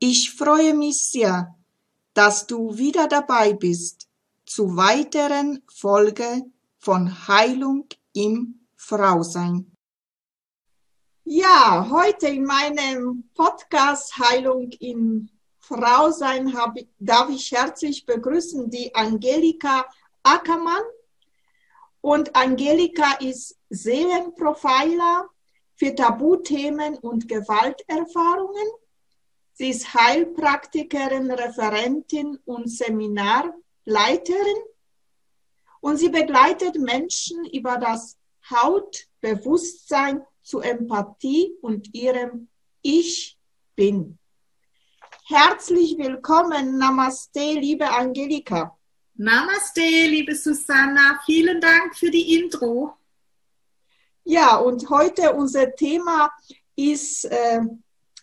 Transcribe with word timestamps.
Ich 0.00 0.32
freue 0.32 0.74
mich 0.74 1.10
sehr, 1.10 1.56
dass 2.14 2.46
du 2.46 2.76
wieder 2.78 3.08
dabei 3.08 3.52
bist 3.52 4.08
zu 4.46 4.76
weiteren 4.76 5.60
Folge 5.66 6.44
von 6.78 7.26
Heilung 7.26 7.88
im 8.12 8.60
Frausein. 8.76 9.74
Ja, 11.24 11.88
heute 11.90 12.28
in 12.28 12.44
meinem 12.44 13.28
Podcast 13.34 14.16
Heilung 14.16 14.70
im 14.78 15.30
Frau 15.58 16.12
sein 16.12 16.56
habe, 16.56 16.86
darf 17.00 17.28
ich 17.30 17.50
herzlich 17.50 18.06
begrüßen 18.06 18.70
die 18.70 18.94
Angelika 18.94 19.84
Ackermann. 20.22 20.84
Und 22.00 22.36
Angelika 22.36 23.14
ist 23.14 23.58
Seelenprofiler 23.68 25.28
für 25.74 25.92
Tabuthemen 25.92 26.98
und 26.98 27.26
Gewalterfahrungen. 27.26 28.68
Sie 29.58 29.70
ist 29.70 29.92
Heilpraktikerin, 29.92 31.32
Referentin 31.32 32.38
und 32.44 32.68
Seminarleiterin. 32.70 34.62
Und 35.80 35.96
sie 35.96 36.10
begleitet 36.10 36.76
Menschen 36.76 37.44
über 37.46 37.76
das 37.76 38.16
Hautbewusstsein 38.48 40.22
zu 40.42 40.60
Empathie 40.60 41.56
und 41.60 41.92
ihrem 41.92 42.46
Ich 42.82 43.36
bin. 43.74 44.20
Herzlich 45.26 45.98
willkommen. 45.98 46.78
Namaste, 46.78 47.54
liebe 47.54 47.90
Angelika. 47.90 48.78
Namaste, 49.16 49.80
liebe 49.80 50.36
Susanna. 50.36 51.20
Vielen 51.26 51.60
Dank 51.60 51.96
für 51.96 52.12
die 52.12 52.38
Intro. 52.38 52.94
Ja, 54.22 54.58
und 54.58 54.88
heute 54.88 55.32
unser 55.32 55.74
Thema 55.74 56.30
ist 56.76 57.24
äh, 57.24 57.62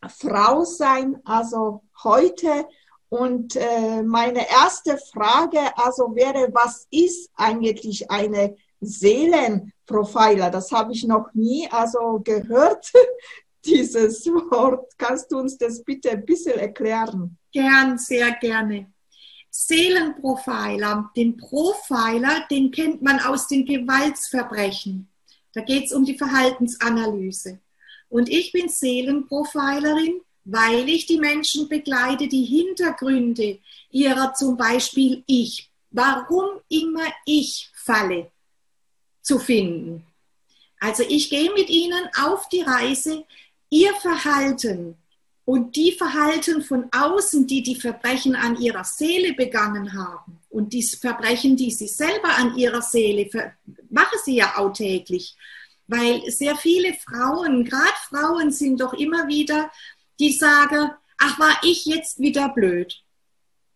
Frau 0.09 0.63
sein, 0.63 1.21
also 1.25 1.83
heute. 2.03 2.67
Und 3.09 3.55
äh, 3.55 4.03
meine 4.03 4.49
erste 4.49 4.97
Frage 4.97 5.59
also 5.77 6.15
wäre, 6.15 6.49
was 6.53 6.87
ist 6.91 7.29
eigentlich 7.35 8.09
eine 8.09 8.55
Seelenprofiler? 8.81 10.49
Das 10.49 10.71
habe 10.71 10.93
ich 10.93 11.03
noch 11.05 11.27
nie 11.33 11.67
also 11.71 12.19
gehört 12.23 12.91
dieses 13.65 14.25
Wort. 14.25 14.91
Kannst 14.97 15.31
du 15.31 15.39
uns 15.39 15.57
das 15.57 15.83
bitte 15.83 16.11
ein 16.11 16.25
bisschen 16.25 16.59
erklären? 16.59 17.37
Gern, 17.51 17.97
sehr 17.97 18.31
gerne. 18.33 18.91
Seelenprofiler, 19.49 21.09
den 21.15 21.37
Profiler, 21.37 22.45
den 22.51 22.71
kennt 22.71 23.01
man 23.01 23.21
aus 23.21 23.47
den 23.47 23.65
Gewaltsverbrechen. 23.65 25.09
Da 25.53 25.61
geht 25.61 25.85
es 25.85 25.93
um 25.93 26.03
die 26.03 26.17
Verhaltensanalyse. 26.17 27.59
Und 28.15 28.29
ich 28.29 28.53
bin 28.53 28.69
Seelenprofilerin, 28.69 30.21
weil 30.45 30.87
ich 30.87 31.05
die 31.05 31.17
Menschen 31.17 31.67
begleite, 31.67 32.29
die 32.29 32.45
Hintergründe 32.45 33.59
ihrer 33.91 34.33
zum 34.33 34.55
Beispiel 34.55 35.21
Ich, 35.27 35.69
warum 35.91 36.61
immer 36.69 37.07
ich 37.25 37.69
falle, 37.75 38.31
zu 39.21 39.37
finden. 39.37 40.05
Also 40.79 41.03
ich 41.05 41.29
gehe 41.29 41.51
mit 41.51 41.69
ihnen 41.69 42.07
auf 42.23 42.47
die 42.47 42.61
Reise, 42.61 43.25
ihr 43.69 43.93
Verhalten 43.95 44.95
und 45.43 45.75
die 45.75 45.91
Verhalten 45.91 46.61
von 46.61 46.87
außen, 46.93 47.45
die 47.45 47.63
die 47.63 47.75
Verbrechen 47.75 48.37
an 48.37 48.55
ihrer 48.61 48.85
Seele 48.85 49.33
begangen 49.33 49.91
haben 49.93 50.39
und 50.49 50.71
die 50.71 50.83
Verbrechen, 50.83 51.57
die 51.57 51.71
sie 51.71 51.89
selber 51.89 52.29
an 52.37 52.55
ihrer 52.55 52.81
Seele 52.81 53.29
machen 53.89 54.19
sie 54.23 54.37
ja 54.37 54.53
alltäglich, 54.55 55.35
weil 55.87 56.21
sehr 56.31 56.55
viele 56.55 56.93
Frauen, 56.93 57.63
gerade 57.65 57.97
Frauen 58.09 58.51
sind 58.51 58.81
doch 58.81 58.93
immer 58.93 59.27
wieder, 59.27 59.71
die 60.19 60.33
sagen, 60.33 60.91
ach 61.17 61.39
war 61.39 61.59
ich 61.63 61.85
jetzt 61.85 62.19
wieder 62.19 62.49
blöd. 62.49 63.01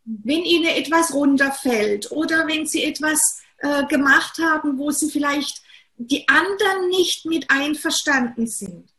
Wenn 0.06 0.44
ihnen 0.44 0.66
etwas 0.66 1.14
runterfällt 1.14 2.12
oder 2.12 2.48
wenn 2.48 2.66
sie 2.66 2.84
etwas 2.84 3.42
äh, 3.58 3.86
gemacht 3.86 4.40
haben, 4.40 4.78
wo 4.78 4.92
sie 4.92 5.12
vielleicht 5.12 5.62
die 5.98 6.28
anderen 6.28 6.88
nicht 6.88 7.26
mit 7.26 7.50
einverstanden 7.52 8.48
sind 8.48 8.90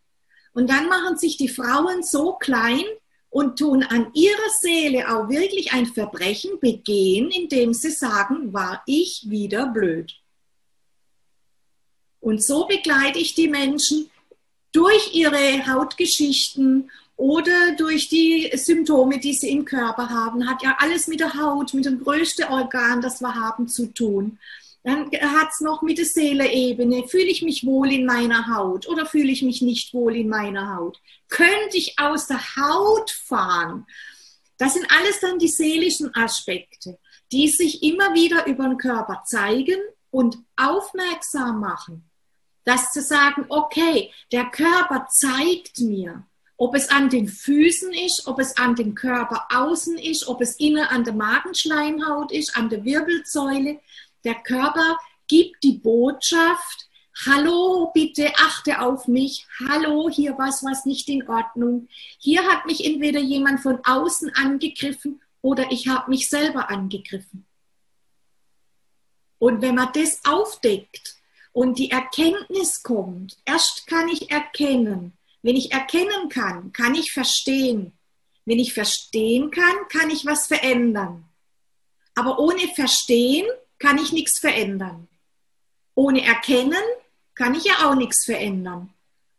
und 0.52 0.68
dann 0.70 0.88
machen 0.88 1.16
sich 1.16 1.36
die 1.36 1.48
Frauen 1.48 2.02
so 2.02 2.34
klein 2.34 2.84
und 3.30 3.58
tun 3.58 3.82
an 3.82 4.10
ihrer 4.12 4.50
Seele 4.60 5.08
auch 5.08 5.28
wirklich 5.28 5.72
ein 5.72 5.86
Verbrechen 5.86 6.60
begehen, 6.60 7.30
indem 7.30 7.72
sie 7.72 7.90
sagen, 7.90 8.52
war 8.52 8.82
ich 8.86 9.24
wieder 9.28 9.66
blöd. 9.66 10.19
Und 12.20 12.42
so 12.42 12.66
begleite 12.66 13.18
ich 13.18 13.34
die 13.34 13.48
Menschen 13.48 14.10
durch 14.72 15.14
ihre 15.14 15.66
Hautgeschichten 15.66 16.90
oder 17.16 17.74
durch 17.76 18.08
die 18.08 18.50
Symptome, 18.54 19.18
die 19.18 19.34
sie 19.34 19.50
im 19.50 19.64
Körper 19.64 20.08
haben. 20.08 20.48
Hat 20.48 20.62
ja 20.62 20.76
alles 20.78 21.06
mit 21.06 21.20
der 21.20 21.34
Haut, 21.34 21.74
mit 21.74 21.84
dem 21.84 22.02
größten 22.02 22.46
Organ, 22.46 23.00
das 23.00 23.20
wir 23.20 23.34
haben, 23.34 23.68
zu 23.68 23.86
tun. 23.92 24.38
Dann 24.82 25.10
hat 25.10 25.48
es 25.52 25.60
noch 25.60 25.82
mit 25.82 25.98
der 25.98 26.06
Seeleebene. 26.06 27.06
Fühle 27.08 27.24
ich 27.24 27.42
mich 27.42 27.66
wohl 27.66 27.92
in 27.92 28.06
meiner 28.06 28.54
Haut 28.54 28.88
oder 28.88 29.04
fühle 29.04 29.30
ich 29.30 29.42
mich 29.42 29.60
nicht 29.60 29.92
wohl 29.92 30.16
in 30.16 30.28
meiner 30.28 30.76
Haut? 30.76 30.98
Könnte 31.28 31.76
ich 31.76 31.98
aus 31.98 32.26
der 32.26 32.40
Haut 32.56 33.10
fahren? 33.10 33.86
Das 34.56 34.74
sind 34.74 34.86
alles 34.90 35.20
dann 35.20 35.38
die 35.38 35.48
seelischen 35.48 36.14
Aspekte, 36.14 36.98
die 37.32 37.48
sich 37.48 37.82
immer 37.82 38.14
wieder 38.14 38.46
über 38.46 38.64
den 38.64 38.78
Körper 38.78 39.22
zeigen 39.26 39.78
und 40.10 40.38
aufmerksam 40.56 41.60
machen. 41.60 42.09
Das 42.70 42.92
zu 42.92 43.02
sagen, 43.02 43.46
okay, 43.48 44.12
der 44.30 44.44
Körper 44.44 45.08
zeigt 45.10 45.80
mir, 45.80 46.24
ob 46.56 46.76
es 46.76 46.88
an 46.88 47.08
den 47.08 47.26
Füßen 47.26 47.92
ist, 47.92 48.28
ob 48.28 48.38
es 48.38 48.56
an 48.58 48.76
dem 48.76 48.94
Körper 48.94 49.48
außen 49.52 49.98
ist, 49.98 50.28
ob 50.28 50.40
es 50.40 50.54
innen 50.60 50.84
an 50.84 51.02
der 51.02 51.14
Magenschleimhaut 51.14 52.30
ist, 52.30 52.56
an 52.56 52.68
der 52.68 52.84
Wirbelsäule. 52.84 53.80
Der 54.22 54.36
Körper 54.36 54.96
gibt 55.26 55.64
die 55.64 55.78
Botschaft, 55.78 56.88
hallo, 57.26 57.90
bitte 57.92 58.32
achte 58.36 58.80
auf 58.80 59.08
mich, 59.08 59.48
hallo, 59.68 60.08
hier 60.08 60.38
was 60.38 60.62
was 60.62 60.86
nicht 60.86 61.08
in 61.08 61.28
Ordnung. 61.28 61.88
Hier 62.20 62.44
hat 62.44 62.66
mich 62.66 62.84
entweder 62.84 63.18
jemand 63.18 63.58
von 63.62 63.80
außen 63.84 64.32
angegriffen 64.36 65.20
oder 65.42 65.72
ich 65.72 65.88
habe 65.88 66.08
mich 66.08 66.28
selber 66.28 66.70
angegriffen. 66.70 67.46
Und 69.40 69.60
wenn 69.60 69.74
man 69.74 69.88
das 69.92 70.20
aufdeckt 70.24 71.19
und 71.52 71.78
die 71.78 71.90
Erkenntnis 71.90 72.82
kommt, 72.82 73.38
erst 73.44 73.86
kann 73.86 74.08
ich 74.08 74.30
erkennen. 74.30 75.12
Wenn 75.42 75.56
ich 75.56 75.72
erkennen 75.72 76.28
kann, 76.28 76.72
kann 76.72 76.94
ich 76.94 77.12
verstehen. 77.12 77.92
Wenn 78.44 78.58
ich 78.58 78.72
verstehen 78.72 79.50
kann, 79.50 79.88
kann 79.88 80.10
ich 80.10 80.26
was 80.26 80.46
verändern. 80.46 81.24
Aber 82.14 82.38
ohne 82.38 82.68
Verstehen 82.74 83.46
kann 83.78 83.98
ich 83.98 84.12
nichts 84.12 84.38
verändern. 84.38 85.08
Ohne 85.94 86.24
Erkennen 86.24 86.82
kann 87.34 87.54
ich 87.54 87.64
ja 87.64 87.88
auch 87.88 87.94
nichts 87.94 88.24
verändern. 88.24 88.92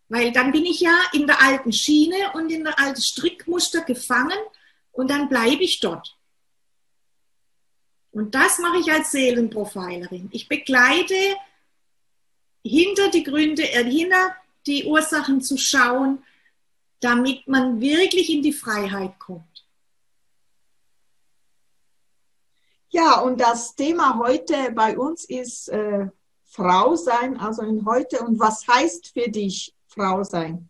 Weil 0.10 0.32
dann 0.32 0.52
bin 0.52 0.66
ich 0.66 0.82
ja 0.82 0.96
in 1.14 1.28
der 1.28 1.42
alten 1.42 1.72
Schiene 1.72 2.34
und 2.34 2.52
in 2.52 2.64
der 2.64 2.78
alten 2.80 3.02
Strickmuster 3.02 3.82
gefangen 3.82 4.40
und 4.92 5.10
dann 5.10 5.30
bleibe 5.30 5.64
ich 5.64 5.80
dort. 5.80 6.18
Und 8.12 8.36
das 8.36 8.60
mache 8.60 8.80
ich 8.80 8.92
als 8.92 9.12
Seelenprofilerin. 9.12 10.30
Ich 10.34 10.50
begleite 10.50 11.16
hinter 12.64 13.10
die 13.10 13.24
Gründe, 13.24 13.64
äh, 13.64 13.84
hinter 13.84 14.36
die 14.66 14.86
Ursachen 14.86 15.42
zu 15.42 15.58
schauen, 15.58 16.24
damit 17.00 17.48
man 17.48 17.82
wirklich 17.82 18.30
in 18.30 18.44
die 18.44 18.54
Freiheit 18.54 19.18
kommt. 19.20 19.66
Ja, 22.90 23.22
und 23.22 23.40
das 23.40 23.76
Thema 23.76 24.20
heute 24.20 24.72
bei 24.74 24.98
uns 24.98 25.24
ist 25.26 25.70
äh, 25.70 26.08
Frau 26.44 26.96
sein, 26.96 27.38
also 27.38 27.62
in 27.62 27.86
heute. 27.86 28.20
Und 28.20 28.38
was 28.40 28.68
heißt 28.68 29.14
für 29.14 29.30
dich 29.30 29.74
Frau 29.88 30.24
sein? 30.24 30.70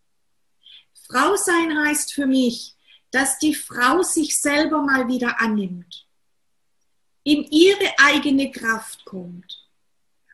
Frau 1.09 1.35
sein 1.35 1.77
heißt 1.85 2.13
für 2.13 2.27
mich, 2.27 2.75
dass 3.09 3.39
die 3.39 3.55
Frau 3.55 4.03
sich 4.03 4.39
selber 4.39 4.81
mal 4.81 5.07
wieder 5.07 5.41
annimmt, 5.41 6.07
in 7.23 7.43
ihre 7.43 7.93
eigene 7.97 8.51
Kraft 8.51 9.03
kommt. 9.03 9.60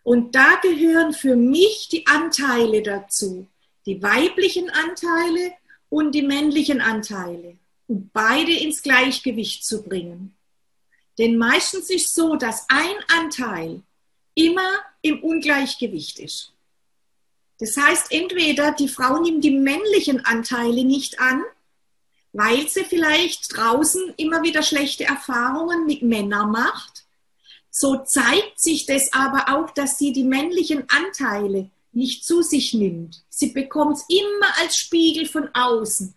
Und 0.07 0.35
da 0.35 0.55
gehören 0.61 1.11
für 1.11 1.35
mich 1.35 1.89
die 1.89 2.07
Anteile 2.07 2.81
dazu, 2.81 3.45
die 3.85 4.01
weiblichen 4.01 4.69
Anteile 4.69 5.51
und 5.89 6.15
die 6.15 6.21
männlichen 6.21 6.79
Anteile, 6.79 7.57
um 7.87 8.09
beide 8.13 8.53
ins 8.53 8.81
Gleichgewicht 8.81 9.65
zu 9.65 9.83
bringen. 9.83 10.33
Denn 11.17 11.35
meistens 11.35 11.89
ist 11.89 12.15
so, 12.15 12.37
dass 12.37 12.65
ein 12.69 12.95
Anteil 13.19 13.81
immer 14.33 14.79
im 15.01 15.21
Ungleichgewicht 15.21 16.19
ist. 16.19 16.53
Das 17.59 17.75
heißt, 17.75 18.13
entweder 18.13 18.71
die 18.71 18.87
Frau 18.87 19.19
nimmt 19.19 19.43
die 19.43 19.59
männlichen 19.59 20.25
Anteile 20.25 20.85
nicht 20.85 21.19
an, 21.19 21.43
weil 22.31 22.69
sie 22.69 22.85
vielleicht 22.85 23.57
draußen 23.57 24.13
immer 24.15 24.41
wieder 24.41 24.63
schlechte 24.63 25.03
Erfahrungen 25.03 25.85
mit 25.85 26.01
Männern 26.01 26.49
macht. 26.49 26.96
So 27.79 27.97
zeigt 27.97 28.59
sich 28.59 28.87
das 28.87 29.13
aber 29.13 29.55
auch, 29.55 29.69
dass 29.69 29.99
sie 29.99 30.11
die 30.11 30.23
männlichen 30.23 30.85
Anteile 30.89 31.69
nicht 31.91 32.25
zu 32.25 32.41
sich 32.41 32.73
nimmt. 32.73 33.23
Sie 33.29 33.51
bekommt 33.51 33.97
es 33.97 34.05
immer 34.09 34.47
als 34.59 34.77
Spiegel 34.77 35.27
von 35.27 35.47
außen. 35.53 36.15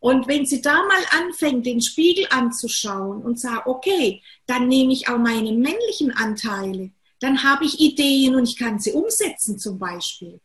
Und 0.00 0.28
wenn 0.28 0.46
sie 0.46 0.62
da 0.62 0.76
mal 0.76 1.04
anfängt, 1.10 1.66
den 1.66 1.82
Spiegel 1.82 2.26
anzuschauen 2.30 3.20
und 3.20 3.38
sagt, 3.38 3.66
okay, 3.66 4.22
dann 4.46 4.66
nehme 4.68 4.94
ich 4.94 5.10
auch 5.10 5.18
meine 5.18 5.52
männlichen 5.52 6.10
Anteile, 6.12 6.88
dann 7.20 7.42
habe 7.42 7.66
ich 7.66 7.78
Ideen 7.80 8.34
und 8.36 8.48
ich 8.48 8.56
kann 8.56 8.78
sie 8.78 8.92
umsetzen 8.92 9.58
zum 9.58 9.78
Beispiel. 9.78 10.40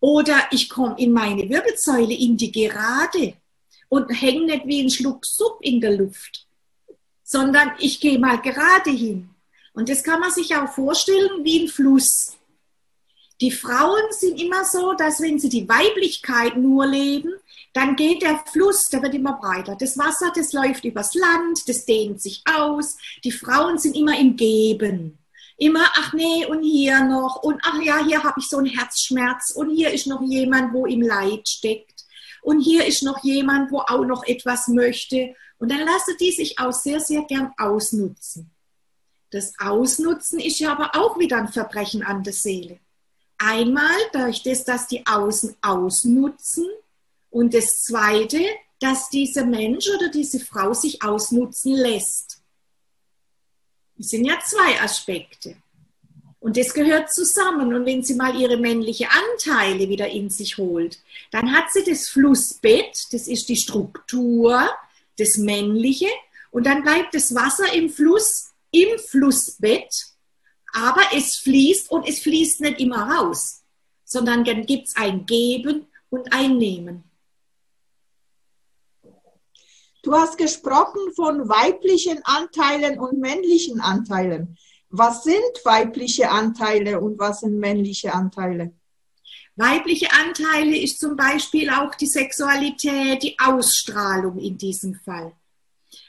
Oder 0.00 0.48
ich 0.50 0.68
komme 0.68 0.96
in 0.98 1.12
meine 1.12 1.48
Wirbelsäule, 1.48 2.14
in 2.14 2.36
die 2.36 2.50
Gerade 2.50 3.34
und 3.88 4.10
hänge 4.10 4.46
nicht 4.46 4.66
wie 4.66 4.82
ein 4.82 4.90
Schluck 4.90 5.24
Supp 5.24 5.58
in 5.60 5.80
der 5.80 5.96
Luft, 5.96 6.48
sondern 7.22 7.70
ich 7.78 8.00
gehe 8.00 8.18
mal 8.18 8.40
gerade 8.42 8.90
hin. 8.90 9.30
Und 9.74 9.88
das 9.88 10.02
kann 10.02 10.20
man 10.20 10.30
sich 10.30 10.56
auch 10.56 10.72
vorstellen 10.72 11.44
wie 11.44 11.64
ein 11.64 11.68
Fluss. 11.68 12.36
Die 13.40 13.50
Frauen 13.50 14.02
sind 14.10 14.40
immer 14.40 14.64
so, 14.64 14.94
dass 14.94 15.20
wenn 15.20 15.38
sie 15.38 15.48
die 15.48 15.68
Weiblichkeit 15.68 16.56
nur 16.56 16.86
leben, 16.86 17.32
dann 17.72 17.96
geht 17.96 18.22
der 18.22 18.42
Fluss, 18.50 18.84
der 18.92 19.02
wird 19.02 19.14
immer 19.14 19.32
breiter. 19.32 19.76
Das 19.78 19.98
Wasser, 19.98 20.32
das 20.34 20.52
läuft 20.52 20.84
übers 20.84 21.14
Land, 21.14 21.68
das 21.68 21.84
dehnt 21.84 22.22
sich 22.22 22.42
aus. 22.44 22.96
Die 23.24 23.32
Frauen 23.32 23.78
sind 23.78 23.96
immer 23.96 24.16
im 24.18 24.36
Geben. 24.36 25.18
Immer, 25.56 25.84
ach 25.94 26.12
nee, 26.12 26.46
und 26.46 26.62
hier 26.62 27.04
noch, 27.04 27.42
und 27.42 27.60
ach 27.64 27.80
ja, 27.82 28.04
hier 28.04 28.22
habe 28.22 28.38
ich 28.40 28.48
so 28.48 28.58
einen 28.58 28.66
Herzschmerz, 28.66 29.52
und 29.54 29.70
hier 29.70 29.92
ist 29.92 30.06
noch 30.06 30.22
jemand, 30.22 30.72
wo 30.72 30.86
im 30.86 31.02
Leid 31.02 31.48
steckt, 31.48 32.04
und 32.42 32.60
hier 32.60 32.84
ist 32.86 33.02
noch 33.02 33.22
jemand, 33.24 33.72
wo 33.72 33.78
auch 33.78 34.04
noch 34.04 34.24
etwas 34.24 34.68
möchte. 34.68 35.34
Und 35.58 35.70
dann 35.70 35.80
lasse 35.80 36.16
die 36.20 36.30
sich 36.30 36.58
auch 36.58 36.72
sehr, 36.72 37.00
sehr 37.00 37.22
gern 37.22 37.52
ausnutzen. 37.56 38.53
Das 39.34 39.52
Ausnutzen 39.58 40.38
ist 40.38 40.60
ja 40.60 40.70
aber 40.70 40.92
auch 40.94 41.18
wieder 41.18 41.38
ein 41.38 41.48
Verbrechen 41.48 42.04
an 42.04 42.22
der 42.22 42.32
Seele. 42.32 42.78
Einmal 43.36 43.96
durch 44.12 44.44
das, 44.44 44.64
dass 44.64 44.86
die 44.86 45.04
Außen 45.04 45.56
ausnutzen, 45.60 46.66
und 47.34 47.52
das 47.52 47.82
Zweite, 47.82 48.40
dass 48.78 49.10
dieser 49.10 49.44
Mensch 49.44 49.88
oder 49.88 50.08
diese 50.08 50.38
Frau 50.38 50.72
sich 50.72 51.02
ausnutzen 51.02 51.72
lässt. 51.72 52.40
Das 53.96 54.10
sind 54.10 54.24
ja 54.24 54.38
zwei 54.38 54.80
Aspekte. 54.80 55.56
Und 56.38 56.56
das 56.56 56.72
gehört 56.72 57.12
zusammen. 57.12 57.74
Und 57.74 57.86
wenn 57.86 58.04
sie 58.04 58.14
mal 58.14 58.40
ihre 58.40 58.56
männlichen 58.56 59.08
Anteile 59.32 59.88
wieder 59.88 60.08
in 60.08 60.30
sich 60.30 60.58
holt, 60.58 61.00
dann 61.32 61.50
hat 61.50 61.72
sie 61.72 61.82
das 61.82 62.08
Flussbett, 62.08 63.08
das 63.10 63.26
ist 63.26 63.48
die 63.48 63.56
Struktur, 63.56 64.70
das 65.18 65.36
Männliche. 65.36 66.08
Und 66.52 66.66
dann 66.66 66.84
bleibt 66.84 67.16
das 67.16 67.34
Wasser 67.34 67.72
im 67.72 67.90
Fluss, 67.90 68.53
im 68.74 68.98
Flussbett. 68.98 69.94
Aber 70.72 71.02
es 71.14 71.36
fließt 71.36 71.90
und 71.90 72.08
es 72.08 72.18
fließt 72.20 72.60
nicht 72.60 72.80
immer 72.80 73.08
raus, 73.08 73.62
sondern 74.04 74.44
dann 74.44 74.66
gibt 74.66 74.88
es 74.88 74.96
ein 74.96 75.24
Geben 75.24 75.86
und 76.10 76.32
ein 76.32 76.58
Nehmen. 76.58 77.04
Du 80.02 80.12
hast 80.12 80.36
gesprochen 80.36 81.14
von 81.14 81.48
weiblichen 81.48 82.22
Anteilen 82.24 82.98
und 82.98 83.18
männlichen 83.18 83.80
Anteilen. 83.80 84.58
Was 84.90 85.24
sind 85.24 85.64
weibliche 85.64 86.30
Anteile 86.30 87.00
und 87.00 87.18
was 87.18 87.40
sind 87.40 87.58
männliche 87.58 88.12
Anteile? 88.12 88.74
Weibliche 89.56 90.12
Anteile 90.12 90.76
ist 90.76 90.98
zum 90.98 91.16
Beispiel 91.16 91.70
auch 91.70 91.94
die 91.94 92.06
Sexualität, 92.06 93.22
die 93.22 93.36
Ausstrahlung 93.38 94.38
in 94.38 94.58
diesem 94.58 94.94
Fall. 94.94 95.32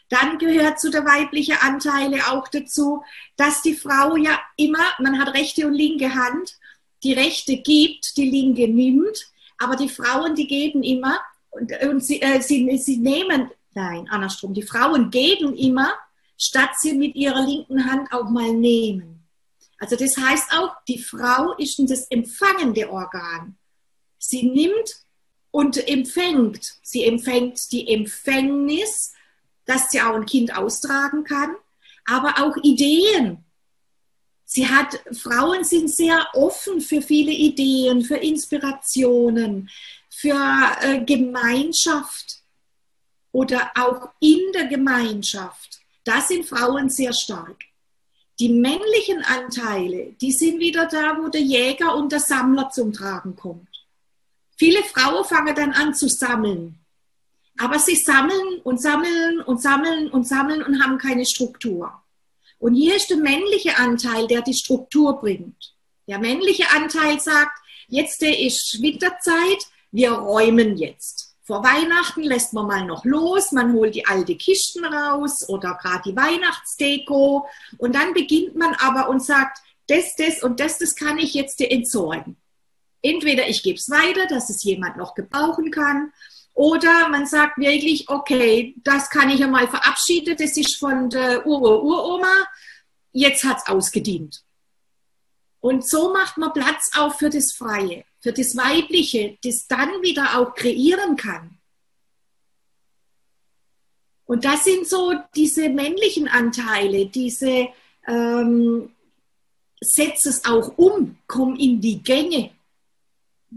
Dann 0.09 0.37
gehört 0.37 0.79
zu 0.79 0.89
der 0.89 1.05
weiblichen 1.05 1.57
Anteile 1.57 2.27
auch 2.27 2.47
dazu, 2.47 3.03
dass 3.35 3.61
die 3.61 3.75
Frau 3.75 4.15
ja 4.15 4.39
immer, 4.57 4.85
man 4.99 5.19
hat 5.19 5.33
rechte 5.33 5.67
und 5.67 5.73
linke 5.73 6.13
Hand, 6.13 6.57
die 7.03 7.13
rechte 7.13 7.57
gibt, 7.57 8.17
die 8.17 8.29
linke 8.29 8.67
nimmt, 8.67 9.27
aber 9.57 9.75
die 9.75 9.89
Frauen, 9.89 10.35
die 10.35 10.47
geben 10.47 10.83
immer 10.83 11.19
und, 11.49 11.71
und 11.81 12.04
sie, 12.04 12.21
äh, 12.21 12.42
sie, 12.42 12.77
sie 12.77 12.97
nehmen 12.97 13.49
Nein, 13.75 14.07
andersrum. 14.09 14.54
Die 14.54 14.63
Frauen 14.63 15.11
geben 15.11 15.54
immer, 15.54 15.94
statt 16.37 16.71
sie 16.80 16.94
mit 16.94 17.13
ihrer 17.15 17.45
linken 17.45 17.92
Hand 17.92 18.11
auch 18.13 18.30
mal 18.30 18.54
nehmen. 18.54 19.27
Also 19.77 19.97
das 19.97 20.18
heißt 20.18 20.54
auch, 20.54 20.73
die 20.87 20.97
Frau 20.97 21.54
ist 21.57 21.77
das 21.89 22.07
empfangende 22.09 22.89
Organ. 22.89 23.57
Sie 24.18 24.44
nimmt 24.44 25.04
und 25.51 25.89
empfängt. 25.89 26.75
Sie 26.81 27.04
empfängt 27.04 27.69
die 27.73 27.89
Empfängnis, 27.89 29.13
dass 29.66 29.90
sie 29.90 30.02
auch 30.02 30.16
ein 30.16 30.26
Kind 30.26 30.56
austragen 30.56 31.24
kann, 31.24 31.56
aber 32.06 32.44
auch 32.44 32.56
Ideen. 32.64 33.44
Sie 34.45 34.68
hat, 34.68 35.00
Frauen 35.12 35.64
sind 35.64 35.90
sehr 35.90 36.28
offen 36.34 36.81
für 36.81 37.02
viele 37.02 37.31
Ideen, 37.31 38.04
für 38.04 38.18
Inspirationen, 38.18 39.69
für 40.10 40.38
äh, 40.81 41.04
Gemeinschaft 41.04 42.38
oder 43.31 43.72
auch 43.76 44.12
in 44.22 44.40
der 44.54 44.68
Gemeinschaft, 44.68 45.81
da 46.06 46.22
sind 46.22 46.45
Frauen 46.45 46.90
sehr 46.90 47.12
stark. 47.12 47.57
Die 48.40 48.50
männlichen 48.50 49.24
Anteile, 49.24 50.14
die 50.22 50.31
sind 50.31 50.60
wieder 50.60 50.86
da, 50.86 51.18
wo 51.18 51.28
der 51.28 51.42
Jäger 51.42 51.95
und 51.95 52.12
der 52.12 52.19
Sammler 52.19 52.69
zum 52.69 52.94
Tragen 52.94 53.36
kommt. 53.36 53.68
Viele 54.57 54.84
Frauen 54.84 55.26
fangen 55.26 55.56
dann 55.56 55.74
an 55.74 55.94
zu 55.94 56.07
sammeln. 56.07 56.80
Aber 57.57 57.80
sie 57.80 57.95
sammeln 57.95 58.62
und 58.64 58.81
sammeln 58.81 59.42
und 59.42 59.62
sammeln 59.62 60.09
und 60.09 60.28
sammeln 60.28 60.62
und 60.64 60.83
haben 60.83 60.97
keine 60.97 61.26
Struktur. 61.26 61.92
Und 62.59 62.76
hier 62.76 62.95
ist 62.95 63.09
der 63.09 63.18
männliche 63.18 63.78
Anteil, 63.78 64.28
der 64.28 64.42
die 64.42 64.54
Struktur 64.54 65.19
bringt. 65.19 65.74
Der 66.07 66.19
männliche 66.19 66.69
Anteil 66.71 67.19
sagt, 67.19 67.57
jetzt 67.88 68.21
ist 68.21 68.81
Winterzeit, 68.81 69.68
wir 69.92 70.12
räumen 70.12 70.78
jetzt. 70.78 71.35
Vor 71.44 71.64
Weihnachten 71.64 72.24
lässt 72.24 72.54
man 72.54 72.66
mal 72.66 72.85
noch 72.85 73.06
los, 73.06 73.52
man 73.52 73.74
holt 73.74 73.94
die 73.94 74.07
alte 74.07 74.35
Kisten 74.35 74.83
raus 74.83 75.47
oder 75.47 75.78
gerade 75.80 76.02
die 76.09 76.16
Weihnachtsdeko 76.16 77.47
und 77.78 77.94
dann 77.94 78.14
beginnt 78.14 78.56
man 78.56 78.74
aber 78.76 79.09
und 79.09 79.24
sagt, 79.24 79.59
das, 79.88 80.16
das 80.16 80.42
und 80.42 80.59
das, 80.59 80.80
das 80.80 80.95
kann 80.95 81.19
ich 81.19 81.35
jetzt 81.35 81.62
entsorgen. 81.62 82.38
Entweder 83.04 83.47
ich 83.47 83.62
gebe 83.62 83.78
es 83.78 83.92
weiter, 83.92 84.26
dass 84.26 84.50
es 84.50 84.64
jemand 84.64 84.97
noch 84.97 85.14
gebrauchen 85.14 85.69
kann, 85.69 86.12
oder 86.56 87.09
man 87.09 87.28
sagt 87.28 87.57
wirklich, 87.57 88.09
okay, 88.09 88.74
das 88.83 89.09
kann 89.12 89.30
ich 89.30 89.40
ja 89.40 89.47
mal 89.47 89.68
verabschieden, 89.68 90.35
das 90.38 90.57
ist 90.57 90.78
von 90.78 91.09
der 91.09 91.45
Ur-Uroma, 91.45 92.47
jetzt 93.12 93.44
hat 93.44 93.59
es 93.59 93.68
ausgedient. 93.68 94.42
Und 95.59 95.88
so 95.88 96.12
macht 96.12 96.38
man 96.38 96.54
Platz 96.54 96.90
auch 96.95 97.16
für 97.16 97.30
das 97.30 97.54
Freie 97.54 98.06
für 98.26 98.33
das 98.33 98.57
Weibliche, 98.57 99.38
das 99.44 99.68
dann 99.68 100.02
wieder 100.02 100.40
auch 100.40 100.56
kreieren 100.56 101.16
kann. 101.16 101.59
Und 104.26 104.45
das 104.45 104.64
sind 104.64 104.88
so 104.88 105.14
diese 105.35 105.69
männlichen 105.69 106.28
Anteile, 106.28 107.06
diese 107.06 107.68
ähm, 108.07 108.90
setz 109.80 110.26
es 110.26 110.44
auch 110.44 110.76
um, 110.76 111.18
komm 111.28 111.56
in 111.56 111.80
die 111.80 112.02
Gänge. 112.02 112.50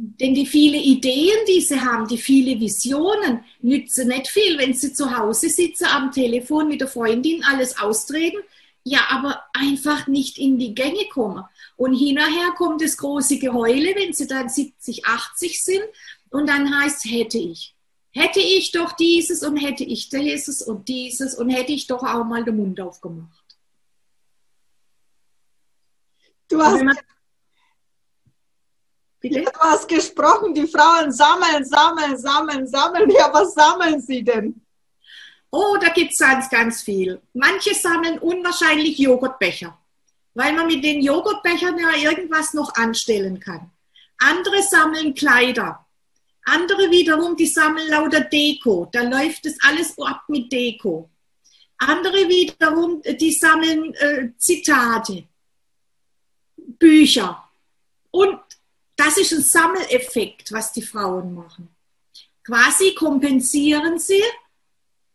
Denn 0.00 0.32
die 0.32 0.46
viele 0.46 0.78
Ideen, 0.78 1.36
die 1.48 1.60
sie 1.60 1.80
haben, 1.80 2.06
die 2.06 2.18
viele 2.18 2.60
Visionen, 2.60 3.42
nützen 3.60 4.06
nicht 4.06 4.28
viel, 4.28 4.56
wenn 4.56 4.72
sie 4.72 4.92
zu 4.92 5.16
Hause 5.16 5.48
sitzen, 5.48 5.86
am 5.86 6.12
Telefon 6.12 6.68
mit 6.68 6.80
der 6.80 6.86
Freundin 6.86 7.42
alles 7.42 7.76
austreten, 7.80 8.38
ja, 8.84 9.00
aber 9.08 9.42
einfach 9.52 10.06
nicht 10.06 10.38
in 10.38 10.56
die 10.56 10.72
Gänge 10.72 11.04
kommen. 11.12 11.42
Und 11.74 11.94
hinterher 11.94 12.52
kommt 12.56 12.80
das 12.80 12.96
große 12.96 13.40
Geheule, 13.40 13.96
wenn 13.96 14.12
sie 14.12 14.28
dann 14.28 14.48
70, 14.48 15.04
80 15.04 15.64
sind 15.64 15.82
und 16.30 16.48
dann 16.48 16.80
heißt, 16.80 17.04
hätte 17.06 17.38
ich. 17.38 17.74
Hätte 18.12 18.38
ich 18.38 18.70
doch 18.70 18.92
dieses 18.92 19.42
und 19.42 19.56
hätte 19.56 19.82
ich 19.82 20.10
dieses 20.10 20.62
und 20.62 20.86
dieses 20.86 21.34
und 21.34 21.50
hätte 21.50 21.72
ich 21.72 21.88
doch 21.88 22.04
auch 22.04 22.24
mal 22.24 22.44
den 22.44 22.56
Mund 22.56 22.80
aufgemacht. 22.80 23.44
Du 26.48 26.62
hast, 26.62 26.84
ja, 29.30 29.50
du 29.50 29.58
hast 29.60 29.88
gesprochen, 29.88 30.54
die 30.54 30.66
Frauen 30.66 31.12
sammeln, 31.12 31.64
sammeln, 31.64 32.16
sammeln, 32.16 32.66
sammeln. 32.66 33.10
Ja, 33.10 33.32
was 33.32 33.54
sammeln 33.54 34.00
sie 34.00 34.22
denn? 34.22 34.60
Oh, 35.50 35.76
da 35.80 35.88
gibt 35.88 36.12
es 36.12 36.18
ganz, 36.18 36.50
ganz 36.50 36.82
viel. 36.82 37.20
Manche 37.32 37.74
sammeln 37.74 38.18
unwahrscheinlich 38.18 38.98
Joghurtbecher, 38.98 39.78
weil 40.34 40.52
man 40.52 40.66
mit 40.66 40.84
den 40.84 41.00
Joghurtbechern 41.00 41.78
ja 41.78 42.10
irgendwas 42.10 42.52
noch 42.54 42.74
anstellen 42.74 43.40
kann. 43.40 43.70
Andere 44.18 44.62
sammeln 44.62 45.14
Kleider. 45.14 45.86
Andere 46.44 46.90
wiederum, 46.90 47.36
die 47.36 47.46
sammeln 47.46 47.88
lauter 47.88 48.20
Deko. 48.20 48.88
Da 48.90 49.02
läuft 49.02 49.46
es 49.46 49.56
alles 49.62 49.96
ab 49.98 50.22
mit 50.28 50.50
Deko. 50.52 51.08
Andere 51.78 52.28
wiederum, 52.28 53.00
die 53.02 53.32
sammeln 53.32 53.94
äh, 53.94 54.30
Zitate, 54.36 55.24
Bücher. 56.56 57.44
Und 58.10 58.40
das 58.98 59.16
ist 59.16 59.32
ein 59.32 59.42
Sammeleffekt, 59.42 60.52
was 60.52 60.72
die 60.72 60.82
Frauen 60.82 61.32
machen. 61.32 61.74
Quasi 62.44 62.94
kompensieren 62.94 63.98
sie 63.98 64.22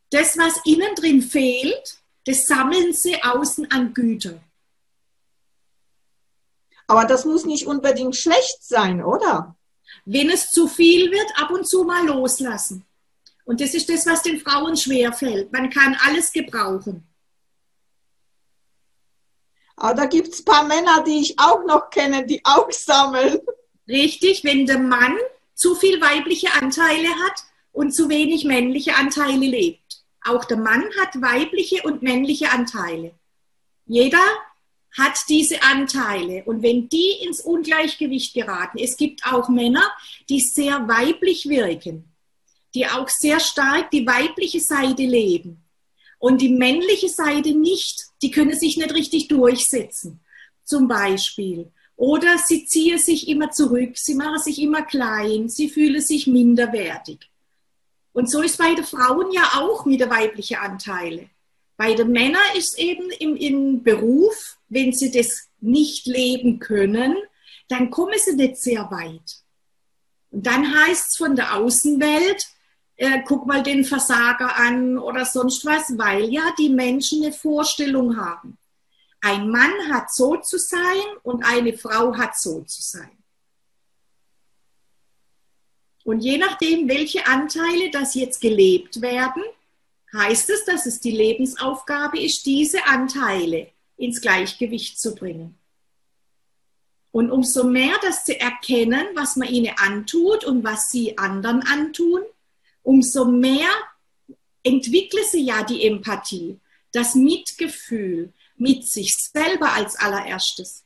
das, 0.09 0.37
was 0.37 0.61
innen 0.65 0.95
drin 0.95 1.21
fehlt, 1.21 1.97
das 2.25 2.47
sammeln 2.47 2.93
sie 2.93 3.21
außen 3.21 3.69
an 3.71 3.93
Güter. 3.93 4.39
Aber 6.87 7.05
das 7.05 7.25
muss 7.25 7.45
nicht 7.45 7.67
unbedingt 7.67 8.15
schlecht 8.15 8.63
sein, 8.63 9.03
oder? 9.03 9.55
Wenn 10.05 10.29
es 10.29 10.51
zu 10.51 10.67
viel 10.67 11.11
wird, 11.11 11.41
ab 11.41 11.51
und 11.51 11.67
zu 11.67 11.83
mal 11.83 12.05
loslassen. 12.05 12.85
Und 13.43 13.59
das 13.59 13.73
ist 13.73 13.89
das, 13.89 14.05
was 14.05 14.21
den 14.21 14.39
Frauen 14.39 14.77
schwerfällt. 14.77 15.51
Man 15.51 15.69
kann 15.69 15.97
alles 16.05 16.31
gebrauchen. 16.31 17.05
Aber 19.75 19.95
da 19.95 20.05
gibt 20.05 20.29
es 20.29 20.39
ein 20.39 20.45
paar 20.45 20.63
Männer, 20.63 21.03
die 21.03 21.19
ich 21.19 21.39
auch 21.39 21.65
noch 21.65 21.89
kenne, 21.89 22.25
die 22.25 22.39
auch 22.45 22.71
sammeln. 22.71 23.41
Richtig, 23.87 24.43
wenn 24.43 24.65
der 24.65 24.79
Mann 24.79 25.17
zu 25.53 25.75
viel 25.75 25.99
weibliche 26.01 26.53
Anteile 26.53 27.09
hat 27.25 27.43
und 27.71 27.93
zu 27.93 28.09
wenig 28.09 28.45
männliche 28.45 28.95
Anteile 28.95 29.45
lebt. 29.45 30.03
Auch 30.25 30.45
der 30.45 30.57
Mann 30.57 30.85
hat 30.99 31.21
weibliche 31.21 31.83
und 31.83 32.01
männliche 32.01 32.51
Anteile. 32.51 33.13
Jeder 33.85 34.23
hat 34.97 35.17
diese 35.27 35.61
Anteile. 35.63 36.43
Und 36.45 36.61
wenn 36.63 36.87
die 36.87 37.23
ins 37.23 37.41
Ungleichgewicht 37.41 38.33
geraten, 38.33 38.77
es 38.77 38.95
gibt 38.95 39.25
auch 39.25 39.49
Männer, 39.49 39.91
die 40.29 40.39
sehr 40.39 40.87
weiblich 40.87 41.49
wirken, 41.49 42.05
die 42.73 42.87
auch 42.87 43.09
sehr 43.09 43.39
stark 43.39 43.91
die 43.91 44.05
weibliche 44.05 44.59
Seite 44.59 45.03
leben 45.03 45.63
und 46.19 46.41
die 46.41 46.49
männliche 46.49 47.09
Seite 47.09 47.53
nicht, 47.53 48.05
die 48.21 48.31
können 48.31 48.57
sich 48.57 48.77
nicht 48.77 48.93
richtig 48.93 49.27
durchsetzen, 49.27 50.21
zum 50.63 50.87
Beispiel. 50.87 51.71
Oder 52.03 52.37
sie 52.37 52.65
ziehen 52.65 52.99
sich 52.99 53.29
immer 53.29 53.51
zurück, 53.51 53.91
sie 53.97 54.15
machen 54.15 54.37
sich 54.37 54.59
immer 54.59 54.81
klein, 54.81 55.47
sie 55.47 55.69
fühlen 55.69 56.01
sich 56.01 56.27
minderwertig. 56.27 57.31
Und 58.11 58.29
so 58.29 58.41
ist 58.41 58.57
bei 58.57 58.75
den 58.75 58.83
Frauen 58.83 59.31
ja 59.31 59.61
auch 59.61 59.85
mit 59.85 60.01
der 60.01 60.09
weiblichen 60.09 60.57
Anteile. 60.57 61.29
Bei 61.77 61.93
den 61.93 62.11
Männern 62.11 62.41
ist 62.57 62.77
eben 62.77 63.09
im, 63.19 63.37
im 63.37 63.83
Beruf, 63.83 64.57
wenn 64.67 64.91
sie 64.91 65.11
das 65.11 65.47
nicht 65.61 66.05
leben 66.05 66.59
können, 66.59 67.15
dann 67.69 67.89
kommen 67.89 68.19
sie 68.19 68.35
nicht 68.35 68.57
sehr 68.57 68.91
weit. 68.91 69.37
Und 70.29 70.45
dann 70.45 70.77
heißt 70.77 71.11
es 71.11 71.15
von 71.15 71.37
der 71.37 71.55
Außenwelt, 71.55 72.47
äh, 72.97 73.21
guck 73.25 73.47
mal 73.47 73.63
den 73.63 73.85
Versager 73.85 74.57
an 74.57 74.97
oder 74.97 75.23
sonst 75.23 75.63
was, 75.65 75.97
weil 75.97 76.25
ja 76.25 76.53
die 76.59 76.67
Menschen 76.67 77.23
eine 77.23 77.31
Vorstellung 77.31 78.17
haben. 78.17 78.57
Ein 79.25 79.49
Mann 79.49 79.71
hat 79.89 80.13
so 80.13 80.35
zu 80.35 80.57
sein 80.57 81.01
und 81.23 81.45
eine 81.45 81.77
Frau 81.77 82.13
hat 82.17 82.37
so 82.37 82.61
zu 82.63 82.81
sein. 82.81 83.17
Und 86.03 86.19
je 86.19 86.37
nachdem, 86.37 86.89
welche 86.89 87.25
Anteile 87.25 87.89
das 87.89 88.15
jetzt 88.15 88.41
gelebt 88.41 89.01
werden, 89.01 89.41
heißt 90.11 90.49
es, 90.49 90.65
dass 90.65 90.85
es 90.85 90.99
die 90.99 91.11
Lebensaufgabe 91.11 92.19
ist, 92.19 92.45
diese 92.45 92.85
Anteile 92.85 93.69
ins 93.95 94.19
Gleichgewicht 94.19 94.99
zu 94.99 95.15
bringen. 95.15 95.57
Und 97.13 97.31
umso 97.31 97.63
mehr 97.63 97.97
dass 98.01 98.25
sie 98.25 98.35
erkennen, 98.35 99.07
was 99.15 99.37
man 99.37 99.47
ihnen 99.47 99.73
antut 99.77 100.43
und 100.43 100.65
was 100.65 100.91
sie 100.91 101.17
anderen 101.17 101.61
antun, 101.61 102.23
umso 102.81 103.23
mehr 103.23 103.69
entwickle 104.63 105.23
sie 105.23 105.45
ja 105.45 105.63
die 105.63 105.87
Empathie, 105.87 106.59
das 106.91 107.15
Mitgefühl 107.15 108.33
mit 108.63 108.87
sich 108.87 109.13
selber 109.13 109.73
als 109.73 109.97
allererstes, 109.97 110.85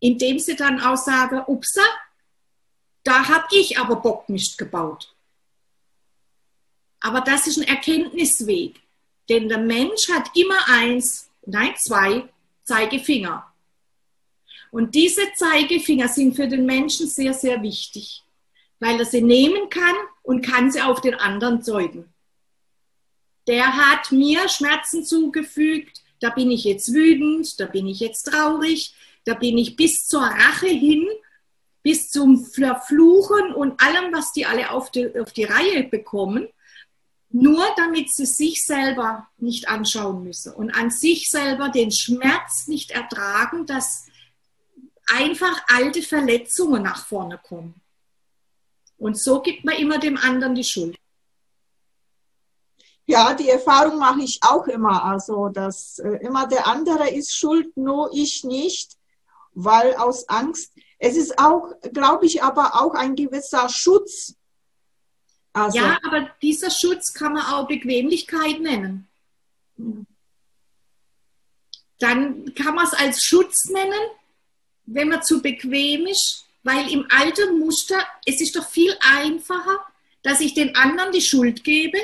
indem 0.00 0.38
sie 0.38 0.56
dann 0.56 0.80
auch 0.80 0.96
sagen, 0.96 1.42
upsa, 1.46 1.84
da 3.04 3.28
habe 3.28 3.46
ich 3.52 3.78
aber 3.78 3.96
Bockmist 3.96 4.56
gebaut. 4.56 5.14
Aber 7.00 7.20
das 7.20 7.46
ist 7.46 7.58
ein 7.58 7.68
Erkenntnisweg. 7.68 8.80
Denn 9.28 9.46
der 9.50 9.58
Mensch 9.58 10.08
hat 10.08 10.30
immer 10.34 10.58
eins, 10.68 11.28
nein, 11.44 11.74
zwei 11.76 12.26
Zeigefinger. 12.64 13.46
Und 14.70 14.94
diese 14.94 15.30
Zeigefinger 15.34 16.08
sind 16.08 16.34
für 16.34 16.48
den 16.48 16.64
Menschen 16.64 17.08
sehr, 17.08 17.34
sehr 17.34 17.62
wichtig, 17.62 18.24
weil 18.80 18.98
er 18.98 19.04
sie 19.04 19.20
nehmen 19.20 19.68
kann 19.68 19.96
und 20.22 20.40
kann 20.40 20.70
sie 20.70 20.80
auf 20.80 21.02
den 21.02 21.14
anderen 21.14 21.62
zeugen. 21.62 22.10
Der 23.46 23.76
hat 23.76 24.12
mir 24.12 24.48
Schmerzen 24.48 25.04
zugefügt, 25.04 26.02
da 26.20 26.30
bin 26.30 26.50
ich 26.50 26.64
jetzt 26.64 26.92
wütend, 26.92 27.58
da 27.60 27.66
bin 27.66 27.86
ich 27.86 28.00
jetzt 28.00 28.24
traurig, 28.24 28.94
da 29.24 29.34
bin 29.34 29.58
ich 29.58 29.76
bis 29.76 30.06
zur 30.06 30.22
Rache 30.22 30.68
hin 30.68 31.06
bis 31.88 32.10
zum 32.10 32.44
Verfluchen 32.44 33.54
und 33.54 33.80
allem, 33.80 34.12
was 34.12 34.32
die 34.32 34.44
alle 34.44 34.72
auf 34.72 34.90
die, 34.90 35.18
auf 35.18 35.32
die 35.32 35.44
Reihe 35.44 35.84
bekommen, 35.84 36.46
nur 37.30 37.64
damit 37.78 38.12
sie 38.12 38.26
sich 38.26 38.62
selber 38.62 39.26
nicht 39.38 39.68
anschauen 39.68 40.22
müssen 40.22 40.52
und 40.52 40.70
an 40.70 40.90
sich 40.90 41.30
selber 41.30 41.70
den 41.70 41.90
Schmerz 41.90 42.66
nicht 42.66 42.90
ertragen, 42.90 43.64
dass 43.64 44.04
einfach 45.06 45.62
alte 45.68 46.02
Verletzungen 46.02 46.82
nach 46.82 47.06
vorne 47.06 47.38
kommen. 47.42 47.80
Und 48.98 49.18
so 49.18 49.40
gibt 49.40 49.64
man 49.64 49.76
immer 49.76 49.98
dem 49.98 50.18
anderen 50.18 50.54
die 50.54 50.64
Schuld. 50.64 50.97
Ja, 53.08 53.32
die 53.32 53.48
Erfahrung 53.48 53.98
mache 53.98 54.20
ich 54.20 54.38
auch 54.42 54.66
immer. 54.66 55.02
Also, 55.02 55.48
dass 55.48 55.98
äh, 55.98 56.18
immer 56.26 56.46
der 56.46 56.66
andere 56.66 57.08
ist 57.08 57.34
schuld, 57.34 57.74
nur 57.74 58.10
ich 58.12 58.44
nicht, 58.44 58.98
weil 59.54 59.94
aus 59.96 60.28
Angst, 60.28 60.74
es 60.98 61.16
ist 61.16 61.38
auch, 61.38 61.72
glaube 61.94 62.26
ich, 62.26 62.42
aber 62.42 62.82
auch 62.82 62.92
ein 62.92 63.16
gewisser 63.16 63.66
Schutz. 63.70 64.34
Also, 65.54 65.78
ja, 65.78 65.98
aber 66.04 66.28
dieser 66.42 66.70
Schutz 66.70 67.14
kann 67.14 67.32
man 67.32 67.46
auch 67.46 67.66
Bequemlichkeit 67.66 68.60
nennen. 68.60 69.08
Dann 71.98 72.54
kann 72.54 72.74
man 72.74 72.86
es 72.86 72.92
als 72.92 73.24
Schutz 73.24 73.70
nennen, 73.70 74.10
wenn 74.84 75.08
man 75.08 75.22
zu 75.22 75.40
bequem 75.40 76.06
ist, 76.06 76.44
weil 76.62 76.92
im 76.92 77.06
alten 77.10 77.58
Muster, 77.58 78.06
es 78.26 78.42
ist 78.42 78.54
doch 78.54 78.68
viel 78.68 78.94
einfacher, 79.00 79.80
dass 80.22 80.40
ich 80.40 80.52
den 80.52 80.76
anderen 80.76 81.12
die 81.12 81.22
Schuld 81.22 81.64
gebe, 81.64 81.98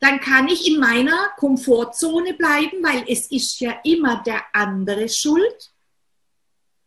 dann 0.00 0.20
kann 0.20 0.48
ich 0.48 0.66
in 0.66 0.78
meiner 0.78 1.30
Komfortzone 1.36 2.34
bleiben, 2.34 2.82
weil 2.82 3.04
es 3.08 3.30
ist 3.30 3.60
ja 3.60 3.80
immer 3.84 4.22
der 4.22 4.42
andere 4.52 5.08
schuld 5.08 5.72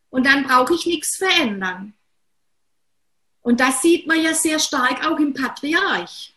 und 0.10 0.25
dann 0.25 0.44
brauche 0.44 0.74
ich 0.75 0.86
nichts 0.86 1.18
verändern. 1.18 1.94
Und 3.41 3.60
das 3.60 3.82
sieht 3.82 4.08
man 4.08 4.22
ja 4.22 4.34
sehr 4.34 4.60
stark 4.60 5.06
auch 5.06 5.18
im 5.18 5.34
Patriarch. 5.34 6.36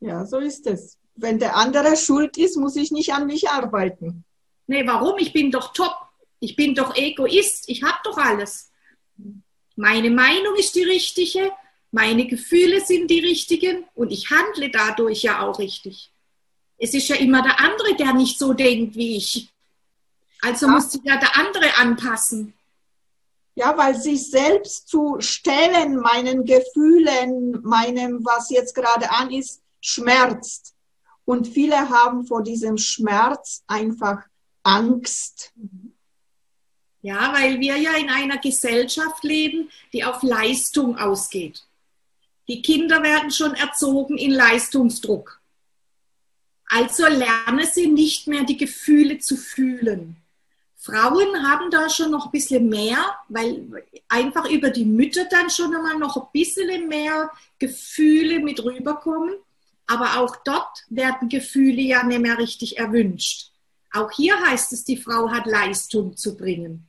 Ja, 0.00 0.24
so 0.24 0.38
ist 0.38 0.66
es. 0.66 0.98
Wenn 1.14 1.38
der 1.38 1.56
andere 1.56 1.96
schuld 1.96 2.38
ist, 2.38 2.56
muss 2.56 2.76
ich 2.76 2.90
nicht 2.90 3.12
an 3.12 3.26
mich 3.26 3.50
arbeiten. 3.50 4.24
Nee, 4.66 4.86
warum? 4.86 5.18
Ich 5.18 5.32
bin 5.32 5.50
doch 5.50 5.72
top. 5.72 5.94
Ich 6.38 6.56
bin 6.56 6.74
doch 6.74 6.96
Egoist. 6.96 7.68
Ich 7.68 7.82
habe 7.82 7.98
doch 8.04 8.16
alles. 8.16 8.70
Meine 9.76 10.10
Meinung 10.10 10.56
ist 10.56 10.74
die 10.74 10.84
richtige, 10.84 11.52
meine 11.90 12.26
Gefühle 12.26 12.80
sind 12.80 13.10
die 13.10 13.20
richtigen 13.20 13.84
und 13.94 14.12
ich 14.12 14.30
handle 14.30 14.70
dadurch 14.70 15.22
ja 15.22 15.40
auch 15.42 15.58
richtig. 15.58 16.10
Es 16.78 16.94
ist 16.94 17.08
ja 17.08 17.16
immer 17.16 17.42
der 17.42 17.60
andere, 17.60 17.94
der 17.96 18.14
nicht 18.14 18.38
so 18.38 18.52
denkt 18.52 18.96
wie 18.96 19.16
ich. 19.16 19.48
Also 20.40 20.66
ja. 20.66 20.72
muss 20.72 20.92
sich 20.92 21.02
ja 21.04 21.16
der 21.18 21.36
andere 21.36 21.76
anpassen. 21.76 22.54
Ja, 23.56 23.76
weil 23.76 23.94
sich 23.94 24.30
selbst 24.30 24.88
zu 24.88 25.16
stellen, 25.18 25.96
meinen 25.96 26.44
Gefühlen, 26.44 27.60
meinem, 27.62 28.24
was 28.24 28.48
jetzt 28.50 28.74
gerade 28.74 29.10
an 29.10 29.30
ist, 29.30 29.60
schmerzt. 29.80 30.74
Und 31.24 31.48
viele 31.48 31.90
haben 31.90 32.26
vor 32.26 32.42
diesem 32.42 32.78
Schmerz 32.78 33.62
einfach 33.66 34.22
Angst. 34.62 35.52
Ja, 37.02 37.32
weil 37.34 37.60
wir 37.60 37.76
ja 37.76 37.92
in 37.96 38.08
einer 38.08 38.38
Gesellschaft 38.38 39.24
leben, 39.24 39.68
die 39.92 40.04
auf 40.04 40.22
Leistung 40.22 40.96
ausgeht. 40.96 41.66
Die 42.50 42.62
Kinder 42.62 43.00
werden 43.04 43.30
schon 43.30 43.54
erzogen 43.54 44.18
in 44.18 44.32
Leistungsdruck. 44.32 45.40
Also 46.66 47.06
lernen 47.06 47.64
sie 47.72 47.86
nicht 47.86 48.26
mehr 48.26 48.42
die 48.42 48.56
Gefühle 48.56 49.20
zu 49.20 49.36
fühlen. 49.36 50.16
Frauen 50.74 51.48
haben 51.48 51.70
da 51.70 51.88
schon 51.88 52.10
noch 52.10 52.24
ein 52.24 52.32
bisschen 52.32 52.68
mehr, 52.68 52.98
weil 53.28 53.84
einfach 54.08 54.50
über 54.50 54.70
die 54.70 54.84
Mütter 54.84 55.26
dann 55.26 55.48
schon 55.48 55.72
einmal 55.76 55.96
noch 55.96 56.16
ein 56.16 56.26
bisschen 56.32 56.88
mehr 56.88 57.30
Gefühle 57.60 58.40
mit 58.40 58.64
rüberkommen. 58.64 59.36
Aber 59.86 60.18
auch 60.18 60.34
dort 60.44 60.86
werden 60.88 61.28
Gefühle 61.28 61.82
ja 61.82 62.02
nicht 62.02 62.20
mehr 62.20 62.36
richtig 62.36 62.78
erwünscht. 62.78 63.52
Auch 63.92 64.10
hier 64.10 64.36
heißt 64.40 64.72
es, 64.72 64.82
die 64.82 64.96
Frau 64.96 65.30
hat 65.30 65.46
Leistung 65.46 66.16
zu 66.16 66.36
bringen. 66.36 66.88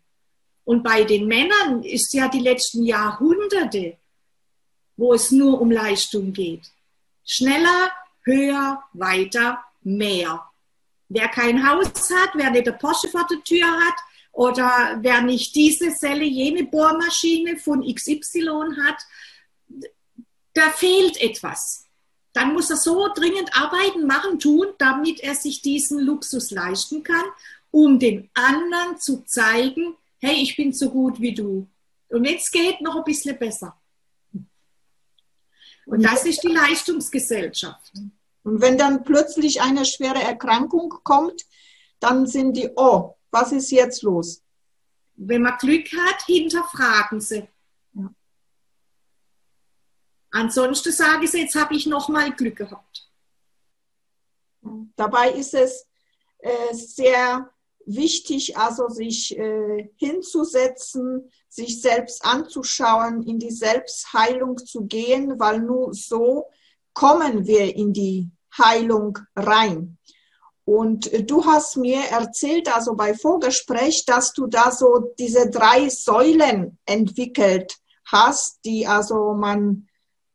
Und 0.63 0.81
bei 0.81 1.03
den 1.03 1.27
Männern 1.27 1.83
ist 1.83 2.15
ja 2.15 2.29
die 2.29 2.39
letzten 2.39 2.81
Jahrhunderte, 2.81 3.99
wo 5.01 5.15
es 5.15 5.31
nur 5.31 5.59
um 5.59 5.71
Leistung 5.71 6.31
geht. 6.31 6.61
Schneller, 7.25 7.91
höher, 8.23 8.83
weiter, 8.93 9.63
mehr. 9.81 10.45
Wer 11.09 11.27
kein 11.27 11.67
Haus 11.67 11.87
hat, 11.87 12.29
wer 12.35 12.51
nicht 12.51 12.67
eine 12.67 12.77
Porsche 12.77 13.07
vor 13.07 13.25
der 13.27 13.43
Tür 13.43 13.65
hat 13.65 13.95
oder 14.31 14.99
wer 15.01 15.21
nicht 15.21 15.55
diese 15.55 15.89
Selle, 15.89 16.23
jene 16.23 16.65
Bohrmaschine 16.65 17.57
von 17.57 17.81
XY 17.81 18.75
hat, 18.83 19.01
da 20.53 20.69
fehlt 20.69 21.19
etwas. 21.19 21.87
Dann 22.33 22.53
muss 22.53 22.69
er 22.69 22.77
so 22.77 23.11
dringend 23.11 23.49
arbeiten, 23.57 24.05
machen, 24.05 24.37
tun, 24.37 24.67
damit 24.77 25.19
er 25.21 25.33
sich 25.33 25.63
diesen 25.63 25.99
Luxus 25.99 26.51
leisten 26.51 27.01
kann, 27.01 27.25
um 27.71 27.97
den 27.97 28.29
anderen 28.35 28.99
zu 28.99 29.23
zeigen, 29.25 29.95
hey, 30.19 30.35
ich 30.35 30.55
bin 30.55 30.71
so 30.73 30.91
gut 30.91 31.19
wie 31.19 31.33
du. 31.33 31.67
Und 32.09 32.23
wenn 32.23 32.35
es 32.35 32.51
geht, 32.51 32.81
noch 32.81 32.97
ein 32.97 33.03
bisschen 33.03 33.39
besser. 33.39 33.80
Und 35.85 36.03
das 36.03 36.25
ist 36.25 36.43
die 36.43 36.49
Leistungsgesellschaft. 36.49 37.93
Und 38.43 38.61
wenn 38.61 38.77
dann 38.77 39.03
plötzlich 39.03 39.61
eine 39.61 39.85
schwere 39.85 40.21
Erkrankung 40.21 40.89
kommt, 41.03 41.45
dann 41.99 42.25
sind 42.25 42.53
die, 42.53 42.69
oh, 42.75 43.15
was 43.29 43.51
ist 43.51 43.71
jetzt 43.71 44.01
los? 44.01 44.43
Wenn 45.15 45.43
man 45.43 45.57
Glück 45.57 45.87
hat, 45.93 46.23
hinterfragen 46.25 47.21
sie. 47.21 47.47
Ja. 47.93 48.13
Ansonsten 50.31 50.91
sage 50.91 51.25
ich, 51.25 51.33
jetzt 51.33 51.55
habe 51.55 51.75
ich 51.75 51.85
noch 51.85 52.09
mal 52.09 52.31
Glück 52.31 52.57
gehabt. 52.57 53.09
Dabei 54.95 55.31
ist 55.31 55.53
es 55.53 55.87
äh, 56.39 56.73
sehr 56.73 57.49
wichtig, 57.85 58.57
also 58.57 58.87
sich 58.89 59.37
äh, 59.37 59.89
hinzusetzen, 59.95 61.29
sich 61.49 61.81
selbst 61.81 62.23
anzuschauen, 62.23 63.23
in 63.23 63.39
die 63.39 63.51
Selbstheilung 63.51 64.57
zu 64.57 64.85
gehen, 64.85 65.39
weil 65.39 65.59
nur 65.59 65.93
so 65.93 66.45
kommen 66.93 67.45
wir 67.45 67.75
in 67.75 67.93
die 67.93 68.29
Heilung 68.57 69.17
rein. 69.35 69.97
Und 70.65 71.11
äh, 71.11 71.23
du 71.23 71.45
hast 71.45 71.77
mir 71.77 72.01
erzählt, 72.11 72.73
also 72.73 72.95
bei 72.95 73.13
Vorgespräch, 73.13 74.05
dass 74.05 74.33
du 74.33 74.47
da 74.47 74.71
so 74.71 75.13
diese 75.19 75.49
drei 75.49 75.89
Säulen 75.89 76.77
entwickelt 76.85 77.77
hast, 78.05 78.63
die 78.65 78.87
also 78.87 79.33
man 79.33 79.87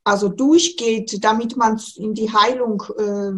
also 0.05 0.29
durchgeht, 0.29 1.25
damit 1.25 1.57
man 1.57 1.81
in 1.97 2.15
die 2.15 2.33
Heilung 2.33 2.83
äh, 2.97 3.33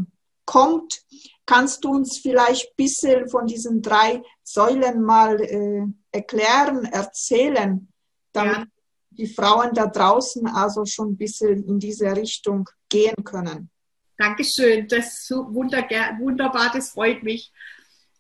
kommt. 0.45 1.03
Kannst 1.49 1.83
du 1.83 1.93
uns 1.93 2.19
vielleicht 2.19 2.67
ein 2.67 2.77
bisschen 2.77 3.27
von 3.31 3.47
diesen 3.47 3.81
drei 3.81 4.23
Säulen 4.43 5.01
mal 5.01 5.41
äh, 5.41 5.83
erklären, 6.13 6.85
erzählen, 6.85 7.89
damit 8.35 8.59
ja. 8.59 8.67
die 9.13 9.29
Frauen 9.29 9.73
da 9.73 9.87
draußen 9.87 10.47
also 10.47 10.85
schon 10.85 11.13
ein 11.13 11.17
bisschen 11.17 11.67
in 11.67 11.79
diese 11.79 12.15
Richtung 12.15 12.69
gehen 12.91 13.25
können. 13.25 13.71
Dankeschön, 14.19 14.89
das 14.89 15.07
ist 15.07 15.29
so 15.29 15.55
wunderbar, 15.55 16.71
das 16.71 16.91
freut 16.91 17.23
mich. 17.23 17.51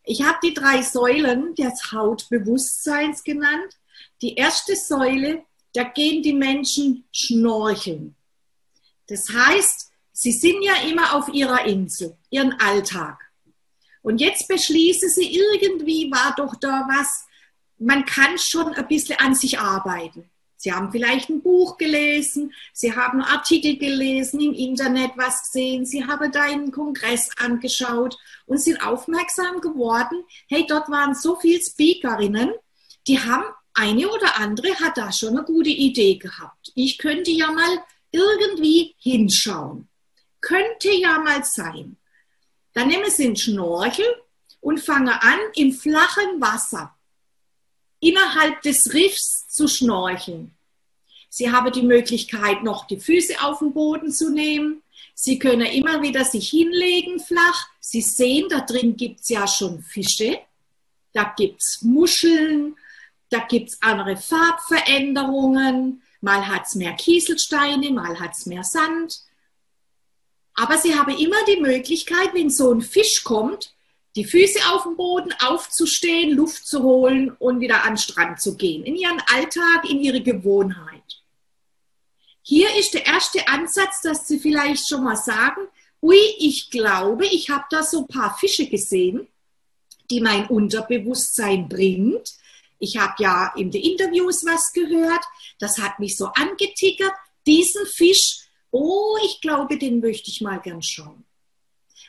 Ich 0.05 0.23
habe 0.23 0.39
die 0.43 0.55
drei 0.55 0.81
Säulen 0.81 1.55
des 1.55 1.93
Hautbewusstseins 1.93 3.23
genannt. 3.23 3.75
Die 4.23 4.37
erste 4.37 4.75
Säule, 4.75 5.43
da 5.75 5.85
gehen 5.85 6.23
die 6.23 6.33
Menschen 6.33 7.05
schnorcheln. 7.13 8.17
Das 9.07 9.29
heißt, 9.29 9.88
sie 10.19 10.33
sind 10.33 10.63
ja 10.63 10.75
immer 10.91 11.15
auf 11.15 11.29
ihrer 11.29 11.65
Insel, 11.65 12.17
ihren 12.29 12.55
Alltag. 12.55 13.21
Und 14.03 14.21
jetzt 14.21 14.49
beschließen 14.49 15.09
sie, 15.09 15.33
irgendwie 15.33 16.11
war 16.11 16.35
doch 16.37 16.57
da 16.57 16.89
was, 16.89 17.25
man 17.79 18.05
kann 18.05 18.37
schon 18.37 18.75
ein 18.75 18.89
bisschen 18.89 19.17
an 19.21 19.37
sich 19.37 19.61
arbeiten. 19.61 20.29
Sie 20.57 20.73
haben 20.73 20.91
vielleicht 20.91 21.29
ein 21.29 21.41
Buch 21.41 21.77
gelesen, 21.77 22.53
Sie 22.73 22.97
haben 22.97 23.23
Artikel 23.23 23.79
gelesen, 23.79 24.41
im 24.41 24.55
Internet 24.55 25.13
was 25.15 25.43
gesehen, 25.43 25.87
Sie 25.87 26.05
haben 26.05 26.33
da 26.33 26.43
einen 26.43 26.73
Kongress 26.73 27.31
angeschaut 27.37 28.19
und 28.47 28.61
sind 28.61 28.85
aufmerksam 28.85 29.61
geworden, 29.61 30.25
hey, 30.49 30.67
dort 30.69 30.91
waren 30.91 31.15
so 31.15 31.37
viele 31.37 31.63
Speakerinnen, 31.63 32.51
die 33.07 33.21
haben 33.21 33.45
eine 33.73 34.09
oder 34.09 34.41
andere 34.41 34.75
hat 34.81 34.99
da 34.99 35.13
schon 35.13 35.37
eine 35.37 35.45
gute 35.45 35.71
Idee 35.71 36.17
gehabt. 36.17 36.73
Ich 36.75 36.99
könnte 36.99 37.31
ja 37.31 37.53
mal 37.53 37.85
irgendwie 38.11 38.97
hinschauen. 38.99 39.88
Könnte 40.49 40.91
ja 40.91 41.19
mal 41.19 41.45
sein. 41.45 41.99
Dann 42.73 42.89
nehmen 42.89 43.11
Sie 43.11 43.27
einen 43.27 43.37
Schnorchel 43.37 44.07
und 44.63 44.81
fangen 44.81 45.11
an, 45.11 45.39
im 45.55 45.75
flachen 45.75 46.41
Wasser 46.41 46.97
innerhalb 48.01 48.63
des 48.63 48.95
Riffs 48.95 49.47
zu 49.51 49.69
schnorcheln. 49.69 50.57
Sie 51.29 51.53
haben 51.53 51.71
die 51.71 51.83
Möglichkeit, 51.83 52.63
noch 52.63 52.87
die 52.87 52.99
Füße 52.99 53.35
auf 53.43 53.59
den 53.59 53.75
Boden 53.75 54.11
zu 54.11 54.31
nehmen. 54.31 54.83
Sie 55.15 55.39
können 55.39 55.67
immer 55.67 56.01
wieder 56.01 56.25
sich 56.25 56.49
hinlegen 56.49 57.21
flach. 57.21 57.67
Sie 57.81 58.01
sehen, 58.01 58.47
da 58.49 58.61
drin 58.61 58.97
gibt 58.97 59.21
es 59.21 59.29
ja 59.29 59.47
schon 59.47 59.83
Fische, 59.83 60.39
da 61.13 61.35
gibt 61.37 61.61
es 61.61 61.83
Muscheln, 61.83 62.75
da 63.29 63.41
gibt 63.41 63.69
es 63.69 63.83
andere 63.83 64.17
Farbveränderungen. 64.17 66.01
Mal 66.23 66.49
hat 66.49 66.69
es 66.69 66.75
mehr 66.75 66.95
Kieselsteine, 66.95 67.91
mal 67.91 68.19
hat 68.19 68.33
es 68.33 68.47
mehr 68.47 68.65
Sand. 68.65 69.28
Aber 70.59 70.77
Sie 70.77 70.97
haben 70.97 71.17
immer 71.17 71.45
die 71.47 71.61
Möglichkeit, 71.61 72.35
wenn 72.35 72.51
so 72.51 72.73
ein 72.73 72.81
Fisch 72.81 73.23
kommt, 73.23 73.73
die 74.17 74.25
Füße 74.25 74.59
auf 74.73 74.83
dem 74.83 74.97
Boden 74.97 75.33
aufzustehen, 75.41 76.35
Luft 76.35 76.67
zu 76.67 76.83
holen 76.83 77.31
und 77.39 77.61
wieder 77.61 77.85
an 77.85 77.93
den 77.93 77.99
Strand 77.99 78.41
zu 78.41 78.57
gehen. 78.57 78.85
In 78.85 78.97
ihren 78.97 79.23
Alltag, 79.33 79.89
in 79.89 80.01
ihre 80.01 80.21
Gewohnheit. 80.21 81.23
Hier 82.43 82.75
ist 82.75 82.93
der 82.95 83.07
erste 83.07 83.47
Ansatz, 83.47 84.01
dass 84.03 84.27
Sie 84.27 84.41
vielleicht 84.41 84.89
schon 84.89 85.05
mal 85.05 85.15
sagen, 85.15 85.69
ui, 86.03 86.19
ich 86.41 86.71
glaube, 86.71 87.27
ich 87.27 87.51
habe 87.51 87.67
da 87.71 87.85
so 87.85 88.01
ein 88.01 88.09
paar 88.09 88.37
Fische 88.37 88.67
gesehen, 88.67 89.29
die 90.11 90.21
mein 90.21 90.49
Unterbewusstsein 90.49 91.69
bringt. 91.69 92.33
Ich 92.81 92.97
habe 92.97 93.15
ja 93.23 93.53
in 93.55 93.71
den 93.71 93.83
Interviews 93.83 94.45
was 94.45 94.73
gehört, 94.73 95.23
das 95.61 95.79
hat 95.79 96.01
mich 96.01 96.17
so 96.17 96.27
angetickert. 96.35 97.13
Diesen 97.47 97.87
Fisch, 97.87 98.48
oh, 98.71 99.17
ich 99.25 99.41
glaube, 99.41 99.79
den 99.79 100.01
möchte 100.01 100.31
ich 100.31 100.41
mal 100.41 100.59
gern 100.59 100.83
schauen. 100.83 101.25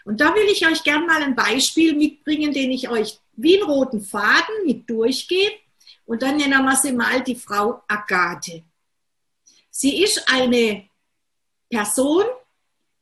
Und 0.06 0.22
da 0.22 0.34
will 0.34 0.48
ich 0.52 0.65
euch 0.65 0.84
gerne 0.84 1.06
mal 1.06 1.22
ein 1.22 1.36
Beispiel 1.36 1.93
mitbringen, 1.93 2.54
den 2.54 2.72
ich 2.72 2.89
euch 2.89 3.19
wie 3.34 3.60
einen 3.60 3.69
roten 3.69 4.02
Faden 4.02 4.65
mit 4.65 4.89
durchgehe. 4.89 5.52
Und 6.06 6.22
dann 6.22 6.38
nennen 6.38 6.63
wir 6.63 6.76
sie 6.76 6.91
mal 6.91 7.22
die 7.22 7.36
Frau 7.36 7.84
Agathe. 7.88 8.63
Sie 9.69 10.02
ist 10.02 10.24
eine 10.32 10.89
Person, 11.69 12.26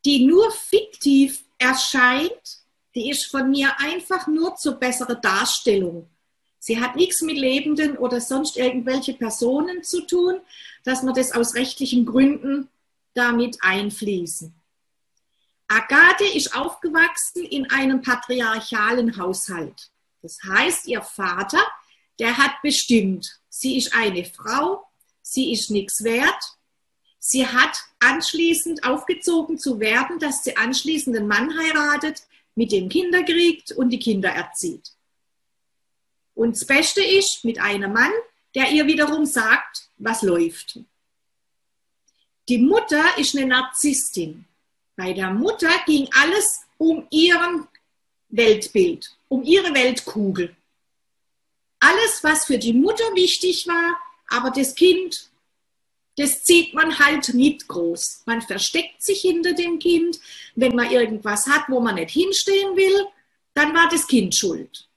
die 0.05 0.25
nur 0.25 0.51
fiktiv 0.51 1.43
erscheint. 1.57 2.59
Die 2.95 3.09
ist 3.09 3.25
von 3.25 3.49
mir 3.49 3.79
einfach 3.79 4.27
nur 4.27 4.55
zur 4.55 4.73
besseren 4.73 5.21
Darstellung. 5.21 6.09
Sie 6.59 6.79
hat 6.79 6.95
nichts 6.95 7.21
mit 7.21 7.37
Lebenden 7.37 7.97
oder 7.97 8.19
sonst 8.19 8.57
irgendwelche 8.57 9.13
Personen 9.13 9.83
zu 9.83 10.01
tun, 10.01 10.41
dass 10.83 11.03
wir 11.03 11.13
das 11.13 11.31
aus 11.31 11.55
rechtlichen 11.55 12.05
Gründen 12.05 12.67
damit 13.17 13.57
einfließen. 13.61 14.53
Agathe 15.67 16.25
ist 16.25 16.55
aufgewachsen 16.55 17.43
in 17.43 17.69
einem 17.71 18.01
patriarchalen 18.01 19.17
Haushalt. 19.17 19.91
Das 20.21 20.37
heißt, 20.43 20.87
ihr 20.87 21.01
Vater, 21.01 21.59
der 22.19 22.37
hat 22.37 22.61
bestimmt, 22.61 23.39
sie 23.49 23.77
ist 23.77 23.93
eine 23.93 24.23
Frau, 24.23 24.87
sie 25.21 25.51
ist 25.51 25.69
nichts 25.71 26.03
wert. 26.03 26.57
Sie 27.19 27.45
hat 27.45 27.77
anschließend 27.99 28.85
aufgezogen 28.85 29.57
zu 29.57 29.79
werden, 29.79 30.19
dass 30.19 30.43
sie 30.43 30.55
anschließend 30.55 31.17
einen 31.17 31.27
Mann 31.27 31.57
heiratet, 31.57 32.23
mit 32.55 32.71
dem 32.71 32.89
Kinder 32.89 33.23
kriegt 33.23 33.71
und 33.71 33.89
die 33.89 33.99
Kinder 33.99 34.29
erzieht. 34.29 34.91
Und 36.33 36.55
das 36.55 36.65
Beste 36.65 37.03
ist 37.03 37.43
mit 37.43 37.59
einem 37.59 37.93
Mann, 37.93 38.11
der 38.55 38.71
ihr 38.71 38.87
wiederum 38.87 39.25
sagt, 39.25 39.89
was 39.97 40.21
läuft. 40.21 40.79
Die 42.49 42.59
Mutter 42.59 43.17
ist 43.17 43.35
eine 43.35 43.45
Narzisstin. 43.45 44.45
Bei 44.95 45.11
der 45.13 45.31
Mutter 45.31 45.69
ging 45.85 46.07
alles 46.13 46.61
um 46.77 47.05
ihren 47.09 47.67
Weltbild, 48.29 49.15
um 49.27 49.43
ihre 49.43 49.73
Weltkugel. 49.73 50.55
Alles, 51.79 52.23
was 52.23 52.45
für 52.45 52.57
die 52.57 52.73
Mutter 52.73 53.03
wichtig 53.15 53.67
war, 53.67 53.97
aber 54.29 54.51
das 54.51 54.75
Kind, 54.75 55.29
das 56.15 56.43
zieht 56.43 56.73
man 56.73 56.97
halt 56.97 57.33
nicht 57.33 57.67
groß. 57.67 58.23
Man 58.25 58.41
versteckt 58.41 59.03
sich 59.03 59.21
hinter 59.21 59.53
dem 59.53 59.77
Kind. 59.77 60.19
Wenn 60.55 60.75
man 60.75 60.89
irgendwas 60.89 61.47
hat, 61.47 61.65
wo 61.67 61.79
man 61.79 61.95
nicht 61.95 62.11
hinstehen 62.11 62.75
will, 62.75 63.07
dann 63.53 63.73
war 63.75 63.89
das 63.89 64.07
Kind 64.07 64.33
schuld. 64.33 64.87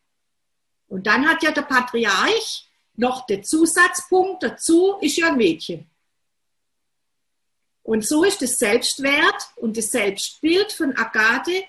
Und 0.89 1.07
dann 1.07 1.29
hat 1.29 1.43
ja 1.43 1.51
der 1.51 1.63
Patriarch 1.63 2.67
noch 2.97 3.27
den 3.27 3.45
Zusatzpunkt 3.45 4.43
dazu, 4.43 4.97
ist 5.01 5.17
ja 5.17 5.29
ein 5.29 5.37
Mädchen. 5.37 5.91
Und 7.91 8.07
so 8.07 8.23
ist 8.23 8.41
das 8.41 8.57
Selbstwert 8.57 9.49
und 9.57 9.77
das 9.77 9.91
Selbstbild 9.91 10.71
von 10.71 10.97
Agathe 10.97 11.65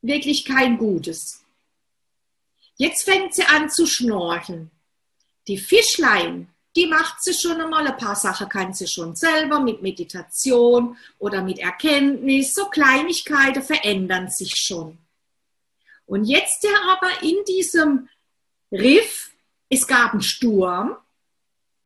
wirklich 0.00 0.44
kein 0.44 0.76
gutes. 0.76 1.44
Jetzt 2.74 3.04
fängt 3.04 3.32
sie 3.32 3.44
an 3.44 3.70
zu 3.70 3.86
schnorcheln. 3.86 4.72
Die 5.46 5.58
Fischlein, 5.58 6.48
die 6.74 6.88
macht 6.88 7.22
sie 7.22 7.32
schon 7.32 7.60
einmal, 7.60 7.86
ein 7.86 7.96
paar 7.96 8.16
Sachen 8.16 8.48
kann 8.48 8.74
sie 8.74 8.88
schon 8.88 9.14
selber 9.14 9.60
mit 9.60 9.82
Meditation 9.82 10.96
oder 11.20 11.42
mit 11.44 11.60
Erkenntnis. 11.60 12.54
So 12.54 12.64
Kleinigkeiten 12.64 13.62
verändern 13.62 14.28
sich 14.30 14.56
schon. 14.56 14.98
Und 16.06 16.24
jetzt 16.24 16.64
ja 16.64 16.76
aber 16.90 17.22
in 17.22 17.36
diesem 17.46 18.08
Riff, 18.72 19.30
es 19.68 19.86
gab 19.86 20.10
einen 20.10 20.22
Sturm, 20.22 20.96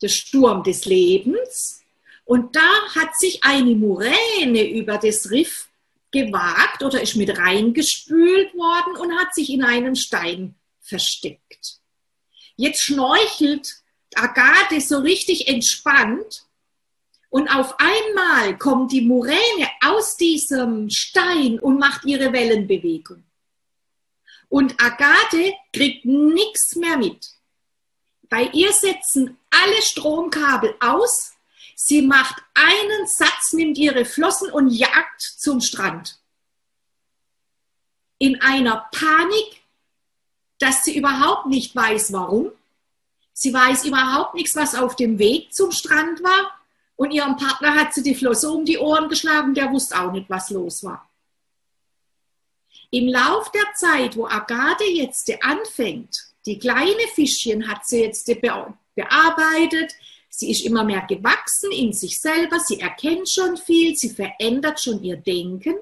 der 0.01 0.09
Sturm 0.09 0.63
des 0.63 0.87
Lebens, 0.87 1.83
und 2.27 2.57
da 2.57 2.95
hat 2.97 3.17
sich 3.17 3.45
eine 3.45 3.77
Muräne 3.77 4.69
über 4.69 4.99
das 4.99 5.31
Riff 5.31 5.69
gewagt 6.11 6.83
oder 6.83 7.01
ist 7.01 7.15
mit 7.15 7.39
reingespült 7.39 8.53
worden 8.55 8.97
und 8.97 9.17
hat 9.17 9.33
sich 9.33 9.49
in 9.49 9.63
einem 9.63 9.95
Stein 9.95 10.57
versteckt. 10.81 11.79
Jetzt 12.57 12.83
schnorchelt 12.83 13.77
Agathe 14.17 14.81
so 14.81 14.99
richtig 14.99 15.47
entspannt 15.47 16.47
und 17.31 17.49
auf 17.49 17.77
einmal 17.79 18.59
kommt 18.59 18.91
die 18.91 19.03
Muräne 19.03 19.69
aus 19.85 20.17
diesem 20.17 20.91
Stein 20.91 21.61
und 21.61 21.79
macht 21.79 22.05
ihre 22.07 22.33
Wellenbewegung. 22.33 23.23
Und 24.49 24.83
Agathe 24.83 25.55
kriegt 25.73 26.05
nichts 26.05 26.75
mehr 26.75 26.97
mit. 26.97 27.25
Bei 28.29 28.51
ihr 28.53 28.73
setzen 28.73 29.39
alle 29.51 29.83
Stromkabel 29.83 30.75
aus 30.81 31.36
Sie 31.79 32.01
macht 32.01 32.43
einen 32.55 33.07
Satz, 33.07 33.53
nimmt 33.53 33.77
ihre 33.77 34.07
Flossen 34.07 34.51
und 34.51 34.71
jagt 34.71 35.21
zum 35.21 35.61
Strand. 35.61 36.19
In 38.17 38.41
einer 38.41 38.89
Panik, 38.91 39.63
dass 40.59 40.85
sie 40.85 40.97
überhaupt 40.97 41.47
nicht 41.47 41.77
weiß, 41.77 42.15
warum. 42.15 42.51
Sie 43.35 43.53
weiß 43.53 43.85
überhaupt 43.85 44.35
nichts, 44.35 44.57
was 44.57 44.75
auf 44.75 44.97
dem 44.97 45.19
Weg 45.19 45.53
zum 45.53 45.71
Strand 45.71 46.23
war. 46.23 46.51
Und 46.97 47.11
ihrem 47.11 47.37
Partner 47.37 47.75
hat 47.75 47.93
sie 47.93 48.03
die 48.03 48.15
Flosse 48.15 48.51
um 48.51 48.65
die 48.65 48.79
Ohren 48.79 49.11
geschlagen, 49.11 49.53
der 49.53 49.71
wusste 49.71 50.01
auch 50.01 50.13
nicht, 50.13 50.31
was 50.31 50.49
los 50.49 50.83
war. 50.83 51.07
Im 52.91 53.07
Lauf 53.09 53.53
der 53.53 53.75
Zeit, 53.75 54.17
wo 54.17 54.27
Agathe 54.27 54.85
jetzt 54.85 55.31
anfängt, 55.45 56.25
die 56.47 56.59
kleine 56.59 57.07
Fischchen 57.15 57.69
hat 57.69 57.87
sie 57.87 58.01
jetzt 58.01 58.27
bearbeitet, 58.95 59.95
Sie 60.39 60.51
ist 60.51 60.67
immer 60.67 60.85
mehr 60.85 61.01
gewachsen 61.09 61.73
in 61.73 61.95
sich 61.95 62.21
selber, 62.21 62.61
sie 62.61 62.79
erkennt 62.79 63.27
schon 63.27 63.57
viel, 63.57 63.97
sie 63.97 64.11
verändert 64.11 64.79
schon 64.79 65.03
ihr 65.03 65.17
Denken, 65.17 65.77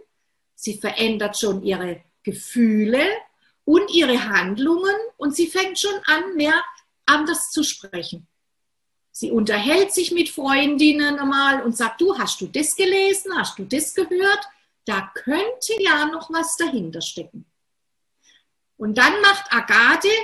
sie 0.55 0.79
verändert 0.79 1.37
schon 1.37 1.65
ihre 1.65 2.05
Gefühle 2.23 3.05
und 3.65 3.93
ihre 3.93 4.29
Handlungen 4.29 4.95
und 5.17 5.35
sie 5.35 5.49
fängt 5.49 5.81
schon 5.81 6.01
an, 6.07 6.37
mehr 6.37 6.55
anders 7.05 7.51
zu 7.51 7.65
sprechen. 7.65 8.29
Sie 9.11 9.33
unterhält 9.33 9.93
sich 9.93 10.13
mit 10.13 10.29
Freundinnen 10.29 11.19
einmal 11.19 11.63
und 11.63 11.77
sagt, 11.77 12.01
du 12.01 12.17
hast 12.17 12.41
du 12.41 12.47
das 12.47 12.77
gelesen, 12.77 13.37
hast 13.37 13.59
du 13.59 13.65
das 13.65 13.93
gehört? 13.93 14.47
Da 14.85 15.11
könnte 15.15 15.75
ja 15.81 16.07
noch 16.07 16.31
was 16.31 16.57
dahinter 16.57 17.01
stecken. 17.01 17.45
Und 18.77 18.99
dann 18.99 19.21
macht 19.21 19.53
Agathe 19.53 20.15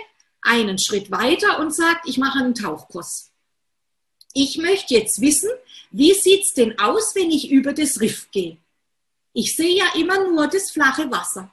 einen 0.43 0.79
Schritt 0.79 1.11
weiter 1.11 1.59
und 1.59 1.75
sagt, 1.75 2.09
ich 2.09 2.17
mache 2.17 2.39
einen 2.39 2.55
Tauchkurs 2.55 3.30
ich 4.33 4.59
möchte 4.59 4.95
jetzt 4.95 5.21
wissen, 5.21 5.51
wie 5.91 6.15
sieht 6.15 6.45
es 6.45 6.55
denn 6.55 6.79
aus, 6.79 7.15
wenn 7.15 7.31
ich 7.31 7.51
über 7.51 7.73
das 7.73 8.01
Riff 8.01 8.31
gehe? 8.31 8.57
Ich 9.33 9.57
sehe 9.57 9.77
ja 9.77 9.87
immer 9.97 10.25
nur 10.25 10.47
das 10.47 10.71
flache 10.71 11.11
Wasser. 11.11 11.53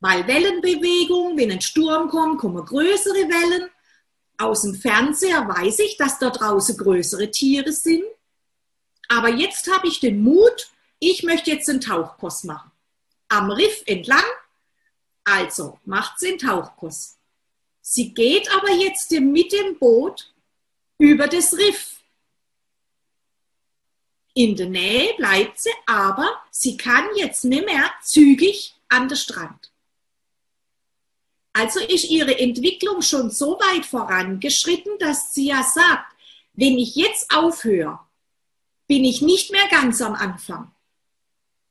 Weil 0.00 0.26
Wellenbewegung, 0.26 1.36
wenn 1.36 1.50
ein 1.50 1.60
Sturm 1.60 2.08
kommt, 2.08 2.38
kommen 2.38 2.64
größere 2.64 3.28
Wellen. 3.28 3.70
Aus 4.38 4.62
dem 4.62 4.74
Fernseher 4.74 5.48
weiß 5.48 5.80
ich, 5.80 5.96
dass 5.96 6.18
da 6.18 6.30
draußen 6.30 6.76
größere 6.76 7.30
Tiere 7.30 7.72
sind. 7.72 8.04
Aber 9.08 9.28
jetzt 9.28 9.70
habe 9.72 9.88
ich 9.88 10.00
den 10.00 10.22
Mut, 10.22 10.70
ich 11.00 11.22
möchte 11.22 11.50
jetzt 11.50 11.68
einen 11.68 11.80
Tauchkurs 11.80 12.44
machen. 12.44 12.70
Am 13.28 13.50
Riff 13.50 13.82
entlang. 13.86 14.24
Also 15.24 15.78
macht 15.84 16.18
sie 16.18 16.28
einen 16.28 16.38
Tauchkurs. 16.38 17.18
Sie 17.80 18.14
geht 18.14 18.50
aber 18.54 18.70
jetzt 18.70 19.10
mit 19.10 19.52
dem 19.52 19.78
Boot 19.78 20.32
über 20.98 21.26
das 21.26 21.54
Riff. 21.54 21.97
In 24.38 24.54
der 24.54 24.68
Nähe 24.68 25.14
bleibt 25.16 25.58
sie, 25.58 25.72
aber 25.84 26.30
sie 26.52 26.76
kann 26.76 27.08
jetzt 27.16 27.44
nicht 27.44 27.64
mehr 27.64 27.90
zügig 28.04 28.72
an 28.88 29.08
den 29.08 29.16
Strand. 29.16 29.72
Also 31.52 31.80
ist 31.80 32.04
ihre 32.04 32.38
Entwicklung 32.38 33.02
schon 33.02 33.30
so 33.30 33.58
weit 33.58 33.84
vorangeschritten, 33.84 34.96
dass 35.00 35.34
sie 35.34 35.48
ja 35.48 35.64
sagt, 35.64 36.14
wenn 36.52 36.78
ich 36.78 36.94
jetzt 36.94 37.34
aufhöre, 37.34 37.98
bin 38.86 39.04
ich 39.04 39.22
nicht 39.22 39.50
mehr 39.50 39.66
ganz 39.72 40.00
am 40.00 40.14
Anfang, 40.14 40.70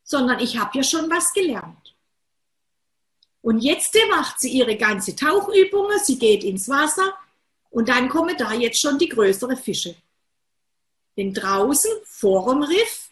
sondern 0.03 0.41
ich 0.41 0.57
habe 0.57 0.77
ja 0.77 0.83
schon 0.83 1.09
was 1.09 1.31
gelernt. 1.31 1.95
Und 3.41 3.61
jetzt 3.61 3.95
macht 4.09 4.41
sie 4.41 4.51
ihre 4.51 4.75
ganze 4.75 5.15
Tauchübungen, 5.15 5.99
sie 6.03 6.19
geht 6.19 6.43
ins 6.43 6.67
Wasser 6.67 7.17
und 7.69 7.87
dann 7.87 8.09
kommen 8.09 8.35
da 8.37 8.51
jetzt 8.51 8.81
schon 8.81 8.99
die 8.99 9.07
größeren 9.07 9.55
Fische. 9.55 9.95
Denn 11.17 11.33
draußen 11.33 11.91
vor 12.05 12.53
dem 12.53 12.63
Riff, 12.63 13.09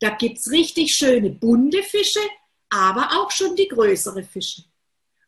da 0.00 0.10
gibt 0.10 0.38
es 0.38 0.50
richtig 0.50 0.94
schöne 0.94 1.30
bunte 1.30 1.82
Fische, 1.82 2.20
aber 2.70 3.08
auch 3.18 3.30
schon 3.30 3.56
die 3.56 3.68
größeren 3.68 4.24
Fische. 4.24 4.62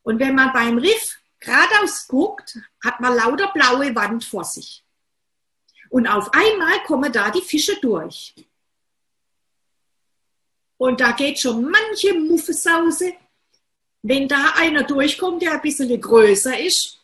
Und 0.03 0.21
wenn 0.21 0.37
man 0.37 0.53
beim 0.53 0.79
Riff 0.79 1.19
geradeaus 1.41 2.07
guckt, 2.07 2.57
hat 2.83 3.01
man 3.01 3.17
lauter 3.17 3.49
blaue 3.53 3.95
Wand 3.95 4.25
vor 4.25 4.45
sich. 4.45 4.85
Und 5.89 6.07
auf 6.07 6.33
einmal 6.33 6.83
kommen 6.85 7.13
da 7.13 7.31
die 7.31 7.43
Fische 7.43 7.77
durch. 7.81 8.35
Und 10.77 11.01
da 11.01 11.13
geht 11.13 11.39
schon 11.41 11.69
manche 11.69 12.15
Muffesause, 12.15 13.13
wenn 14.03 14.29
da 14.29 14.55
einer 14.57 14.85
durchkommt, 14.85 15.43
der 15.43 15.55
ein 15.55 15.61
bisschen 15.61 16.01
größer 16.01 16.59
ist, 16.59 16.99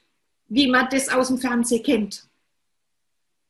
wie 0.46 0.68
man 0.68 0.88
das 0.88 1.08
aus 1.08 1.28
dem 1.28 1.38
Fernsehen 1.38 1.82
kennt. 1.82 2.26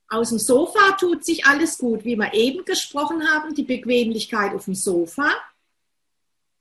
Aus 0.08 0.28
dem 0.28 0.38
Sofa 0.38 0.92
tut 0.92 1.24
sich 1.24 1.44
alles 1.46 1.78
gut, 1.78 2.04
wie 2.04 2.16
wir 2.16 2.32
eben 2.32 2.64
gesprochen 2.64 3.28
haben, 3.28 3.54
die 3.54 3.64
Bequemlichkeit 3.64 4.54
auf 4.54 4.66
dem 4.66 4.74
Sofa, 4.74 5.30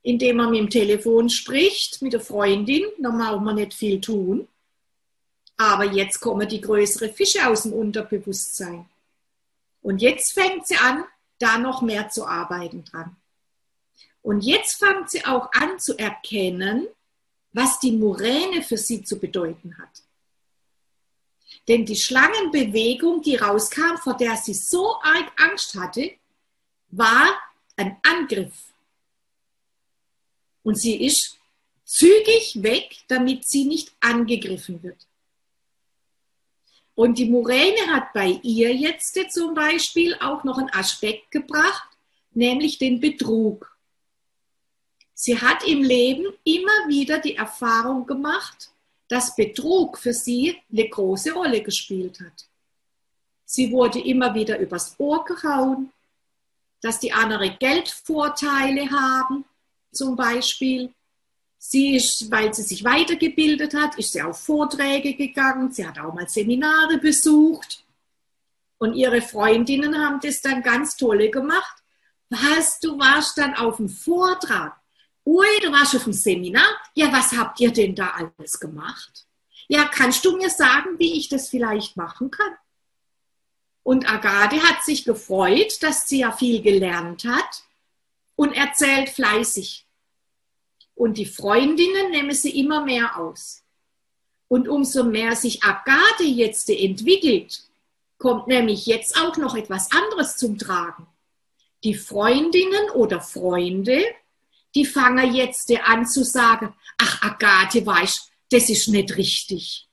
indem 0.01 0.37
man 0.37 0.51
mit 0.51 0.59
dem 0.59 0.69
Telefon 0.69 1.29
spricht, 1.29 2.01
mit 2.01 2.13
der 2.13 2.21
Freundin, 2.21 2.83
da 2.99 3.11
muss 3.11 3.41
man 3.41 3.55
nicht 3.55 3.73
viel 3.73 4.01
tun. 4.01 4.47
Aber 5.57 5.85
jetzt 5.85 6.19
kommen 6.19 6.47
die 6.47 6.61
größeren 6.61 7.13
Fische 7.13 7.47
aus 7.47 7.63
dem 7.63 7.73
Unterbewusstsein. 7.73 8.89
Und 9.81 10.01
jetzt 10.01 10.33
fängt 10.33 10.67
sie 10.67 10.77
an, 10.77 11.05
da 11.37 11.57
noch 11.57 11.81
mehr 11.81 12.09
zu 12.09 12.25
arbeiten 12.25 12.83
dran. 12.83 13.15
Und 14.21 14.41
jetzt 14.41 14.77
fängt 14.83 15.11
sie 15.11 15.23
auch 15.25 15.51
an 15.53 15.77
zu 15.79 15.97
erkennen, 15.97 16.87
was 17.53 17.79
die 17.79 17.91
Muräne 17.91 18.63
für 18.63 18.77
sie 18.77 19.03
zu 19.03 19.19
bedeuten 19.19 19.77
hat. 19.77 20.04
Denn 21.67 21.85
die 21.85 21.95
Schlangenbewegung, 21.95 23.21
die 23.21 23.35
rauskam, 23.35 23.97
vor 23.97 24.15
der 24.15 24.35
sie 24.37 24.53
so 24.53 24.95
arg 25.01 25.31
Angst 25.41 25.75
hatte, 25.75 26.11
war 26.89 27.27
ein 27.75 27.97
Angriff. 28.03 28.53
Und 30.63 30.75
sie 30.79 31.05
ist 31.05 31.37
zügig 31.83 32.61
weg, 32.61 32.97
damit 33.07 33.47
sie 33.47 33.65
nicht 33.65 33.91
angegriffen 33.99 34.81
wird. 34.83 35.07
Und 36.95 37.17
die 37.17 37.29
Muräne 37.29 37.93
hat 37.93 38.13
bei 38.13 38.39
ihr 38.41 38.73
jetzt 38.73 39.17
zum 39.31 39.53
Beispiel 39.53 40.15
auch 40.21 40.43
noch 40.43 40.57
einen 40.57 40.69
Aspekt 40.69 41.29
gebracht, 41.31 41.89
nämlich 42.31 42.77
den 42.77 42.99
Betrug. 42.99 43.75
Sie 45.13 45.39
hat 45.39 45.63
im 45.65 45.83
Leben 45.83 46.25
immer 46.43 46.87
wieder 46.87 47.19
die 47.19 47.35
Erfahrung 47.35 48.05
gemacht, 48.05 48.71
dass 49.07 49.35
Betrug 49.35 49.97
für 49.97 50.13
sie 50.13 50.57
eine 50.71 50.89
große 50.89 51.33
Rolle 51.33 51.61
gespielt 51.61 52.19
hat. 52.19 52.47
Sie 53.45 53.71
wurde 53.71 53.99
immer 53.99 54.33
wieder 54.33 54.59
übers 54.59 54.95
Ohr 54.97 55.23
gehauen, 55.23 55.91
dass 56.81 56.99
die 56.99 57.13
andere 57.13 57.51
Geldvorteile 57.51 58.89
haben, 58.89 59.45
zum 59.91 60.15
Beispiel. 60.15 60.93
Sie 61.57 61.95
ist, 61.95 62.29
weil 62.29 62.53
sie 62.53 62.63
sich 62.63 62.83
weitergebildet 62.83 63.73
hat, 63.73 63.97
ist 63.97 64.13
sie 64.13 64.21
auf 64.21 64.39
Vorträge 64.39 65.15
gegangen, 65.15 65.71
sie 65.71 65.87
hat 65.87 65.99
auch 65.99 66.13
mal 66.13 66.27
Seminare 66.27 66.97
besucht. 66.97 67.83
Und 68.77 68.93
ihre 68.93 69.21
Freundinnen 69.21 69.97
haben 69.97 70.19
das 70.21 70.41
dann 70.41 70.61
ganz 70.61 70.97
tolle 70.97 71.31
gemacht. 71.31 71.81
Was, 72.29 72.79
du 72.79 72.99
warst 72.99 73.37
dann 73.37 73.55
auf 73.55 73.77
dem 73.77 73.89
Vortrag. 73.89 74.79
Ui, 75.25 75.47
du 75.61 75.71
warst 75.71 75.95
auf 75.95 76.03
dem 76.03 76.13
Seminar. 76.13 76.67
Ja, 76.93 77.11
was 77.11 77.33
habt 77.33 77.59
ihr 77.59 77.73
denn 77.73 77.95
da 77.95 78.11
alles 78.11 78.59
gemacht? 78.59 79.25
Ja, 79.67 79.85
kannst 79.85 80.23
du 80.23 80.37
mir 80.37 80.49
sagen, 80.49 80.99
wie 80.99 81.17
ich 81.17 81.29
das 81.29 81.49
vielleicht 81.49 81.97
machen 81.97 82.29
kann? 82.29 82.53
Und 83.81 84.09
Agathe 84.09 84.61
hat 84.61 84.83
sich 84.83 85.03
gefreut, 85.03 85.81
dass 85.81 86.07
sie 86.07 86.19
ja 86.19 86.31
viel 86.31 86.61
gelernt 86.61 87.25
hat 87.25 87.63
und 88.35 88.53
erzählt 88.53 89.09
fleißig. 89.09 89.85
Und 90.93 91.17
die 91.17 91.25
Freundinnen 91.25 92.11
nehmen 92.11 92.33
sie 92.33 92.59
immer 92.59 92.83
mehr 92.83 93.17
aus. 93.17 93.63
Und 94.47 94.67
umso 94.67 95.03
mehr 95.03 95.35
sich 95.35 95.63
Agathe 95.63 96.23
jetzt 96.23 96.69
entwickelt, 96.69 97.63
kommt 98.17 98.47
nämlich 98.47 98.85
jetzt 98.85 99.19
auch 99.19 99.37
noch 99.37 99.55
etwas 99.55 99.91
anderes 99.91 100.37
zum 100.37 100.57
Tragen. 100.57 101.07
Die 101.83 101.95
Freundinnen 101.95 102.89
oder 102.91 103.21
Freunde, 103.21 104.03
die 104.75 104.85
fangen 104.85 105.33
jetzt 105.33 105.71
an 105.83 106.05
zu 106.05 106.23
sagen, 106.23 106.73
ach 106.97 107.21
Agathe, 107.23 107.85
weißt, 107.85 108.29
das 108.51 108.69
ist 108.69 108.89
nicht 108.89 109.15
richtig. 109.15 109.87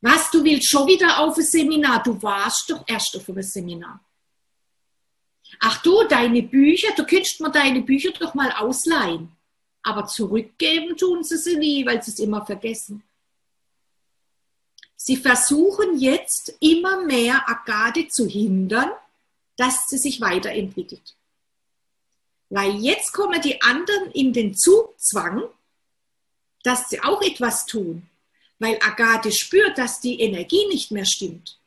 Was, 0.00 0.30
du 0.32 0.42
willst 0.42 0.68
schon 0.68 0.88
wieder 0.88 1.20
auf 1.20 1.36
ein 1.36 1.44
Seminar? 1.44 2.02
Du 2.02 2.20
warst 2.20 2.68
doch 2.68 2.82
erst 2.88 3.16
auf 3.16 3.28
einem 3.28 3.42
Seminar. 3.42 4.04
Ach 5.60 5.80
du, 5.82 6.02
deine 6.08 6.42
Bücher, 6.42 6.92
du 6.96 7.06
könntest 7.06 7.40
mir 7.40 7.50
deine 7.50 7.82
Bücher 7.82 8.10
doch 8.10 8.34
mal 8.34 8.50
ausleihen. 8.50 9.30
Aber 9.84 10.06
zurückgeben 10.06 10.96
tun 10.96 11.22
sie 11.22 11.36
sie 11.36 11.56
nie, 11.56 11.86
weil 11.86 12.02
sie 12.02 12.10
es 12.10 12.18
immer 12.18 12.44
vergessen. 12.44 13.04
Sie 14.96 15.16
versuchen 15.16 15.98
jetzt 15.98 16.56
immer 16.60 17.04
mehr 17.04 17.48
Agade 17.48 18.08
zu 18.08 18.26
hindern, 18.26 18.90
dass 19.56 19.88
sie 19.88 19.98
sich 19.98 20.20
weiterentwickelt. 20.20 21.16
Weil 22.52 22.76
jetzt 22.76 23.12
kommen 23.12 23.40
die 23.40 23.60
anderen 23.62 24.10
in 24.12 24.32
den 24.32 24.54
Zugzwang, 24.54 25.42
dass 26.62 26.88
sie 26.88 27.02
auch 27.02 27.22
etwas 27.22 27.66
tun 27.66 28.08
weil 28.62 28.78
Agathe 28.80 29.32
spürt, 29.32 29.76
dass 29.76 30.00
die 30.00 30.20
Energie 30.20 30.66
nicht 30.68 30.92
mehr 30.92 31.04
stimmt. 31.04 31.58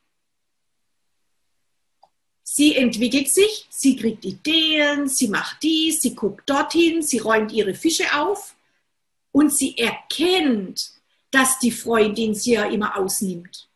Sie 2.42 2.74
entwickelt 2.78 3.30
sich, 3.30 3.68
sie 3.70 3.98
kriegt 3.98 4.24
Ideen, 4.24 5.10
sie 5.10 5.28
macht 5.28 5.62
dies, 5.62 6.02
sie 6.02 6.16
guckt 6.16 6.50
dorthin, 6.50 7.02
sie 7.02 7.18
räumt 7.18 7.52
ihre 7.52 7.74
Fische 7.74 8.18
auf 8.18 8.56
und 9.34 9.54
sie 9.54 9.78
erkennt, 9.78 10.94
dass 11.32 11.60
die 11.60 11.72
Freundin 11.72 12.34
sie 12.34 12.54
ja 12.54 12.64
immer 12.64 12.96
ausnimmt. 12.98 13.68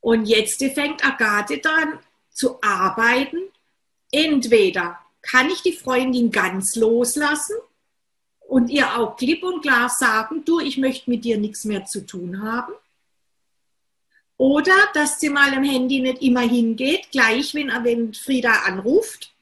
Und 0.00 0.26
jetzt 0.26 0.58
fängt 0.58 1.02
Agathe 1.02 1.58
dann 1.58 1.98
zu 2.30 2.60
arbeiten. 2.60 3.38
Entweder 4.12 4.98
kann 5.22 5.50
ich 5.50 5.62
die 5.62 5.72
Freundin 5.72 6.30
ganz 6.30 6.76
loslassen 6.76 7.56
und 8.40 8.68
ihr 8.68 8.98
auch 8.98 9.16
klipp 9.16 9.42
und 9.42 9.62
klar 9.62 9.88
sagen, 9.88 10.44
du, 10.44 10.60
ich 10.60 10.76
möchte 10.76 11.08
mit 11.10 11.24
dir 11.24 11.38
nichts 11.38 11.64
mehr 11.64 11.86
zu 11.86 12.06
tun 12.06 12.42
haben. 12.42 12.74
Oder 14.36 14.74
dass 14.92 15.20
sie 15.20 15.30
mal 15.30 15.52
im 15.54 15.64
Handy 15.64 16.00
nicht 16.00 16.20
immer 16.20 16.40
hingeht, 16.40 17.10
gleich 17.12 17.54
wenn, 17.54 17.68
wenn 17.68 18.12
Frieda 18.12 18.52
anruft. 18.66 19.32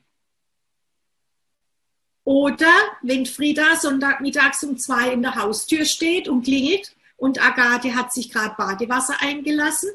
Oder 2.23 2.73
wenn 3.03 3.27
Frieda 3.27 3.77
Sonntagmittags 3.77 4.63
um 4.63 4.79
zwei 4.79 5.13
in 5.13 5.23
der 5.23 5.35
Haustür 5.35 5.85
steht 5.85 6.29
und 6.29 6.43
klingelt 6.43 6.95
und 7.17 7.43
Agathe 7.43 7.97
hat 7.97 8.13
sich 8.13 8.31
gerade 8.31 8.55
Badewasser 8.57 9.17
eingelassen. 9.21 9.91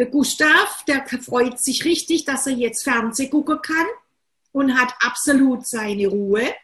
Der 0.00 0.08
Gustav, 0.08 0.82
der 0.86 1.06
freut 1.06 1.60
sich 1.60 1.84
richtig, 1.84 2.24
dass 2.24 2.46
er 2.46 2.54
jetzt 2.54 2.84
Fernseh 2.84 3.28
gucken 3.28 3.60
kann 3.60 3.86
und 4.50 4.74
hat 4.74 4.94
absolut 5.00 5.66
seine 5.66 6.06
Ruhe. 6.06 6.54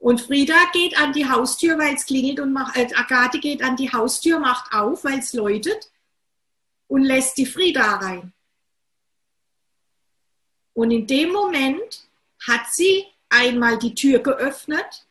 Und 0.00 0.20
Frieda 0.20 0.56
geht 0.72 0.98
an 0.98 1.12
die 1.12 1.28
Haustür, 1.28 1.78
weil 1.78 1.94
es 1.94 2.06
klingelt 2.06 2.40
und 2.40 2.52
macht, 2.52 2.76
äh, 2.76 2.92
Agathe 2.92 3.38
geht 3.38 3.62
an 3.62 3.76
die 3.76 3.92
Haustür, 3.92 4.40
macht 4.40 4.72
auf, 4.72 5.04
weil 5.04 5.20
es 5.20 5.32
läutet 5.32 5.92
und 6.88 7.04
lässt 7.04 7.38
die 7.38 7.46
Frieda 7.46 7.98
rein. 7.98 8.32
Und 10.74 10.90
in 10.90 11.06
dem 11.06 11.30
Moment 11.30 12.08
hat 12.48 12.62
sie 12.72 13.06
einmal 13.28 13.78
die 13.78 13.94
Tür 13.94 14.18
geöffnet 14.18 15.06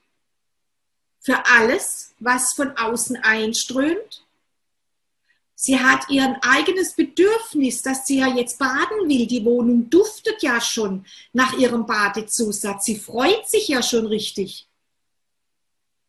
für 1.22 1.42
alles, 1.46 2.14
was 2.20 2.52
von 2.52 2.76
außen 2.76 3.16
einströmt. 3.24 4.26
Sie 5.62 5.78
hat 5.78 6.10
ihr 6.10 6.40
eigenes 6.42 6.94
Bedürfnis, 6.94 7.82
dass 7.82 8.08
sie 8.08 8.20
ja 8.20 8.28
jetzt 8.28 8.60
baden 8.60 9.10
will. 9.10 9.28
Die 9.28 9.44
Wohnung 9.44 9.90
duftet 9.90 10.42
ja 10.42 10.62
schon 10.62 11.06
nach 11.34 11.52
ihrem 11.58 11.86
Badezusatz. 11.86 12.86
Sie 12.86 12.98
freut 12.98 13.46
sich 13.46 13.68
ja 13.68 13.84
schon 13.84 14.06
richtig. 14.06 14.70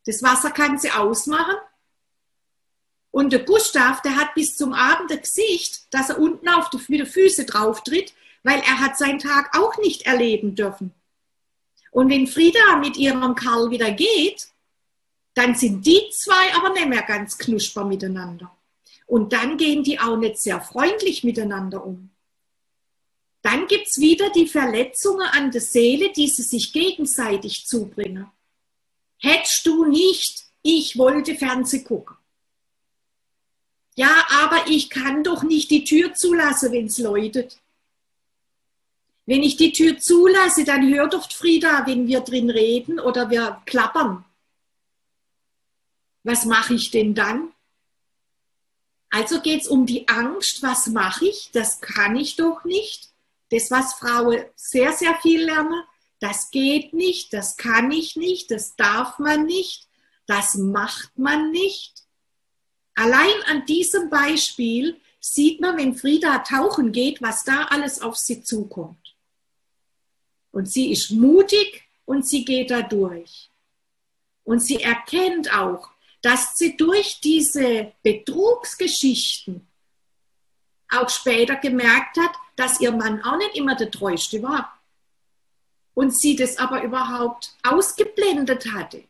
Das 0.06 0.22
Wasser 0.22 0.52
kann 0.52 0.78
sie 0.78 0.92
ausmachen. 0.92 1.56
Und 3.10 3.32
der 3.32 3.40
Gustav, 3.40 4.00
der 4.02 4.14
hat 4.14 4.34
bis 4.34 4.56
zum 4.56 4.72
Abend 4.72 5.10
das 5.10 5.22
Gesicht, 5.22 5.92
dass 5.92 6.10
er 6.10 6.20
unten 6.20 6.48
auf 6.48 6.70
die, 6.70 7.04
Füße 7.04 7.44
drauf 7.44 7.82
tritt, 7.82 8.14
weil 8.44 8.60
er 8.60 8.78
hat 8.78 8.98
seinen 8.98 9.18
Tag 9.18 9.58
auch 9.58 9.76
nicht 9.78 10.02
erleben 10.02 10.54
dürfen. 10.54 10.94
Und 11.90 12.08
wenn 12.08 12.28
Frieda 12.28 12.76
mit 12.76 12.96
ihrem 12.96 13.34
Karl 13.34 13.68
wieder 13.70 13.90
geht, 13.90 14.46
dann 15.34 15.56
sind 15.56 15.84
die 15.84 16.08
zwei 16.12 16.54
aber 16.54 16.72
nicht 16.72 16.86
mehr 16.86 17.02
ganz 17.02 17.36
knusper 17.36 17.84
miteinander. 17.84 18.56
Und 19.10 19.32
dann 19.32 19.56
gehen 19.56 19.82
die 19.82 19.98
auch 19.98 20.16
nicht 20.16 20.38
sehr 20.38 20.60
freundlich 20.60 21.24
miteinander 21.24 21.84
um. 21.84 22.10
Dann 23.42 23.66
gibt 23.66 23.88
es 23.88 24.00
wieder 24.00 24.30
die 24.30 24.46
Verletzungen 24.46 25.26
an 25.26 25.50
der 25.50 25.62
Seele, 25.62 26.12
die 26.12 26.28
sie 26.28 26.42
sich 26.42 26.72
gegenseitig 26.72 27.66
zubringen 27.66 28.30
hättest 29.20 29.66
du 29.66 29.84
nicht, 29.84 30.46
ich 30.62 30.98
wollte 30.98 31.36
Fernseh 31.36 31.84
gucken. 31.84 32.16
Ja, 33.96 34.26
aber 34.42 34.66
ich 34.68 34.88
kann 34.88 35.22
doch 35.22 35.42
nicht 35.42 35.70
die 35.70 35.84
Tür 35.84 36.14
zulassen, 36.14 36.72
wenn 36.72 36.86
es 36.86 36.98
läutet. 36.98 37.60
Wenn 39.26 39.42
ich 39.42 39.56
die 39.56 39.72
Tür 39.72 39.98
zulasse, 39.98 40.64
dann 40.64 40.92
hört 40.92 41.12
doch 41.12 41.30
Frieda, 41.30 41.86
wenn 41.86 42.06
wir 42.06 42.20
drin 42.20 42.50
reden 42.50 42.98
oder 42.98 43.30
wir 43.30 43.62
klappern. 43.66 44.24
Was 46.24 46.44
mache 46.46 46.74
ich 46.74 46.90
denn 46.90 47.14
dann? 47.14 47.52
Also 49.10 49.40
geht 49.40 49.62
es 49.62 49.68
um 49.68 49.86
die 49.86 50.08
Angst, 50.08 50.62
was 50.62 50.86
mache 50.86 51.26
ich? 51.26 51.50
Das 51.52 51.80
kann 51.80 52.16
ich 52.16 52.36
doch 52.36 52.64
nicht. 52.64 53.10
Das, 53.50 53.70
was 53.70 53.94
Frauen 53.94 54.44
sehr, 54.54 54.92
sehr 54.92 55.16
viel 55.20 55.44
lernen, 55.44 55.82
das 56.20 56.50
geht 56.50 56.92
nicht, 56.92 57.32
das 57.32 57.56
kann 57.56 57.90
ich 57.90 58.14
nicht, 58.14 58.50
das 58.50 58.76
darf 58.76 59.18
man 59.18 59.46
nicht, 59.46 59.88
das 60.26 60.54
macht 60.54 61.18
man 61.18 61.50
nicht. 61.50 62.04
Allein 62.94 63.42
an 63.46 63.66
diesem 63.66 64.10
Beispiel 64.10 65.00
sieht 65.18 65.60
man, 65.60 65.76
wenn 65.76 65.96
Frieda 65.96 66.38
tauchen 66.40 66.92
geht, 66.92 67.20
was 67.20 67.44
da 67.44 67.64
alles 67.64 68.00
auf 68.00 68.16
sie 68.16 68.42
zukommt. 68.42 69.16
Und 70.52 70.70
sie 70.70 70.92
ist 70.92 71.10
mutig 71.10 71.88
und 72.04 72.26
sie 72.26 72.44
geht 72.44 72.70
da 72.70 72.82
durch. 72.82 73.50
Und 74.44 74.60
sie 74.60 74.82
erkennt 74.82 75.52
auch, 75.54 75.90
dass 76.22 76.58
sie 76.58 76.76
durch 76.76 77.20
diese 77.20 77.92
Betrugsgeschichten 78.02 79.66
auch 80.90 81.08
später 81.08 81.56
gemerkt 81.56 82.16
hat, 82.18 82.32
dass 82.56 82.80
ihr 82.80 82.92
Mann 82.92 83.22
auch 83.22 83.36
nicht 83.38 83.56
immer 83.56 83.74
der 83.74 83.90
Treueste 83.90 84.42
war 84.42 84.78
und 85.94 86.14
sie 86.14 86.36
das 86.36 86.58
aber 86.58 86.82
überhaupt 86.82 87.52
ausgeblendet 87.62 88.72
hatte. 88.72 89.04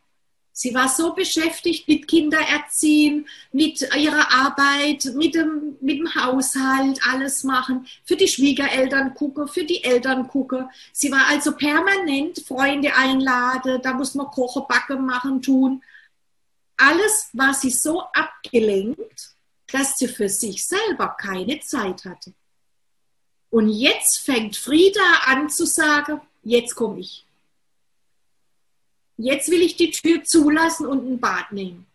Sie 0.53 0.75
war 0.75 0.89
so 0.89 1.15
beschäftigt 1.15 1.89
mit 1.89 2.07
Kindererziehen, 2.07 3.27
mit 3.51 3.81
ihrer 3.97 4.31
Arbeit, 4.31 5.07
mit 5.15 5.35
dem, 5.35 5.77
mit 5.81 6.01
dem 6.01 6.15
Haushalt, 6.15 7.01
alles 7.09 7.45
machen, 7.45 7.87
für 8.05 8.17
die 8.17 8.29
Schwiegereltern 8.29 9.15
gucken, 9.15 9.49
für 9.49 9.65
die 9.65 9.83
Eltern 9.83 10.29
gucken. 10.29 10.69
Sie 10.93 11.11
war 11.11 11.29
also 11.31 11.53
permanent 11.53 12.41
Freunde 12.47 12.95
einladen, 12.95 13.81
da 13.83 13.95
muss 13.95 14.15
man 14.15 14.27
kochen, 14.27 14.65
backen, 14.69 15.07
machen, 15.07 15.41
tun. 15.41 15.83
Alles 16.83 17.29
war 17.35 17.53
sie 17.53 17.71
so 17.71 18.01
abgelenkt, 18.15 19.35
dass 19.67 19.99
sie 19.99 20.09
für 20.09 20.31
sich 20.31 20.67
selber 20.67 21.09
keine 21.09 21.61
Zeit 21.61 22.07
hatte. 22.07 22.33
Und 23.51 23.69
jetzt 23.69 24.21
fängt 24.21 24.57
Frieda 24.57 25.25
an 25.27 25.51
zu 25.51 25.67
sagen, 25.67 26.23
jetzt 26.43 26.75
komme 26.75 27.01
ich. 27.01 27.27
Jetzt 29.19 29.51
will 29.51 29.61
ich 29.61 29.77
die 29.77 29.91
Tür 29.91 30.25
zulassen 30.25 30.87
und 30.87 31.07
ein 31.07 31.21
Bad 31.21 31.53
nehmen. 31.53 31.87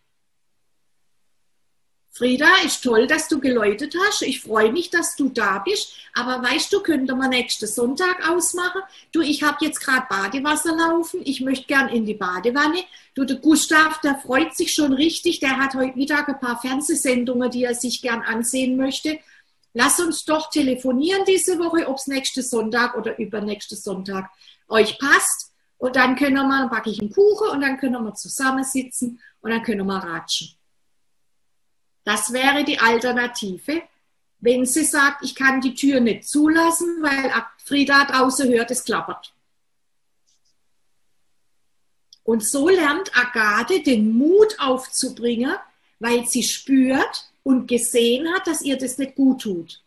Frieda, 2.16 2.48
ist 2.64 2.82
toll, 2.82 3.06
dass 3.06 3.28
du 3.28 3.40
geläutet 3.40 3.94
hast. 4.06 4.22
Ich 4.22 4.40
freue 4.40 4.72
mich, 4.72 4.88
dass 4.88 5.16
du 5.16 5.28
da 5.28 5.58
bist. 5.58 5.92
Aber 6.14 6.42
weißt 6.42 6.72
du, 6.72 6.80
könnte 6.80 7.14
man 7.14 7.28
nächsten 7.28 7.66
Sonntag 7.66 8.26
ausmachen? 8.26 8.80
Du, 9.12 9.20
ich 9.20 9.42
habe 9.42 9.58
jetzt 9.60 9.80
gerade 9.80 10.06
Badewasser 10.08 10.74
laufen. 10.74 11.20
Ich 11.24 11.42
möchte 11.42 11.66
gern 11.66 11.90
in 11.90 12.06
die 12.06 12.14
Badewanne. 12.14 12.84
Du, 13.14 13.24
der 13.24 13.36
Gustav, 13.36 14.00
der 14.00 14.16
freut 14.16 14.56
sich 14.56 14.72
schon 14.72 14.94
richtig. 14.94 15.40
Der 15.40 15.58
hat 15.58 15.74
heute 15.74 15.98
Mittag 15.98 16.28
ein 16.30 16.40
paar 16.40 16.58
Fernsehsendungen, 16.58 17.50
die 17.50 17.64
er 17.64 17.74
sich 17.74 18.00
gern 18.00 18.22
ansehen 18.22 18.78
möchte. 18.78 19.18
Lass 19.74 20.00
uns 20.00 20.24
doch 20.24 20.48
telefonieren 20.48 21.22
diese 21.26 21.58
Woche, 21.58 21.86
ob 21.86 21.98
es 21.98 22.06
nächsten 22.06 22.42
Sonntag 22.42 22.96
oder 22.96 23.18
übernächsten 23.18 23.76
Sonntag 23.76 24.30
euch 24.68 24.98
passt. 24.98 25.52
Und 25.76 25.96
dann 25.96 26.16
können 26.16 26.48
wir, 26.48 26.68
backe 26.68 26.88
ich 26.88 26.98
einen 26.98 27.12
Kuchen 27.12 27.50
und 27.50 27.60
dann 27.60 27.76
können 27.76 28.02
wir 28.02 28.14
zusammensitzen 28.14 29.20
und 29.42 29.50
dann 29.50 29.62
können 29.62 29.86
wir 29.86 29.98
ratschen. 29.98 30.55
Das 32.06 32.32
wäre 32.32 32.62
die 32.62 32.78
Alternative, 32.78 33.82
wenn 34.38 34.64
sie 34.64 34.84
sagt, 34.84 35.24
ich 35.24 35.34
kann 35.34 35.60
die 35.60 35.74
Tür 35.74 35.98
nicht 35.98 36.28
zulassen, 36.28 37.02
weil 37.02 37.32
Frieda 37.64 38.04
draußen 38.04 38.48
hört, 38.48 38.70
es 38.70 38.84
klappert. 38.84 39.34
Und 42.22 42.46
so 42.46 42.68
lernt 42.68 43.10
Agathe 43.16 43.80
den 43.80 44.16
Mut 44.16 44.54
aufzubringen, 44.60 45.56
weil 45.98 46.24
sie 46.26 46.44
spürt 46.44 47.28
und 47.42 47.66
gesehen 47.66 48.32
hat, 48.32 48.46
dass 48.46 48.62
ihr 48.62 48.78
das 48.78 48.98
nicht 48.98 49.16
gut 49.16 49.42
tut. 49.42 49.82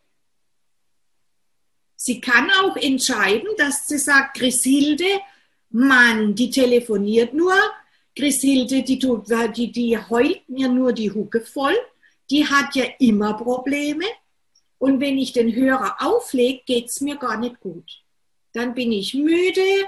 Sie 1.96 2.20
kann 2.20 2.52
auch 2.52 2.76
entscheiden, 2.76 3.48
dass 3.58 3.88
sie 3.88 3.98
sagt, 3.98 4.38
Grisilde, 4.38 5.22
Mann, 5.70 6.36
die 6.36 6.50
telefoniert 6.50 7.34
nur, 7.34 7.56
Grisilde, 8.14 8.84
die, 8.84 9.00
tut, 9.00 9.28
die, 9.56 9.72
die 9.72 9.98
heult 9.98 10.50
mir 10.50 10.68
nur 10.68 10.92
die 10.92 11.12
Hucke 11.12 11.40
voll, 11.40 11.78
die 12.30 12.46
hat 12.46 12.76
ja 12.76 12.86
immer 13.00 13.34
Probleme. 13.34 14.06
Und 14.78 15.00
wenn 15.00 15.18
ich 15.18 15.34
den 15.34 15.54
Hörer 15.54 15.98
auflege, 16.00 16.62
geht 16.66 16.86
es 16.86 17.02
mir 17.02 17.18
gar 17.18 17.38
nicht 17.38 17.60
gut. 17.60 18.04
Dann 18.54 18.74
bin 18.74 18.92
ich 18.92 19.14
müde, 19.14 19.88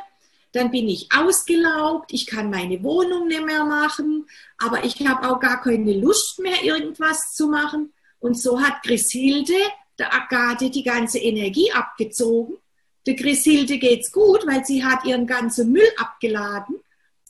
dann 0.52 0.70
bin 0.70 0.90
ich 0.90 1.08
ausgelaugt, 1.16 2.12
ich 2.12 2.26
kann 2.26 2.50
meine 2.50 2.84
Wohnung 2.84 3.28
nicht 3.28 3.46
mehr 3.46 3.64
machen, 3.64 4.28
aber 4.58 4.84
ich 4.84 5.00
habe 5.08 5.30
auch 5.30 5.40
gar 5.40 5.62
keine 5.62 5.94
Lust 5.94 6.40
mehr, 6.40 6.62
irgendwas 6.64 7.34
zu 7.34 7.48
machen. 7.48 7.94
Und 8.20 8.38
so 8.38 8.62
hat 8.62 8.84
Grisilde 8.84 9.54
der 9.98 10.14
Agathe 10.14 10.70
die 10.70 10.84
ganze 10.84 11.20
Energie 11.20 11.72
abgezogen. 11.72 12.58
Der 13.06 13.16
Grisilde 13.16 13.78
geht's 13.78 14.12
gut, 14.12 14.46
weil 14.46 14.66
sie 14.66 14.84
hat 14.84 15.06
ihren 15.06 15.26
ganzen 15.26 15.72
Müll 15.72 15.90
abgeladen 15.98 16.82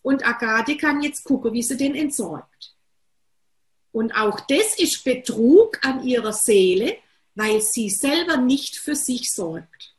und 0.01 0.25
Agathe 0.25 0.75
kann 0.75 1.01
jetzt 1.01 1.23
gucken, 1.23 1.53
wie 1.53 1.63
sie 1.63 1.77
den 1.77 1.95
entsorgt. 1.95 2.75
Und 3.91 4.13
auch 4.13 4.39
das 4.41 4.77
ist 4.79 5.03
Betrug 5.03 5.79
an 5.85 6.03
ihrer 6.05 6.33
Seele, 6.33 6.97
weil 7.35 7.61
sie 7.61 7.89
selber 7.89 8.37
nicht 8.37 8.77
für 8.77 8.95
sich 8.95 9.31
sorgt. 9.31 9.95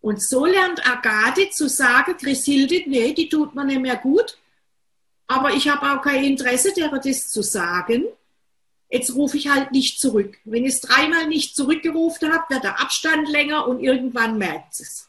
Und 0.00 0.22
so 0.22 0.44
lernt 0.44 0.86
Agathe 0.86 1.48
zu 1.50 1.68
sagen, 1.68 2.16
Grisilde, 2.18 2.82
nee, 2.86 3.14
die 3.14 3.28
tut 3.28 3.54
mir 3.54 3.64
nicht 3.64 3.80
mehr 3.80 3.96
gut, 3.96 4.36
aber 5.26 5.54
ich 5.54 5.68
habe 5.68 5.92
auch 5.92 6.02
kein 6.02 6.24
Interesse, 6.24 6.72
der 6.74 6.90
das 6.90 7.30
zu 7.30 7.42
sagen. 7.42 8.04
Jetzt 8.90 9.14
rufe 9.14 9.38
ich 9.38 9.48
halt 9.48 9.72
nicht 9.72 9.98
zurück. 9.98 10.36
Wenn 10.44 10.64
ich 10.66 10.74
es 10.74 10.80
dreimal 10.82 11.26
nicht 11.26 11.56
zurückgerufen 11.56 12.32
habe, 12.32 12.44
wird 12.52 12.64
der 12.64 12.80
Abstand 12.80 13.28
länger 13.28 13.66
und 13.66 13.80
irgendwann 13.80 14.36
merkt 14.36 14.78
es. 14.78 15.08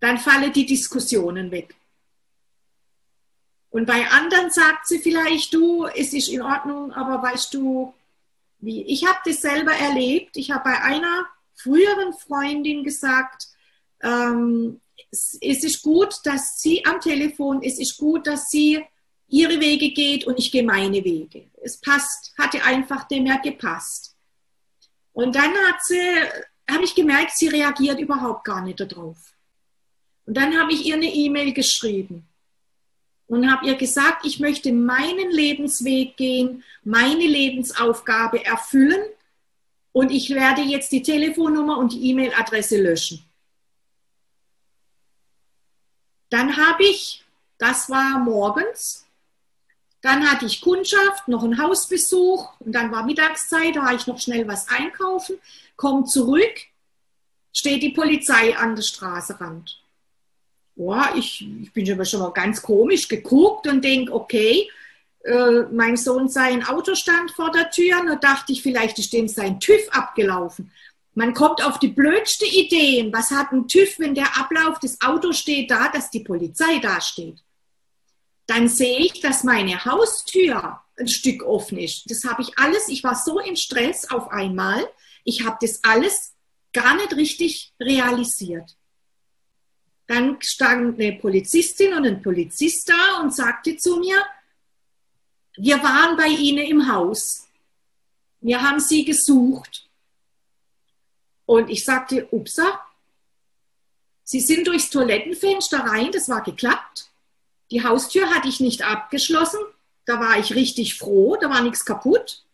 Dann 0.00 0.18
fallen 0.18 0.52
die 0.52 0.66
Diskussionen 0.66 1.50
weg. 1.50 1.74
Und 3.70 3.86
bei 3.86 4.08
anderen 4.10 4.50
sagt 4.50 4.86
sie 4.86 4.98
vielleicht, 4.98 5.52
du, 5.52 5.86
es 5.86 6.12
ist 6.12 6.28
in 6.28 6.42
Ordnung, 6.42 6.92
aber 6.92 7.22
weißt 7.22 7.52
du, 7.54 7.92
wie? 8.60 8.82
Ich 8.82 9.06
habe 9.06 9.18
das 9.24 9.40
selber 9.40 9.72
erlebt. 9.72 10.36
Ich 10.36 10.50
habe 10.50 10.64
bei 10.64 10.80
einer 10.80 11.26
früheren 11.54 12.12
Freundin 12.14 12.82
gesagt, 12.82 13.48
ähm, 14.02 14.80
es, 15.10 15.38
ist 15.40 15.82
gut, 15.82 16.14
dass 16.24 16.60
sie 16.60 16.84
am 16.84 17.00
Telefon, 17.00 17.62
es 17.62 17.78
ist 17.78 17.98
gut, 17.98 18.26
dass 18.26 18.50
sie 18.50 18.84
ihre 19.28 19.60
Wege 19.60 19.90
geht 19.90 20.26
und 20.26 20.38
ich 20.38 20.50
gehe 20.50 20.62
meine 20.62 21.04
Wege. 21.04 21.44
Es 21.62 21.76
passt, 21.76 22.34
hatte 22.38 22.62
einfach 22.64 23.06
dem 23.08 23.24
mehr 23.24 23.38
gepasst. 23.38 24.16
Und 25.12 25.34
dann 25.34 25.52
hat 25.66 25.82
sie, 25.84 26.00
habe 26.70 26.84
ich 26.84 26.94
gemerkt, 26.94 27.32
sie 27.36 27.48
reagiert 27.48 28.00
überhaupt 28.00 28.44
gar 28.44 28.62
nicht 28.62 28.80
darauf. 28.80 29.16
Und 30.26 30.36
dann 30.36 30.58
habe 30.58 30.72
ich 30.72 30.84
ihr 30.84 30.94
eine 30.94 31.12
E-Mail 31.12 31.52
geschrieben 31.52 32.27
und 33.28 33.50
habe 33.50 33.66
ihr 33.66 33.76
gesagt, 33.76 34.24
ich 34.24 34.40
möchte 34.40 34.72
meinen 34.72 35.30
Lebensweg 35.30 36.16
gehen, 36.16 36.64
meine 36.82 37.26
Lebensaufgabe 37.26 38.44
erfüllen 38.44 39.02
und 39.92 40.10
ich 40.10 40.30
werde 40.30 40.62
jetzt 40.62 40.90
die 40.92 41.02
Telefonnummer 41.02 41.78
und 41.78 41.92
die 41.92 42.10
E-Mail-Adresse 42.10 42.82
löschen. 42.82 43.22
Dann 46.30 46.56
habe 46.56 46.84
ich, 46.84 47.24
das 47.58 47.88
war 47.88 48.18
morgens, 48.18 49.06
dann 50.00 50.30
hatte 50.30 50.46
ich 50.46 50.60
Kundschaft, 50.60 51.28
noch 51.28 51.42
einen 51.42 51.60
Hausbesuch 51.60 52.52
und 52.60 52.72
dann 52.72 52.90
war 52.92 53.04
Mittagszeit, 53.04 53.76
da 53.76 53.86
habe 53.86 53.96
ich 53.96 54.06
noch 54.06 54.20
schnell 54.20 54.46
was 54.48 54.68
einkaufen, 54.68 55.38
komme 55.76 56.04
zurück, 56.04 56.54
steht 57.52 57.82
die 57.82 57.90
Polizei 57.90 58.56
an 58.56 58.76
der 58.76 58.82
Straßenrand. 58.82 59.82
Ja, 60.78 61.12
ich, 61.16 61.44
ich 61.60 61.72
bin 61.72 62.04
schon 62.06 62.20
mal 62.20 62.32
ganz 62.32 62.62
komisch 62.62 63.08
geguckt 63.08 63.66
und 63.66 63.84
denke, 63.84 64.14
okay, 64.14 64.70
äh, 65.24 65.62
mein 65.72 65.96
Sohn 65.96 66.28
sein 66.28 66.64
Auto 66.64 66.94
stand 66.94 67.32
vor 67.32 67.50
der 67.50 67.68
Tür 67.70 68.00
da 68.06 68.14
dachte 68.14 68.52
ich, 68.52 68.62
vielleicht 68.62 68.96
ist 69.00 69.12
dem 69.12 69.26
sein 69.26 69.58
TÜV 69.58 69.88
abgelaufen. 69.90 70.70
Man 71.14 71.34
kommt 71.34 71.64
auf 71.64 71.80
die 71.80 71.88
blödste 71.88 72.46
Ideen. 72.46 73.12
Was 73.12 73.32
hat 73.32 73.50
ein 73.50 73.66
TÜV, 73.66 73.98
wenn 73.98 74.14
der 74.14 74.38
Ablauf 74.38 74.78
des 74.78 75.00
Autos 75.00 75.40
steht 75.40 75.68
da, 75.68 75.88
dass 75.88 76.10
die 76.10 76.20
Polizei 76.20 76.78
da 76.78 77.00
steht? 77.00 77.42
Dann 78.46 78.68
sehe 78.68 79.00
ich, 79.00 79.20
dass 79.20 79.42
meine 79.42 79.84
Haustür 79.84 80.80
ein 80.96 81.08
Stück 81.08 81.42
offen 81.42 81.78
ist. 81.78 82.08
Das 82.08 82.22
habe 82.22 82.42
ich 82.42 82.56
alles, 82.56 82.86
ich 82.86 83.02
war 83.02 83.16
so 83.16 83.40
im 83.40 83.56
Stress 83.56 84.08
auf 84.08 84.30
einmal. 84.30 84.88
Ich 85.24 85.44
habe 85.44 85.58
das 85.60 85.82
alles 85.82 86.34
gar 86.72 86.94
nicht 86.94 87.16
richtig 87.16 87.72
realisiert. 87.80 88.77
Dann 90.08 90.40
stand 90.40 90.98
eine 90.98 91.12
Polizistin 91.12 91.92
und 91.92 92.06
ein 92.06 92.22
Polizist 92.22 92.88
da 92.88 93.20
und 93.20 93.34
sagte 93.34 93.76
zu 93.76 93.98
mir, 93.98 94.16
wir 95.56 95.82
waren 95.82 96.16
bei 96.16 96.28
Ihnen 96.28 96.64
im 96.66 96.92
Haus. 96.92 97.46
Wir 98.40 98.62
haben 98.62 98.80
Sie 98.80 99.04
gesucht. 99.04 99.86
Und 101.44 101.68
ich 101.68 101.84
sagte, 101.84 102.26
upsa, 102.30 102.80
Sie 104.24 104.40
sind 104.40 104.66
durchs 104.66 104.90
Toilettenfenster 104.90 105.80
rein, 105.80 106.10
das 106.12 106.28
war 106.28 106.42
geklappt. 106.42 107.10
Die 107.70 107.84
Haustür 107.84 108.30
hatte 108.30 108.48
ich 108.48 108.60
nicht 108.60 108.82
abgeschlossen, 108.82 109.60
da 110.06 110.20
war 110.20 110.38
ich 110.38 110.54
richtig 110.54 110.98
froh, 110.98 111.36
da 111.36 111.50
war 111.50 111.60
nichts 111.60 111.84
kaputt. 111.84 112.44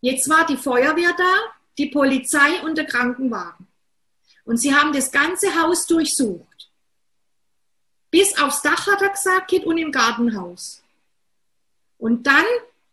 Jetzt 0.00 0.28
war 0.28 0.44
die 0.46 0.58
Feuerwehr 0.58 1.14
da, 1.16 1.34
die 1.78 1.86
Polizei 1.86 2.62
und 2.62 2.76
der 2.76 2.86
Krankenwagen. 2.86 3.66
Und 4.44 4.58
sie 4.58 4.74
haben 4.74 4.92
das 4.92 5.10
ganze 5.10 5.60
Haus 5.60 5.86
durchsucht. 5.86 6.70
Bis 8.10 8.38
aufs 8.38 8.62
Dach 8.62 8.86
hat 8.86 9.02
er 9.02 9.10
gesagt, 9.10 9.52
und 9.64 9.78
im 9.78 9.90
Gartenhaus. 9.90 10.82
Und 11.98 12.26
dann 12.26 12.44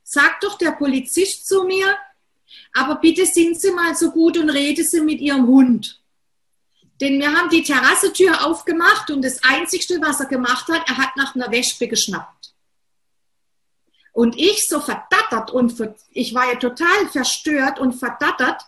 sagt 0.04 0.43
doch 0.43 0.58
der 0.58 0.72
Polizist 0.72 1.47
zu 1.47 1.64
mir, 1.64 1.97
aber 2.74 2.95
bitte 2.95 3.26
sind 3.26 3.60
Sie 3.60 3.72
mal 3.72 3.95
so 3.95 4.12
gut 4.12 4.38
und 4.38 4.49
reden 4.49 4.86
Sie 4.86 5.02
mit 5.02 5.20
Ihrem 5.20 5.47
Hund. 5.47 6.02
Denn 6.99 7.20
wir 7.20 7.34
haben 7.34 7.49
die 7.49 7.64
Terrassentür 7.64 8.45
aufgemacht 8.45 9.10
und 9.10 9.24
das 9.24 9.43
Einzige, 9.43 9.99
was 10.02 10.20
er 10.20 10.28
gemacht 10.28 10.68
hat, 10.68 10.88
er 10.88 10.97
hat 10.97 11.16
nach 11.16 11.36
einer 11.36 11.52
Wespe 11.52 11.88
geschnappt. 11.88 12.54
Und 14.14 14.38
ich 14.38 14.68
so 14.68 14.80
verdattert 14.80 15.52
und 15.52 15.74
ich 16.12 16.34
war 16.34 16.52
ja 16.52 16.60
total 16.60 17.08
verstört 17.12 17.80
und 17.80 17.93
verdattert, 17.93 18.62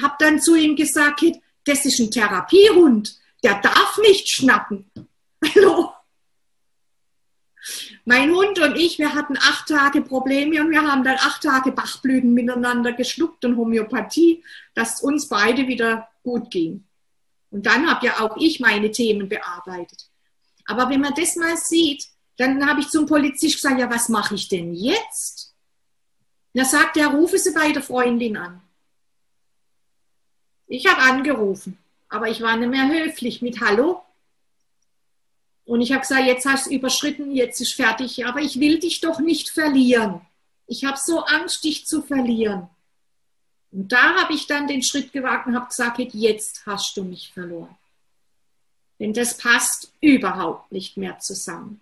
habe 0.00 0.14
dann 0.18 0.40
zu 0.40 0.56
ihm 0.56 0.76
gesagt, 0.76 1.22
das 1.64 1.84
ist 1.84 1.98
ein 2.00 2.10
Therapiehund, 2.10 3.18
der 3.42 3.60
darf 3.60 3.98
nicht 3.98 4.28
schnappen. 4.28 4.90
Hallo? 5.54 5.92
Mein 8.04 8.34
Hund 8.34 8.58
und 8.58 8.76
ich, 8.76 8.98
wir 8.98 9.14
hatten 9.14 9.36
acht 9.36 9.68
Tage 9.68 10.02
Probleme 10.02 10.60
und 10.60 10.70
wir 10.70 10.82
haben 10.82 11.04
dann 11.04 11.16
acht 11.16 11.42
Tage 11.42 11.72
Bachblüten 11.72 12.32
miteinander 12.32 12.92
geschluckt 12.92 13.44
und 13.44 13.56
Homöopathie, 13.56 14.42
dass 14.74 15.02
uns 15.02 15.28
beide 15.28 15.68
wieder 15.68 16.08
gut 16.22 16.50
ging. 16.50 16.84
Und 17.50 17.66
dann 17.66 17.88
habe 17.88 18.06
ja 18.06 18.20
auch 18.20 18.36
ich 18.38 18.60
meine 18.60 18.90
Themen 18.90 19.28
bearbeitet. 19.28 20.08
Aber 20.66 20.88
wenn 20.88 21.00
man 21.00 21.14
das 21.14 21.36
mal 21.36 21.56
sieht, 21.56 22.06
dann 22.36 22.66
habe 22.66 22.80
ich 22.80 22.88
zum 22.88 23.06
Polizist 23.06 23.56
gesagt, 23.56 23.80
ja, 23.80 23.90
was 23.90 24.08
mache 24.08 24.34
ich 24.34 24.48
denn 24.48 24.72
jetzt? 24.72 25.54
Da 26.54 26.64
sagt 26.64 26.96
er, 26.96 27.08
rufe 27.08 27.38
Sie 27.38 27.52
bei 27.52 27.72
der 27.72 27.82
Freundin 27.82 28.36
an. 28.36 28.62
Ich 30.72 30.86
habe 30.86 31.02
angerufen. 31.02 31.76
aber 32.08 32.28
ich 32.28 32.40
war 32.40 32.56
nicht 32.56 32.70
mehr 32.70 32.88
höflich 32.88 33.42
mit 33.42 33.60
Hallo. 33.60 34.02
Und 35.64 35.80
ich 35.80 35.90
habe 35.92 36.00
gesagt, 36.00 36.26
jetzt 36.26 36.46
hast 36.46 36.66
du 36.66 36.74
überschritten, 36.74 37.32
jetzt 37.32 37.60
ist 37.60 37.74
fertig, 37.74 38.24
aber 38.26 38.40
ich 38.40 38.58
will 38.58 38.78
dich 38.78 39.00
doch 39.00 39.20
nicht 39.20 39.50
verlieren. 39.50 40.20
Ich 40.66 40.84
habe 40.84 40.96
so 40.96 41.24
Angst, 41.24 41.64
dich 41.64 41.86
zu 41.86 42.02
verlieren. 42.02 42.68
Und 43.72 43.90
da 43.92 44.14
habe 44.14 44.32
ich 44.32 44.46
dann 44.46 44.68
den 44.68 44.82
Schritt 44.82 45.12
gewagt 45.12 45.46
und 45.46 45.56
habe 45.56 45.68
gesagt, 45.68 45.98
jetzt 45.98 46.66
hast 46.66 46.96
du 46.96 47.04
mich 47.04 47.32
verloren. 47.32 47.76
Denn 49.00 49.12
das 49.12 49.36
passt 49.36 49.92
überhaupt 50.00 50.70
nicht 50.72 50.96
mehr 50.96 51.18
zusammen. 51.18 51.80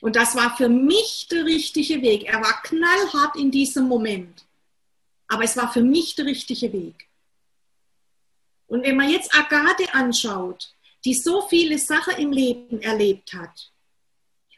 Und 0.00 0.16
das 0.16 0.34
war 0.34 0.56
für 0.56 0.68
mich 0.68 1.28
der 1.30 1.44
richtige 1.44 2.02
Weg. 2.02 2.24
Er 2.24 2.40
war 2.40 2.62
knallhart 2.62 3.36
in 3.36 3.52
diesem 3.52 3.86
Moment. 3.86 4.44
Aber 5.32 5.44
es 5.44 5.56
war 5.56 5.72
für 5.72 5.80
mich 5.80 6.14
der 6.14 6.26
richtige 6.26 6.74
Weg. 6.74 7.08
Und 8.66 8.82
wenn 8.82 8.96
man 8.96 9.08
jetzt 9.08 9.34
Agathe 9.34 9.94
anschaut, 9.94 10.74
die 11.06 11.14
so 11.14 11.48
viele 11.48 11.78
Sachen 11.78 12.18
im 12.18 12.32
Leben 12.32 12.82
erlebt 12.82 13.32
hat 13.32 13.72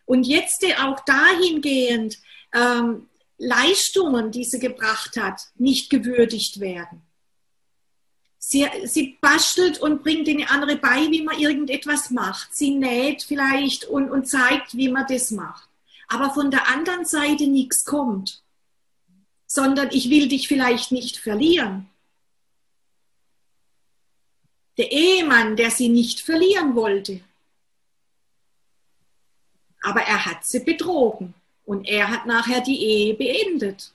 und 0.04 0.24
jetzt 0.24 0.66
auch 0.82 0.98
dahingehend 1.04 2.18
ähm, 2.52 3.08
Leistungen, 3.38 4.32
die 4.32 4.42
sie 4.42 4.58
gebracht 4.58 5.16
hat, 5.16 5.42
nicht 5.54 5.90
gewürdigt 5.90 6.58
werden. 6.58 7.02
Sie, 8.38 8.66
sie 8.82 9.16
bastelt 9.20 9.78
und 9.78 10.02
bringt 10.02 10.26
den 10.26 10.44
anderen 10.44 10.80
bei, 10.80 11.08
wie 11.08 11.22
man 11.22 11.38
irgendetwas 11.38 12.10
macht. 12.10 12.52
Sie 12.52 12.74
näht 12.74 13.22
vielleicht 13.22 13.84
und, 13.84 14.10
und 14.10 14.28
zeigt, 14.28 14.76
wie 14.76 14.88
man 14.88 15.06
das 15.08 15.30
macht. 15.30 15.68
Aber 16.08 16.34
von 16.34 16.50
der 16.50 16.68
anderen 16.68 17.04
Seite 17.04 17.46
nichts 17.46 17.84
kommt, 17.84 18.43
sondern 19.54 19.90
ich 19.92 20.10
will 20.10 20.26
dich 20.26 20.48
vielleicht 20.48 20.90
nicht 20.90 21.16
verlieren. 21.16 21.88
Der 24.76 24.90
Ehemann, 24.90 25.54
der 25.54 25.70
sie 25.70 25.88
nicht 25.88 26.22
verlieren 26.22 26.74
wollte, 26.74 27.20
aber 29.80 30.00
er 30.00 30.26
hat 30.26 30.44
sie 30.44 30.58
betrogen 30.58 31.34
und 31.64 31.86
er 31.86 32.08
hat 32.08 32.26
nachher 32.26 32.62
die 32.62 32.82
Ehe 32.82 33.14
beendet. 33.14 33.92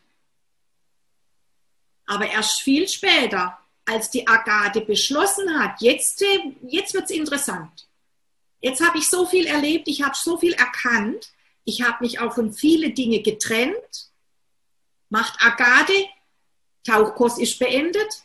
Aber 2.05 2.31
erst 2.31 2.61
viel 2.61 2.87
später 2.87 3.59
als 3.85 4.09
die 4.09 4.25
Agathe 4.25 4.79
beschlossen 4.79 5.59
hat, 5.59 5.81
jetzt, 5.81 6.23
jetzt 6.61 6.93
wird 6.93 7.03
es 7.03 7.11
interessant. 7.11 7.85
Jetzt 8.61 8.79
habe 8.79 8.97
ich 8.97 9.09
so 9.09 9.25
viel 9.25 9.45
erlebt, 9.45 9.89
ich 9.89 10.03
habe 10.03 10.15
so 10.15 10.37
viel 10.37 10.53
erkannt, 10.53 11.33
ich 11.65 11.81
habe 11.81 12.05
mich 12.05 12.19
auch 12.19 12.33
von 12.33 12.53
vielen 12.53 12.95
Dingen 12.95 13.21
getrennt. 13.23 14.08
Macht 15.09 15.35
Agathe, 15.41 16.07
Tauchkurs 16.83 17.37
ist 17.39 17.59
beendet, 17.59 18.23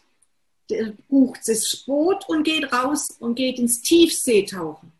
bucht 1.08 1.40
das 1.46 1.84
Boot 1.86 2.28
und 2.28 2.44
geht 2.44 2.72
raus 2.72 3.16
und 3.18 3.34
geht 3.34 3.58
ins 3.58 3.82
Tiefseetauchen. 3.82 4.92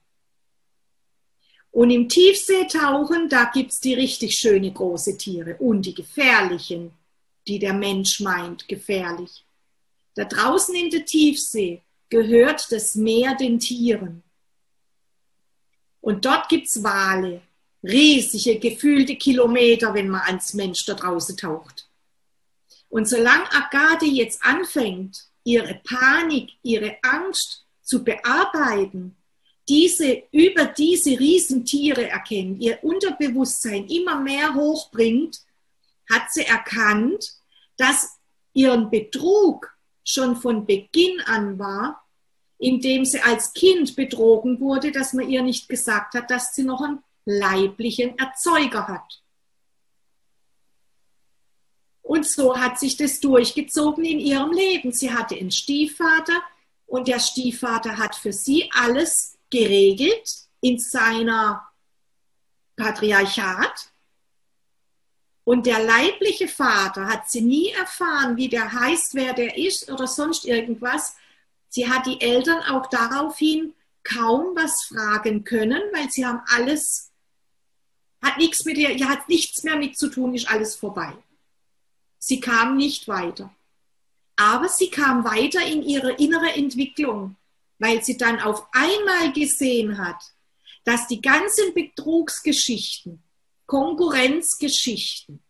Und 1.70 1.91
im 1.91 2.09
Tiefseetauchen, 2.09 3.28
da 3.28 3.51
gibt 3.53 3.72
es 3.72 3.80
die 3.80 3.95
richtig 3.95 4.37
schöne 4.37 4.72
große 4.72 5.16
Tiere 5.18 5.57
und 5.57 5.82
die 5.82 5.95
gefährlichen, 5.95 6.93
die 7.47 7.59
der 7.59 7.74
Mensch 7.74 8.20
meint 8.20 8.68
gefährlich. 8.68 9.45
Da 10.14 10.24
draußen 10.24 10.74
in 10.74 10.91
der 10.91 11.05
Tiefsee 11.05 11.82
gehört 12.09 12.70
das 12.70 12.95
Meer 12.95 13.35
den 13.35 13.59
Tieren. 13.59 14.22
Und 16.01 16.24
dort 16.24 16.49
gibt 16.49 16.68
es 16.68 16.82
Wale, 16.82 17.43
riesige, 17.85 18.59
gefühlte 18.59 19.16
Kilometer, 19.16 19.95
wenn 19.95 20.09
man 20.09 20.22
als 20.22 20.55
Mensch 20.55 20.85
da 20.87 20.95
draußen 20.95 21.37
taucht. 21.37 21.89
Und 22.89 23.09
solange 23.09 23.51
Agathe 23.53 24.07
jetzt 24.07 24.43
anfängt, 24.43 25.24
ihre 25.45 25.80
Panik, 25.85 26.53
ihre 26.62 26.97
Angst 27.03 27.64
zu 27.82 28.03
bearbeiten, 28.03 29.16
diese 29.68 30.22
über 30.30 30.66
diese 30.66 31.18
Riesentiere 31.18 32.09
erkennt, 32.09 32.61
ihr 32.61 32.82
Unterbewusstsein 32.82 33.87
immer 33.89 34.20
mehr 34.20 34.55
hochbringt, 34.55 35.41
hat 36.11 36.32
sie 36.32 36.45
erkannt, 36.45 37.32
dass 37.76 38.18
ihren 38.53 38.91
Betrug 38.91 39.74
schon 40.05 40.37
von 40.37 40.66
Beginn 40.66 41.20
an 41.22 41.59
war, 41.59 42.05
indem 42.59 43.05
sie 43.05 43.20
als 43.20 43.53
Kind 43.53 43.97
betrogen 43.97 44.61
wurde, 44.61 44.93
dass 44.93 45.12
man 45.12 45.28
ihr 45.28 45.43
nicht 45.43 45.68
gesagt 45.68 46.14
hat, 46.14 46.30
dass 46.30 46.55
sie 46.55 46.62
noch 46.62 46.82
einen 46.82 47.03
leiblichen 47.24 48.18
Erzeuger 48.18 48.86
hat. 48.88 49.22
Und 52.02 52.26
so 52.26 52.56
hat 52.58 52.78
sich 52.78 52.96
das 52.96 53.18
durchgezogen 53.20 54.04
in 54.04 54.20
ihrem 54.20 54.52
Leben. 54.52 54.92
Sie 54.92 55.12
hatte 55.12 55.36
einen 55.36 55.50
Stiefvater 55.50 56.42
und 56.86 57.08
der 57.08 57.18
Stiefvater 57.18 57.96
hat 57.96 58.14
für 58.14 58.32
sie 58.32 58.70
alles 58.72 59.38
geregelt 59.50 60.44
in 60.60 60.78
seiner 60.78 61.66
Patriarchat. 62.76 63.90
Und 65.44 65.66
der 65.66 65.82
leibliche 65.82 66.48
Vater 66.48 67.06
hat 67.06 67.30
sie 67.30 67.42
nie 67.42 67.70
erfahren, 67.70 68.36
wie 68.36 68.48
der 68.48 68.72
heißt, 68.72 69.14
wer 69.14 69.34
der 69.34 69.56
ist 69.58 69.90
oder 69.90 70.06
sonst 70.06 70.44
irgendwas. 70.44 71.16
Sie 71.68 71.88
hat 71.88 72.06
die 72.06 72.20
Eltern 72.20 72.62
auch 72.62 72.86
daraufhin 72.86 73.74
kaum 74.02 74.54
was 74.54 74.84
fragen 74.84 75.44
können, 75.44 75.82
weil 75.92 76.10
sie 76.10 76.24
haben 76.24 76.42
alles, 76.46 77.10
hat 78.24 78.38
nichts 78.38 78.64
mit 78.64 78.78
ihr, 78.78 79.08
hat 79.08 79.28
nichts 79.28 79.62
mehr 79.62 79.76
mit 79.76 79.96
zu 79.96 80.08
tun, 80.08 80.34
ist 80.34 80.48
alles 80.48 80.74
vorbei. 80.74 81.12
Sie 82.18 82.40
kam 82.40 82.76
nicht 82.76 83.06
weiter. 83.06 83.54
Aber 84.36 84.68
sie 84.68 84.90
kam 84.90 85.24
weiter 85.24 85.64
in 85.64 85.82
ihre 85.82 86.12
innere 86.12 86.54
Entwicklung, 86.54 87.36
weil 87.78 88.02
sie 88.02 88.16
dann 88.16 88.40
auf 88.40 88.66
einmal 88.72 89.32
gesehen 89.32 89.98
hat, 89.98 90.20
dass 90.84 91.06
die 91.06 91.20
ganzen 91.20 91.72
Betrugsgeschichten 91.74 93.22
Konkurrenzgeschichten 93.66 95.40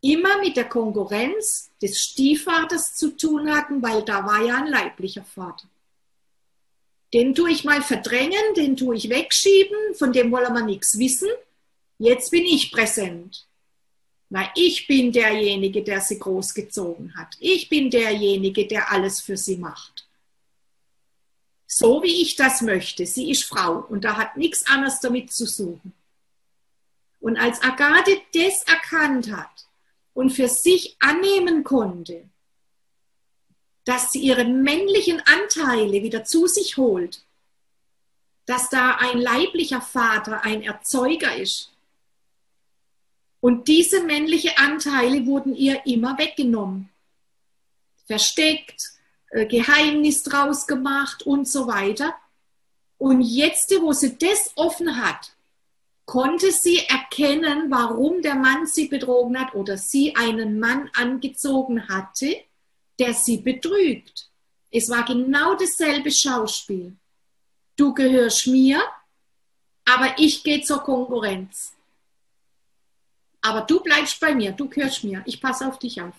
immer 0.00 0.38
mit 0.38 0.56
der 0.56 0.68
Konkurrenz 0.68 1.70
des 1.82 2.00
Stiefvaters 2.00 2.94
zu 2.94 3.16
tun 3.16 3.54
hatten, 3.54 3.82
weil 3.82 4.02
da 4.02 4.24
war 4.24 4.42
ja 4.42 4.56
ein 4.56 4.68
leiblicher 4.68 5.24
Vater. 5.24 5.68
Den 7.12 7.34
tue 7.34 7.50
ich 7.50 7.64
mal 7.64 7.82
verdrängen, 7.82 8.54
den 8.56 8.76
tue 8.76 8.96
ich 8.96 9.08
wegschieben, 9.08 9.94
von 9.94 10.12
dem 10.12 10.30
wollen 10.30 10.52
wir 10.52 10.64
nichts 10.64 10.98
wissen. 10.98 11.28
Jetzt 11.98 12.30
bin 12.30 12.44
ich 12.44 12.72
präsent. 12.72 13.48
Weil 14.30 14.50
ich 14.56 14.86
bin 14.86 15.10
derjenige, 15.10 15.82
der 15.82 16.00
sie 16.00 16.18
großgezogen 16.18 17.16
hat. 17.16 17.34
Ich 17.40 17.68
bin 17.68 17.90
derjenige, 17.90 18.66
der 18.66 18.92
alles 18.92 19.20
für 19.20 19.36
sie 19.36 19.56
macht. 19.56 20.06
So 21.66 22.02
wie 22.02 22.22
ich 22.22 22.36
das 22.36 22.60
möchte. 22.60 23.06
Sie 23.06 23.30
ist 23.30 23.44
Frau 23.44 23.78
und 23.78 24.04
da 24.04 24.16
hat 24.16 24.36
nichts 24.36 24.66
anderes 24.66 25.00
damit 25.00 25.32
zu 25.32 25.46
suchen. 25.46 25.94
Und 27.20 27.36
als 27.36 27.62
Agathe 27.62 28.20
das 28.34 28.62
erkannt 28.64 29.30
hat 29.32 29.66
und 30.14 30.30
für 30.30 30.48
sich 30.48 30.96
annehmen 31.00 31.64
konnte, 31.64 32.28
dass 33.84 34.12
sie 34.12 34.20
ihre 34.20 34.44
männlichen 34.44 35.20
Anteile 35.20 36.02
wieder 36.02 36.24
zu 36.24 36.46
sich 36.46 36.76
holt, 36.76 37.24
dass 38.44 38.68
da 38.68 38.96
ein 38.96 39.18
leiblicher 39.18 39.80
Vater 39.80 40.42
ein 40.44 40.62
Erzeuger 40.62 41.34
ist. 41.36 41.70
Und 43.40 43.68
diese 43.68 44.02
männlichen 44.02 44.52
Anteile 44.56 45.26
wurden 45.26 45.54
ihr 45.54 45.86
immer 45.86 46.18
weggenommen, 46.18 46.90
versteckt, 48.06 48.92
äh, 49.30 49.46
Geheimnis 49.46 50.22
draus 50.22 50.66
gemacht 50.66 51.22
und 51.22 51.48
so 51.48 51.66
weiter. 51.66 52.14
Und 52.96 53.20
jetzt, 53.20 53.70
wo 53.80 53.92
sie 53.92 54.18
das 54.18 54.52
offen 54.56 54.96
hat, 54.96 55.32
konnte 56.04 56.50
sie 56.50 56.78
erkennen, 56.88 57.70
warum 57.70 58.22
der 58.22 58.34
Mann 58.34 58.66
sie 58.66 58.88
betrogen 58.88 59.38
hat 59.38 59.54
oder 59.54 59.76
sie 59.76 60.16
einen 60.16 60.58
Mann 60.58 60.90
angezogen 60.94 61.86
hatte, 61.88 62.34
der 62.98 63.14
sie 63.14 63.36
betrügt. 63.36 64.30
Es 64.70 64.88
war 64.90 65.04
genau 65.04 65.54
dasselbe 65.54 66.10
Schauspiel. 66.10 66.96
Du 67.76 67.94
gehörst 67.94 68.46
mir, 68.48 68.82
aber 69.84 70.18
ich 70.18 70.42
gehe 70.42 70.62
zur 70.62 70.80
Konkurrenz. 70.80 71.74
Aber 73.40 73.62
du 73.62 73.80
bleibst 73.80 74.20
bei 74.20 74.34
mir, 74.34 74.52
du 74.52 74.68
gehörst 74.68 75.04
mir, 75.04 75.22
ich 75.26 75.40
passe 75.40 75.66
auf 75.66 75.78
dich 75.78 76.00
auf. 76.02 76.14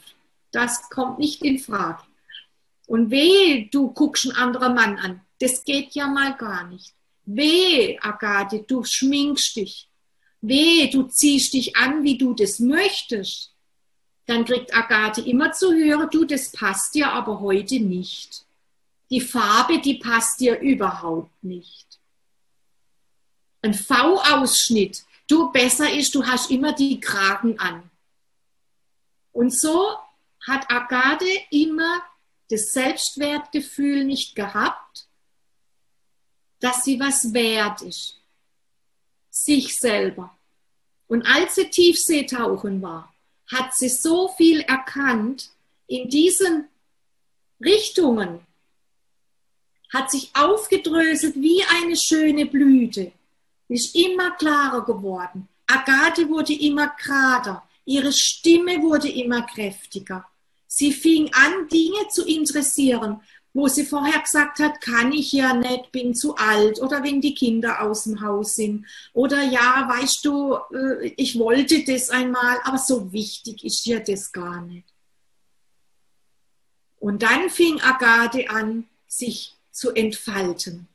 Das 0.52 0.90
kommt 0.90 1.20
nicht 1.20 1.44
in 1.44 1.60
Frage. 1.60 2.04
Und 2.88 3.12
wehe, 3.12 3.68
du 3.68 3.92
guckst 3.92 4.26
einen 4.26 4.36
anderen 4.36 4.74
Mann 4.74 4.98
an. 4.98 5.22
Das 5.40 5.64
geht 5.64 5.94
ja 5.94 6.08
mal 6.08 6.36
gar 6.36 6.68
nicht. 6.68 6.94
Weh, 7.26 8.00
Agathe, 8.02 8.64
du 8.68 8.84
schminkst 8.84 9.56
dich. 9.56 9.88
Weh, 10.42 10.90
du 10.90 11.04
ziehst 11.04 11.54
dich 11.54 11.76
an, 11.76 12.04
wie 12.04 12.18
du 12.18 12.34
das 12.34 12.60
möchtest. 12.60 13.54
Dann 14.26 14.46
kriegt 14.46 14.76
Agathe 14.76 15.22
immer 15.22 15.52
zu 15.52 15.74
hören, 15.74 16.10
du, 16.12 16.26
das 16.26 16.52
passt 16.52 16.96
dir 16.96 17.12
aber 17.12 17.40
heute 17.40 17.80
nicht. 17.80 18.46
Die 19.10 19.22
Farbe, 19.22 19.80
die 19.80 19.96
passt 19.96 20.40
dir 20.40 20.60
überhaupt 20.60 21.44
nicht. 21.44 22.00
Ein 23.62 23.74
V-Ausschnitt, 23.74 25.04
du 25.30 25.52
besser 25.52 25.92
ist, 25.92 26.14
du 26.16 26.26
hast 26.26 26.52
immer 26.52 26.74
die 26.74 27.00
Kragen 27.00 27.58
an. 27.60 27.90
Und 29.32 29.58
so 29.58 29.96
hat 30.46 30.70
Agathe 30.70 31.30
immer 31.52 32.02
das 32.50 32.72
Selbstwertgefühl 32.72 34.04
nicht 34.04 34.36
gehabt, 34.36 35.08
dass 36.60 36.84
sie 36.84 37.00
was 37.00 37.34
wert 37.34 37.82
ist. 37.82 38.20
Sich 39.30 39.78
selber. 39.78 40.36
Und 41.08 41.26
als 41.26 41.56
sie 41.56 41.70
Tiefseetauchen 41.70 42.82
war, 42.82 43.14
hat 43.48 43.74
sie 43.76 43.90
so 43.90 44.28
viel 44.30 44.62
erkannt 44.62 45.52
in 45.88 46.10
diesen 46.10 46.68
Richtungen, 47.64 48.46
hat 49.92 50.12
sich 50.12 50.32
aufgedröselt 50.36 51.36
wie 51.36 51.64
eine 51.64 51.96
schöne 51.96 52.46
Blüte, 52.46 53.12
ist 53.70 53.96
immer 53.96 54.32
klarer 54.32 54.84
geworden. 54.84 55.48
Agathe 55.68 56.28
wurde 56.28 56.54
immer 56.54 56.92
gerader, 57.02 57.64
ihre 57.86 58.12
Stimme 58.12 58.82
wurde 58.82 59.08
immer 59.08 59.44
kräftiger. 59.44 60.26
Sie 60.68 60.92
fing 60.92 61.32
an, 61.34 61.68
Dinge 61.68 62.08
zu 62.10 62.26
interessieren, 62.26 63.22
wo 63.54 63.68
sie 63.68 63.86
vorher 63.86 64.20
gesagt 64.20 64.60
hat, 64.60 64.82
kann 64.82 65.12
ich 65.12 65.32
ja 65.32 65.54
nicht, 65.54 65.92
bin 65.92 66.14
zu 66.14 66.36
alt 66.36 66.80
oder 66.80 67.04
wenn 67.04 67.22
die 67.22 67.34
Kinder 67.34 67.82
aus 67.82 68.04
dem 68.04 68.22
Haus 68.22 68.56
sind 68.56 68.86
oder 69.14 69.42
ja, 69.42 69.88
weißt 69.90 70.24
du, 70.26 70.56
äh, 70.74 71.08
ich 71.18 71.38
wollte 71.40 71.84
das 71.84 72.10
einmal, 72.10 72.60
aber 72.64 72.78
so 72.78 73.12
wichtig 73.12 73.64
ist 73.64 73.86
ja 73.86 74.00
das 74.00 74.32
gar 74.32 74.62
nicht. 74.62 74.88
Und 77.00 77.24
dann 77.24 77.50
fing 77.50 77.82
Agathe 77.82 78.50
an, 78.50 78.88
sich 79.08 79.56
zu 79.72 79.92
entfalten, 79.92 80.88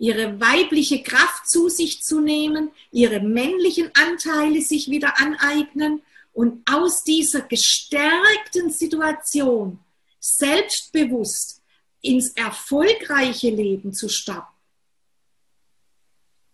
ihre 0.00 0.40
weibliche 0.40 1.02
Kraft 1.02 1.48
zu 1.48 1.68
sich 1.68 2.02
zu 2.02 2.20
nehmen, 2.20 2.70
ihre 2.90 3.20
männlichen 3.20 3.90
Anteile 3.94 4.62
sich 4.62 4.88
wieder 4.88 5.20
aneignen 5.20 6.02
und 6.32 6.62
aus 6.68 7.04
dieser 7.04 7.42
gestärkten 7.42 8.70
Situation 8.70 9.78
selbstbewusst 10.18 11.60
ins 12.00 12.30
erfolgreiche 12.30 13.50
Leben 13.50 13.92
zu 13.92 14.08
starten. 14.08 14.54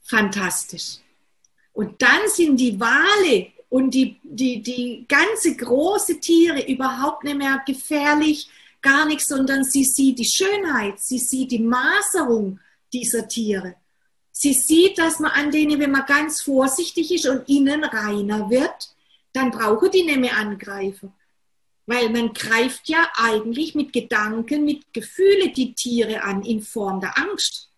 Fantastisch. 0.02 0.98
Und 1.72 2.02
dann 2.02 2.28
sind 2.28 2.56
die 2.56 2.80
Wale 2.80 3.52
und 3.68 3.92
die, 3.92 4.18
die, 4.24 4.60
die 4.60 5.04
ganze 5.06 5.54
große 5.54 6.18
Tiere 6.18 6.66
überhaupt 6.66 7.22
nicht 7.22 7.36
mehr 7.36 7.62
gefährlich, 7.64 8.48
gar 8.82 9.06
nichts, 9.06 9.28
sondern 9.28 9.62
sie 9.62 9.84
sieht 9.84 10.18
die 10.18 10.24
Schönheit, 10.24 10.98
sie 10.98 11.18
sieht 11.18 11.52
die 11.52 11.60
Maserung 11.60 12.58
dieser 12.96 13.28
Tiere. 13.28 13.76
Sie 14.32 14.52
sieht, 14.52 14.98
dass 14.98 15.18
man 15.18 15.30
an 15.32 15.50
denen, 15.50 15.80
wenn 15.80 15.90
man 15.90 16.06
ganz 16.06 16.42
vorsichtig 16.42 17.12
ist 17.12 17.26
und 17.26 17.48
innen 17.48 17.84
reiner 17.84 18.50
wird, 18.50 18.94
dann 19.32 19.50
brauche 19.50 19.90
die 19.90 20.02
nicht 20.02 20.20
mehr 20.20 20.36
angreifen. 20.36 21.12
Weil 21.86 22.10
man 22.10 22.32
greift 22.32 22.88
ja 22.88 23.08
eigentlich 23.14 23.74
mit 23.74 23.92
Gedanken, 23.92 24.64
mit 24.64 24.92
Gefühlen 24.92 25.52
die 25.54 25.74
Tiere 25.74 26.22
an 26.22 26.42
in 26.42 26.62
Form 26.62 27.00
der 27.00 27.16
Angst. 27.16 27.70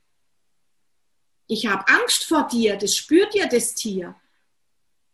Ich 1.47 1.67
habe 1.67 1.87
Angst 1.89 2.25
vor 2.25 2.49
dir, 2.49 2.77
das 2.77 2.95
spürt 2.95 3.35
ja 3.35 3.47
das 3.47 3.75
Tier. 3.75 4.15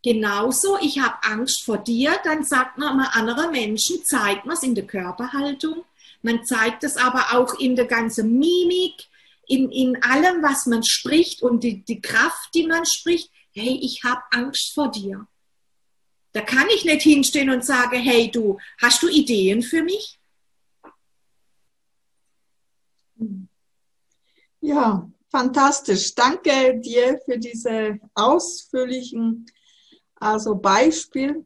Genauso, 0.02 0.78
ich 0.80 0.98
habe 0.98 1.22
Angst 1.22 1.62
vor 1.64 1.78
dir, 1.78 2.12
dann 2.24 2.44
sagt 2.44 2.76
man 2.78 2.96
mal 2.96 3.08
andere 3.12 3.50
Menschen, 3.50 4.04
zeigt 4.04 4.44
man 4.44 4.56
es 4.56 4.62
in 4.62 4.74
der 4.74 4.86
Körperhaltung, 4.86 5.84
man 6.22 6.44
zeigt 6.44 6.84
es 6.84 6.96
aber 6.96 7.34
auch 7.38 7.58
in 7.58 7.76
der 7.76 7.86
ganzen 7.86 8.38
Mimik, 8.38 9.08
in, 9.46 9.70
in 9.70 10.02
allem, 10.02 10.42
was 10.42 10.66
man 10.66 10.82
spricht 10.82 11.42
und 11.42 11.62
die, 11.62 11.84
die 11.84 12.00
Kraft, 12.00 12.54
die 12.54 12.66
man 12.66 12.84
spricht. 12.86 13.30
Hey, 13.52 13.78
ich 13.82 14.02
habe 14.04 14.22
Angst 14.32 14.74
vor 14.74 14.90
dir. 14.90 15.26
Da 16.32 16.40
kann 16.40 16.66
ich 16.74 16.84
nicht 16.84 17.02
hinstehen 17.02 17.50
und 17.50 17.64
sagen, 17.64 18.00
hey 18.00 18.30
du, 18.30 18.58
hast 18.80 19.02
du 19.02 19.08
Ideen 19.08 19.62
für 19.62 19.82
mich? 19.82 20.18
Ja, 24.60 25.08
fantastisch. 25.30 26.14
Danke 26.14 26.80
dir 26.80 27.20
für 27.24 27.38
diese 27.38 28.00
ausführlichen 28.14 29.46
also 30.24 30.54
Beispiel. 30.54 31.44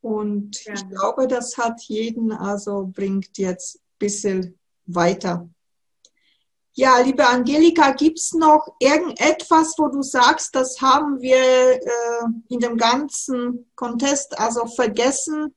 Und 0.00 0.64
ja. 0.64 0.74
ich 0.74 0.88
glaube, 0.88 1.26
das 1.26 1.58
hat 1.58 1.82
jeden, 1.82 2.32
also 2.32 2.86
bringt 2.86 3.36
jetzt 3.38 3.76
ein 3.76 3.98
bisschen 3.98 4.58
weiter. 4.86 5.48
Ja, 6.78 7.00
liebe 7.00 7.26
Angelika, 7.26 7.90
gibt 7.90 8.20
es 8.20 8.34
noch 8.34 8.76
irgendetwas, 8.78 9.74
wo 9.78 9.88
du 9.88 10.00
sagst, 10.00 10.54
das 10.54 10.80
haben 10.80 11.20
wir 11.20 11.34
äh, 11.34 11.80
in 12.50 12.60
dem 12.60 12.76
ganzen 12.76 13.68
Contest 13.74 14.38
also 14.38 14.64
vergessen 14.64 15.56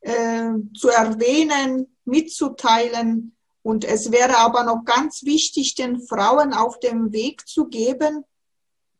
äh, 0.00 0.50
zu 0.76 0.88
erwähnen, 0.88 1.96
mitzuteilen? 2.04 3.36
Und 3.62 3.84
es 3.84 4.10
wäre 4.10 4.38
aber 4.38 4.64
noch 4.64 4.84
ganz 4.84 5.22
wichtig, 5.22 5.76
den 5.76 6.00
Frauen 6.00 6.52
auf 6.52 6.80
dem 6.80 7.12
Weg 7.12 7.46
zu 7.46 7.68
geben. 7.68 8.24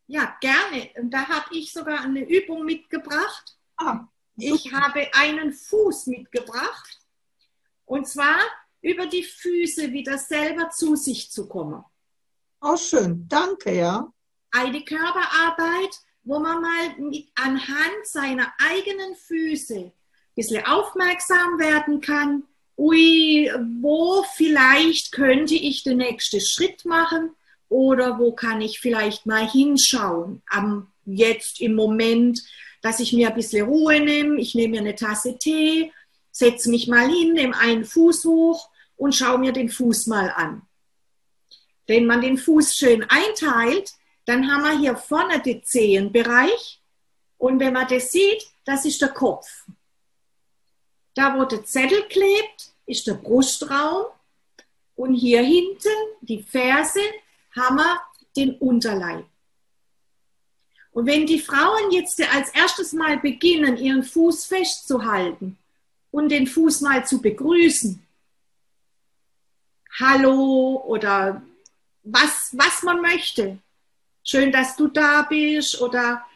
Ja, 0.07 0.37
gerne. 0.41 0.91
Und 1.01 1.11
da 1.11 1.29
habe 1.29 1.53
ich 1.53 1.73
sogar 1.73 2.01
eine 2.01 2.21
Übung 2.21 2.65
mitgebracht. 2.65 3.57
Ah, 3.77 4.05
ich 4.37 4.73
habe 4.73 5.09
einen 5.15 5.53
Fuß 5.53 6.07
mitgebracht. 6.07 7.01
Und 7.87 8.07
zwar 8.07 8.39
über 8.87 9.07
die 9.07 9.25
Füße 9.25 9.93
wieder 9.93 10.17
selber 10.17 10.71
zu 10.71 10.95
sich 10.95 11.31
zu 11.31 11.49
kommen. 11.49 11.85
Oh, 12.61 12.77
schön. 12.77 13.27
Danke, 13.29 13.75
ja. 13.75 14.13
Eine 14.53 14.85
Körperarbeit, 14.85 15.91
wo 16.23 16.39
man 16.39 16.63
mal 16.63 16.97
mit, 16.99 17.27
anhand 17.35 18.05
seiner 18.05 18.53
eigenen 18.59 19.17
Füße 19.17 19.77
ein 19.77 19.93
bisschen 20.37 20.65
aufmerksam 20.65 21.59
werden 21.59 22.01
kann. 22.01 22.45
Ui, 22.79 23.51
wo 23.81 24.25
vielleicht 24.37 25.11
könnte 25.11 25.55
ich 25.55 25.83
den 25.83 25.99
nächsten 25.99 26.41
Schritt 26.41 26.85
machen 26.85 27.31
oder 27.69 28.21
wo 28.21 28.33
kann 28.33 28.61
ich 28.61 28.79
vielleicht 28.79 29.27
mal 29.27 29.51
hinschauen 29.51 30.43
am 30.49 30.93
jetzt 31.05 31.61
im 31.61 31.75
Moment, 31.75 32.41
dass 32.83 33.01
ich 33.01 33.13
mir 33.13 33.29
ein 33.29 33.35
bisschen 33.35 33.67
Ruhe 33.67 33.99
nehme. 33.99 34.41
Ich 34.41 34.55
nehme 34.55 34.73
mir 34.77 34.81
eine 34.81 34.95
Tasse 34.95 35.39
Tee, 35.39 35.93
setze 36.31 36.71
mich 36.71 36.87
mal 36.87 37.09
hin, 37.09 37.33
nehme 37.33 37.59
einen 37.59 37.85
Fuß 37.85 38.25
hoch 38.27 38.71
und 38.97 39.15
schaue 39.15 39.39
mir 39.39 39.53
den 39.53 39.69
Fuß 39.69 40.07
mal 40.07 40.31
an. 40.31 40.63
Wenn 41.87 42.07
man 42.07 42.21
den 42.21 42.39
Fuß 42.39 42.75
schön 42.75 43.05
einteilt, 43.09 43.93
dann 44.25 44.51
haben 44.51 44.63
wir 44.65 44.79
hier 44.79 44.97
vorne 44.97 45.41
den 45.41 45.63
Zehenbereich 45.63 46.81
und 47.39 47.61
wenn 47.61 47.73
man 47.73 47.87
das 47.89 48.11
sieht, 48.11 48.47
das 48.65 48.85
ist 48.85 49.01
der 49.01 49.11
Kopf. 49.11 49.47
Da, 51.15 51.39
wo 51.39 51.45
der 51.45 51.65
Zettel 51.65 52.03
klebt, 52.09 52.73
ist 52.87 53.07
der 53.07 53.15
Brustraum 53.15 54.07
und 54.97 55.15
hier 55.15 55.43
hinten, 55.43 55.89
die 56.21 56.43
Ferse, 56.43 57.01
haben 57.55 57.77
wir 57.77 58.01
den 58.37 58.57
Unterleib. 58.57 59.25
Und 60.93 61.07
wenn 61.07 61.27
die 61.27 61.41
Frauen 61.41 61.91
jetzt 61.91 62.21
als 62.35 62.51
erstes 62.55 62.93
mal 62.93 63.19
beginnen, 63.19 63.77
ihren 63.77 64.03
Fuß 64.03 64.47
festzuhalten 64.47 65.59
und 66.11 66.31
den 66.31 66.47
Fuß 66.47 66.81
mal 66.81 67.07
zu 67.07 67.21
begrüßen, 67.21 68.06
Hallo 69.99 70.85
oder 70.87 71.43
was, 72.03 72.51
was 72.53 72.83
man 72.83 73.01
möchte. 73.01 73.59
Schön, 74.23 74.53
dass 74.53 74.77
du 74.77 74.89
da 74.89 75.23
bist 75.23 75.81
oder 75.81 76.27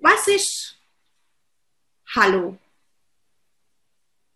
was 0.00 0.26
ist 0.28 0.76
Hallo. 2.14 2.56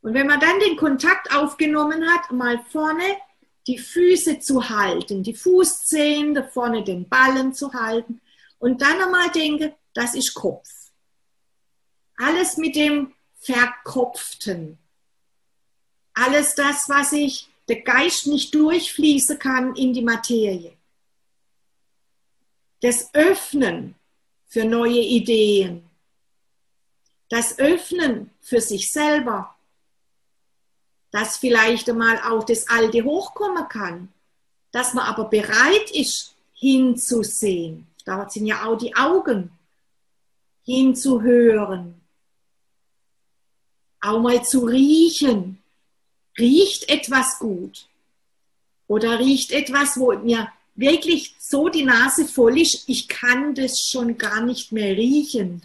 Und 0.02 0.14
wenn 0.14 0.26
man 0.26 0.40
dann 0.40 0.58
den 0.60 0.76
Kontakt 0.76 1.34
aufgenommen 1.34 2.08
hat, 2.10 2.32
mal 2.32 2.58
vorne 2.70 3.16
die 3.66 3.78
Füße 3.78 4.40
zu 4.40 4.68
halten, 4.68 5.22
die 5.22 5.34
Fußzehen, 5.34 6.34
da 6.34 6.42
vorne 6.42 6.82
den 6.82 7.08
Ballen 7.08 7.54
zu 7.54 7.72
halten 7.72 8.20
und 8.58 8.82
dann 8.82 9.00
einmal 9.00 9.30
denke, 9.30 9.74
das 9.94 10.14
ist 10.14 10.34
Kopf. 10.34 10.68
Alles 12.16 12.56
mit 12.56 12.76
dem 12.76 13.14
Verkopften. 13.40 14.78
Alles 16.14 16.54
das, 16.54 16.88
was 16.88 17.12
ich 17.12 17.49
der 17.70 17.82
Geist 17.82 18.26
nicht 18.26 18.52
durchfließen 18.52 19.38
kann 19.38 19.76
in 19.76 19.92
die 19.92 20.02
Materie. 20.02 20.76
Das 22.80 23.14
Öffnen 23.14 23.94
für 24.48 24.64
neue 24.64 24.98
Ideen. 24.98 25.88
Das 27.28 27.60
Öffnen 27.60 28.32
für 28.40 28.60
sich 28.60 28.90
selber. 28.90 29.54
Dass 31.12 31.36
vielleicht 31.36 31.88
einmal 31.88 32.20
auch 32.22 32.42
das 32.42 32.68
Alte 32.68 33.04
hochkommen 33.04 33.68
kann. 33.68 34.12
Dass 34.72 34.92
man 34.92 35.04
aber 35.04 35.26
bereit 35.26 35.92
ist, 35.92 36.34
hinzusehen. 36.54 37.86
Da 38.04 38.28
sind 38.28 38.46
ja 38.46 38.64
auch 38.64 38.76
die 38.76 38.96
Augen. 38.96 39.52
Hinzuhören. 40.64 42.00
Auch 44.00 44.18
mal 44.18 44.44
zu 44.44 44.64
riechen 44.64 45.59
riecht 46.38 46.88
etwas 46.88 47.38
gut? 47.38 47.86
Oder 48.86 49.18
riecht 49.18 49.52
etwas, 49.52 49.98
wo 49.98 50.12
mir 50.18 50.52
wirklich 50.74 51.34
so 51.38 51.68
die 51.68 51.84
Nase 51.84 52.26
voll 52.26 52.60
ist, 52.60 52.84
ich 52.88 53.08
kann 53.08 53.54
das 53.54 53.88
schon 53.90 54.18
gar 54.18 54.42
nicht 54.42 54.72
mehr 54.72 54.96
riechen. 54.96 55.62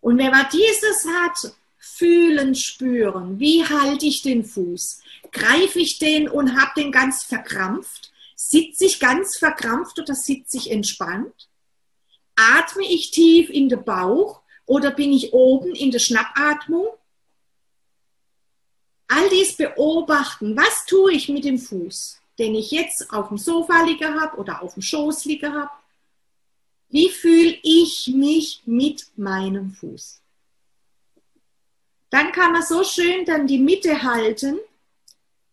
Und 0.00 0.18
wenn 0.18 0.30
man 0.30 0.46
dieses 0.52 1.06
hat, 1.06 1.54
fühlen, 1.96 2.54
spüren. 2.54 3.38
Wie 3.38 3.64
halte 3.64 4.06
ich 4.06 4.22
den 4.22 4.44
Fuß? 4.44 5.00
Greife 5.32 5.78
ich 5.78 5.98
den 5.98 6.28
und 6.28 6.60
habe 6.60 6.72
den 6.76 6.90
ganz 6.90 7.24
verkrampft? 7.24 8.12
Sitze 8.34 8.86
ich 8.86 8.98
ganz 8.98 9.38
verkrampft 9.38 9.98
oder 9.98 10.14
sitze 10.14 10.56
ich 10.56 10.70
entspannt? 10.70 11.48
Atme 12.36 12.84
ich 12.84 13.10
tief 13.10 13.48
in 13.48 13.68
den 13.68 13.84
Bauch 13.84 14.40
oder 14.66 14.90
bin 14.90 15.12
ich 15.12 15.32
oben 15.32 15.74
in 15.74 15.90
der 15.90 16.00
Schnappatmung? 16.00 16.88
All 19.08 19.28
dies 19.28 19.56
beobachten. 19.56 20.56
Was 20.56 20.86
tue 20.86 21.12
ich 21.12 21.28
mit 21.28 21.44
dem 21.44 21.58
Fuß, 21.58 22.20
den 22.38 22.54
ich 22.54 22.70
jetzt 22.70 23.10
auf 23.12 23.28
dem 23.28 23.38
Sofa 23.38 23.82
liegen 23.82 24.20
habe 24.20 24.36
oder 24.38 24.62
auf 24.62 24.74
dem 24.74 24.82
Schoß 24.82 25.24
liegen 25.26 25.54
habe? 25.54 25.70
Wie 26.88 27.08
fühle 27.08 27.58
ich 27.62 28.12
mich 28.14 28.62
mit 28.66 29.06
meinem 29.16 29.72
Fuß? 29.72 30.20
Dann 32.10 32.30
kann 32.30 32.52
man 32.52 32.62
so 32.62 32.84
schön 32.84 33.24
dann 33.24 33.46
die 33.46 33.58
Mitte 33.58 34.02
halten 34.02 34.60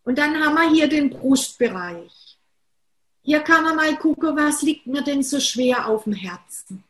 und 0.03 0.17
dann 0.17 0.39
haben 0.39 0.55
wir 0.55 0.69
hier 0.69 0.87
den 0.87 1.09
Brustbereich. 1.09 2.37
Hier 3.23 3.39
kann 3.41 3.63
man 3.63 3.75
mal 3.75 3.95
gucken, 3.97 4.35
was 4.35 4.61
liegt 4.61 4.87
mir 4.87 5.01
denn 5.01 5.23
so 5.23 5.39
schwer 5.39 5.87
auf 5.87 6.03
dem 6.05 6.13
Herzen? 6.13 6.83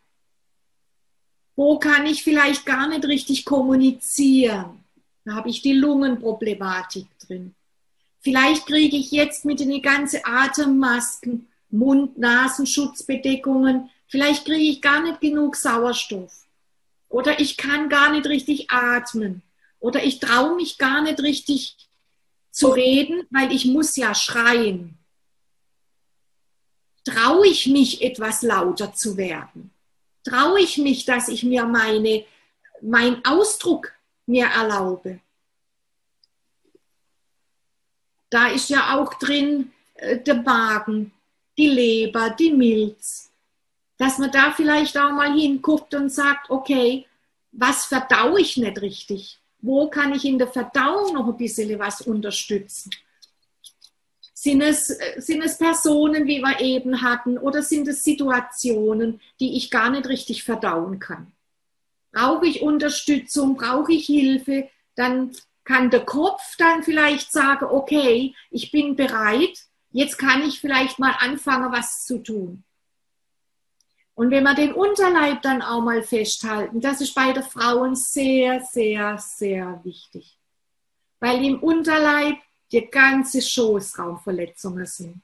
Wo 1.55 1.77
kann 1.77 2.05
ich 2.05 2.23
vielleicht 2.23 2.65
gar 2.65 2.87
nicht 2.87 3.05
richtig 3.05 3.45
kommunizieren? 3.45 4.83
Da 5.23 5.35
habe 5.35 5.49
ich 5.49 5.61
die 5.61 5.73
Lungenproblematik 5.73 7.05
drin. 7.19 7.53
Vielleicht 8.19 8.65
kriege 8.65 8.97
ich 8.97 9.11
jetzt 9.11 9.45
mit 9.45 9.59
den 9.59 9.79
ganzen 9.81 10.21
Atemmasken, 10.23 11.47
Mund-Nasenschutzbedeckungen, 11.69 13.89
vielleicht 14.07 14.45
kriege 14.45 14.71
ich 14.71 14.81
gar 14.81 15.01
nicht 15.01 15.21
genug 15.21 15.55
Sauerstoff. 15.55 16.45
Oder 17.09 17.39
ich 17.39 17.57
kann 17.57 17.89
gar 17.89 18.11
nicht 18.11 18.27
richtig 18.27 18.71
atmen. 18.71 19.41
Oder 19.79 20.03
ich 20.03 20.19
traue 20.19 20.55
mich 20.55 20.77
gar 20.77 21.01
nicht 21.01 21.19
richtig 21.21 21.75
zu 22.51 22.67
reden, 22.69 23.25
weil 23.31 23.51
ich 23.51 23.65
muss 23.65 23.95
ja 23.95 24.13
schreien. 24.13 24.99
Traue 27.03 27.47
ich 27.47 27.65
mich 27.67 28.03
etwas 28.03 28.43
lauter 28.43 28.93
zu 28.93 29.17
werden? 29.17 29.71
Traue 30.23 30.61
ich 30.61 30.77
mich, 30.77 31.05
dass 31.05 31.29
ich 31.29 31.43
mir 31.43 31.65
meine, 31.65 32.23
mein 32.81 33.25
Ausdruck 33.25 33.93
mir 34.31 34.47
erlaube? 34.47 35.19
Da 38.29 38.47
ist 38.47 38.69
ja 38.69 38.97
auch 38.97 39.13
drin 39.15 39.71
äh, 39.95 40.17
der 40.17 40.35
Magen, 40.35 41.11
die 41.57 41.67
Leber, 41.67 42.29
die 42.31 42.51
Milz. 42.51 43.31
Dass 43.97 44.17
man 44.17 44.31
da 44.31 44.51
vielleicht 44.51 44.97
auch 44.97 45.11
mal 45.11 45.33
hinguckt 45.33 45.93
und 45.93 46.09
sagt, 46.09 46.49
okay, 46.49 47.05
was 47.51 47.85
verdaue 47.85 48.41
ich 48.41 48.57
nicht 48.57 48.81
richtig? 48.81 49.41
wo 49.61 49.87
kann 49.89 50.13
ich 50.13 50.25
in 50.25 50.39
der 50.39 50.47
Verdauung 50.47 51.13
noch 51.13 51.27
ein 51.27 51.37
bisschen 51.37 51.77
was 51.79 52.01
unterstützen? 52.01 52.89
Sind 54.33 54.61
es, 54.61 54.87
sind 55.17 55.43
es 55.43 55.57
Personen, 55.57 56.25
wie 56.25 56.41
wir 56.41 56.59
eben 56.59 57.01
hatten, 57.01 57.37
oder 57.37 57.61
sind 57.61 57.87
es 57.87 58.03
Situationen, 58.03 59.21
die 59.39 59.55
ich 59.55 59.69
gar 59.69 59.91
nicht 59.91 60.07
richtig 60.07 60.43
verdauen 60.43 60.97
kann? 60.97 61.31
Brauche 62.11 62.45
ich 62.45 62.61
Unterstützung, 62.61 63.55
brauche 63.55 63.93
ich 63.93 64.05
Hilfe, 64.05 64.69
dann 64.95 65.31
kann 65.63 65.89
der 65.89 66.05
Kopf 66.05 66.41
dann 66.57 66.83
vielleicht 66.83 67.31
sagen, 67.31 67.65
okay, 67.65 68.35
ich 68.49 68.71
bin 68.71 68.95
bereit, 68.95 69.57
jetzt 69.91 70.17
kann 70.17 70.41
ich 70.43 70.59
vielleicht 70.59 70.99
mal 70.99 71.15
anfangen, 71.19 71.71
was 71.71 72.05
zu 72.05 72.19
tun. 72.19 72.63
Und 74.13 74.29
wenn 74.29 74.43
wir 74.43 74.53
den 74.53 74.73
Unterleib 74.73 75.41
dann 75.41 75.61
auch 75.61 75.81
mal 75.81 76.03
festhalten, 76.03 76.81
das 76.81 77.01
ist 77.01 77.15
bei 77.15 77.31
den 77.31 77.43
Frauen 77.43 77.95
sehr, 77.95 78.61
sehr, 78.61 79.17
sehr 79.17 79.79
wichtig. 79.83 80.37
Weil 81.19 81.43
im 81.45 81.61
Unterleib 81.61 82.37
die 82.71 82.85
ganze 82.87 83.41
Schoßraumverletzungen 83.41 84.85
sind. 84.85 85.21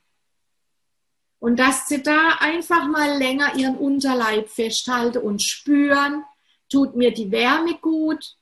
Und 1.40 1.60
dass 1.60 1.88
sie 1.88 2.02
da 2.02 2.38
einfach 2.40 2.88
mal 2.88 3.18
länger 3.18 3.56
ihren 3.56 3.78
Unterleib 3.78 4.50
festhalten 4.50 5.20
und 5.20 5.44
spüren, 5.44 6.24
tut 6.70 6.96
mir 6.96 7.12
die 7.12 7.32
Wärme 7.32 7.76
gut, 7.76 8.36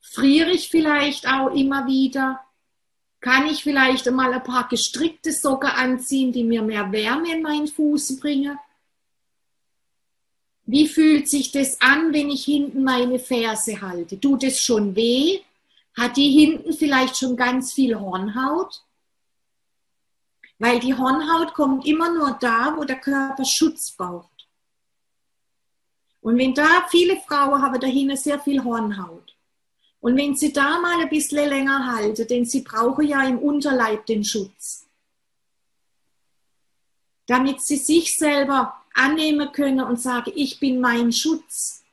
friere 0.00 0.50
ich 0.50 0.68
vielleicht 0.68 1.26
auch 1.28 1.48
immer 1.54 1.86
wieder, 1.86 2.40
kann 3.20 3.46
ich 3.46 3.62
vielleicht 3.62 4.10
mal 4.10 4.32
ein 4.32 4.42
paar 4.42 4.68
gestrickte 4.68 5.32
Socken 5.32 5.70
anziehen, 5.70 6.32
die 6.32 6.44
mir 6.44 6.62
mehr 6.62 6.92
Wärme 6.92 7.34
in 7.34 7.42
meinen 7.42 7.66
Fuß 7.66 8.20
bringen 8.20 8.58
wie 10.66 10.88
fühlt 10.88 11.30
sich 11.30 11.52
das 11.52 11.80
an, 11.80 12.12
wenn 12.12 12.28
ich 12.28 12.44
hinten 12.44 12.82
meine 12.82 13.20
Ferse 13.20 13.80
halte? 13.80 14.18
Tut 14.18 14.42
es 14.42 14.60
schon 14.60 14.96
weh? 14.96 15.40
Hat 15.96 16.16
die 16.16 16.30
hinten 16.30 16.72
vielleicht 16.72 17.16
schon 17.16 17.36
ganz 17.36 17.72
viel 17.72 17.98
Hornhaut? 17.98 18.82
Weil 20.58 20.80
die 20.80 20.94
Hornhaut 20.94 21.54
kommt 21.54 21.86
immer 21.86 22.12
nur 22.12 22.36
da, 22.40 22.74
wo 22.76 22.84
der 22.84 22.98
Körper 22.98 23.44
Schutz 23.44 23.92
braucht. 23.92 24.35
Und 26.26 26.38
wenn 26.38 26.54
da 26.54 26.84
viele 26.90 27.20
Frauen 27.20 27.62
haben 27.62 27.78
dahinter 27.78 28.16
sehr 28.16 28.40
viel 28.40 28.64
Hornhaut. 28.64 29.36
Und 30.00 30.16
wenn 30.16 30.34
sie 30.34 30.52
da 30.52 30.80
mal 30.80 31.00
ein 31.00 31.08
bisschen 31.08 31.48
länger 31.48 31.86
halten, 31.86 32.26
denn 32.26 32.44
sie 32.44 32.62
brauchen 32.62 33.06
ja 33.06 33.22
im 33.22 33.38
Unterleib 33.38 34.04
den 34.06 34.24
Schutz, 34.24 34.88
damit 37.26 37.60
sie 37.60 37.76
sich 37.76 38.16
selber 38.16 38.74
annehmen 38.92 39.52
können 39.52 39.82
und 39.82 40.00
sagen, 40.00 40.32
ich 40.34 40.58
bin 40.58 40.80
mein 40.80 41.12
Schutz. 41.12 41.84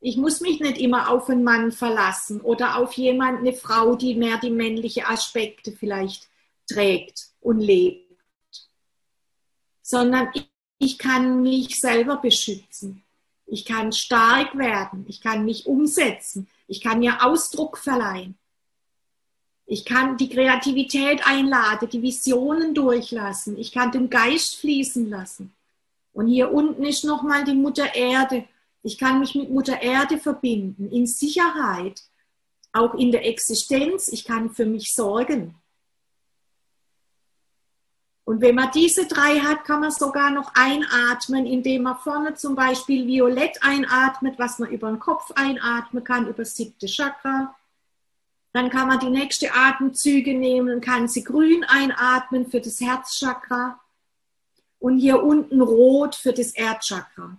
Ich 0.00 0.18
muss 0.18 0.42
mich 0.42 0.60
nicht 0.60 0.76
immer 0.76 1.08
auf 1.08 1.30
einen 1.30 1.42
Mann 1.42 1.72
verlassen 1.72 2.42
oder 2.42 2.76
auf 2.76 2.92
jemand, 2.98 3.38
eine 3.38 3.54
Frau, 3.54 3.96
die 3.96 4.14
mehr 4.14 4.36
die 4.36 4.50
männlichen 4.50 5.06
Aspekte 5.06 5.72
vielleicht 5.72 6.28
trägt 6.70 7.30
und 7.40 7.60
lebt, 7.60 8.14
sondern 9.80 10.28
ich, 10.34 10.50
ich 10.78 10.98
kann 10.98 11.40
mich 11.40 11.80
selber 11.80 12.16
beschützen. 12.16 13.04
Ich 13.50 13.64
kann 13.64 13.92
stark 13.92 14.56
werden. 14.56 15.06
Ich 15.08 15.20
kann 15.20 15.44
mich 15.44 15.66
umsetzen. 15.66 16.48
Ich 16.66 16.80
kann 16.82 16.98
mir 16.98 17.24
Ausdruck 17.24 17.78
verleihen. 17.78 18.36
Ich 19.64 19.84
kann 19.84 20.16
die 20.16 20.28
Kreativität 20.28 21.26
einladen, 21.26 21.88
die 21.90 22.02
Visionen 22.02 22.74
durchlassen. 22.74 23.58
Ich 23.58 23.72
kann 23.72 23.90
den 23.90 24.08
Geist 24.08 24.56
fließen 24.56 25.10
lassen. 25.10 25.52
Und 26.12 26.28
hier 26.28 26.52
unten 26.52 26.84
ist 26.84 27.04
nochmal 27.04 27.44
die 27.44 27.54
Mutter 27.54 27.94
Erde. 27.94 28.44
Ich 28.82 28.98
kann 28.98 29.20
mich 29.20 29.34
mit 29.34 29.50
Mutter 29.50 29.80
Erde 29.80 30.18
verbinden, 30.18 30.90
in 30.90 31.06
Sicherheit, 31.06 32.02
auch 32.72 32.94
in 32.94 33.12
der 33.12 33.26
Existenz. 33.26 34.08
Ich 34.08 34.24
kann 34.24 34.50
für 34.50 34.66
mich 34.66 34.94
sorgen. 34.94 35.54
Und 38.28 38.42
wenn 38.42 38.56
man 38.56 38.70
diese 38.72 39.06
drei 39.06 39.40
hat, 39.40 39.64
kann 39.64 39.80
man 39.80 39.90
sogar 39.90 40.30
noch 40.30 40.52
einatmen, 40.54 41.46
indem 41.46 41.84
man 41.84 41.96
vorne 41.96 42.34
zum 42.34 42.54
Beispiel 42.54 43.06
violett 43.06 43.62
einatmet, 43.62 44.38
was 44.38 44.58
man 44.58 44.68
über 44.68 44.90
den 44.90 44.98
Kopf 44.98 45.32
einatmen 45.34 46.04
kann, 46.04 46.26
über 46.26 46.42
das 46.42 46.54
siebte 46.54 46.84
Chakra. 46.84 47.56
Dann 48.52 48.68
kann 48.68 48.86
man 48.86 49.00
die 49.00 49.08
nächste 49.08 49.54
Atemzüge 49.54 50.34
nehmen 50.34 50.74
und 50.74 50.84
kann 50.84 51.08
sie 51.08 51.24
grün 51.24 51.64
einatmen 51.64 52.50
für 52.50 52.60
das 52.60 52.82
Herzchakra 52.82 53.80
und 54.78 54.98
hier 54.98 55.22
unten 55.22 55.62
rot 55.62 56.14
für 56.14 56.34
das 56.34 56.50
Erdchakra. 56.50 57.34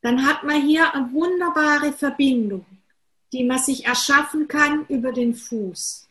Dann 0.00 0.26
hat 0.26 0.42
man 0.42 0.62
hier 0.62 0.94
eine 0.94 1.12
wunderbare 1.12 1.92
Verbindung, 1.92 2.64
die 3.30 3.44
man 3.44 3.58
sich 3.58 3.84
erschaffen 3.84 4.48
kann 4.48 4.86
über 4.88 5.12
den 5.12 5.34
Fuß. 5.34 6.08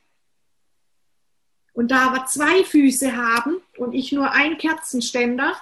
Und 1.73 1.91
da 1.91 2.11
wir 2.13 2.25
zwei 2.27 2.63
Füße 2.63 3.15
haben 3.15 3.57
und 3.77 3.93
ich 3.93 4.11
nur 4.11 4.31
ein 4.31 4.57
Kerzenständer, 4.57 5.55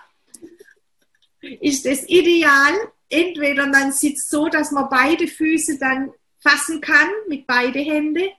ist 1.41 1.85
es 1.85 2.07
ideal, 2.07 2.73
entweder 3.09 3.67
man 3.67 3.91
sitzt 3.91 4.29
so, 4.29 4.47
dass 4.47 4.71
man 4.71 4.89
beide 4.89 5.27
Füße 5.27 5.79
dann 5.79 6.11
fassen 6.39 6.81
kann 6.81 7.07
mit 7.27 7.47
beide 7.47 7.79
Hände 7.79 8.29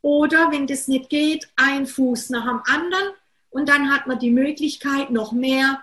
oder 0.00 0.50
wenn 0.50 0.66
das 0.66 0.88
nicht 0.88 1.10
geht, 1.10 1.48
ein 1.56 1.86
Fuß 1.86 2.30
nach 2.30 2.44
dem 2.44 2.62
anderen 2.64 3.14
und 3.50 3.68
dann 3.68 3.92
hat 3.92 4.06
man 4.06 4.18
die 4.18 4.30
Möglichkeit, 4.30 5.10
noch 5.10 5.32
mehr 5.32 5.82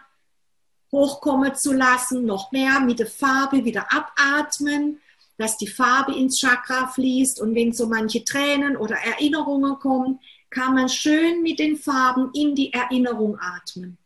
hochkommen 0.92 1.56
zu 1.56 1.72
lassen, 1.72 2.26
noch 2.26 2.52
mehr 2.52 2.80
mit 2.80 3.00
der 3.00 3.08
Farbe 3.08 3.64
wieder 3.64 3.88
abatmen, 3.94 5.00
dass 5.38 5.58
die 5.58 5.68
Farbe 5.68 6.14
ins 6.14 6.40
Chakra 6.40 6.88
fließt. 6.88 7.40
Und 7.40 7.56
wenn 7.56 7.72
so 7.72 7.88
manche 7.88 8.24
Tränen 8.24 8.76
oder 8.76 8.96
Erinnerungen 8.96 9.78
kommen, 9.80 10.20
kann 10.50 10.74
man 10.76 10.90
schön 10.90 11.42
mit 11.42 11.60
den 11.60 11.78
Farben 11.78 12.32
in 12.34 12.56
die 12.56 12.74
Erinnerung 12.74 13.38
atmen. 13.40 13.98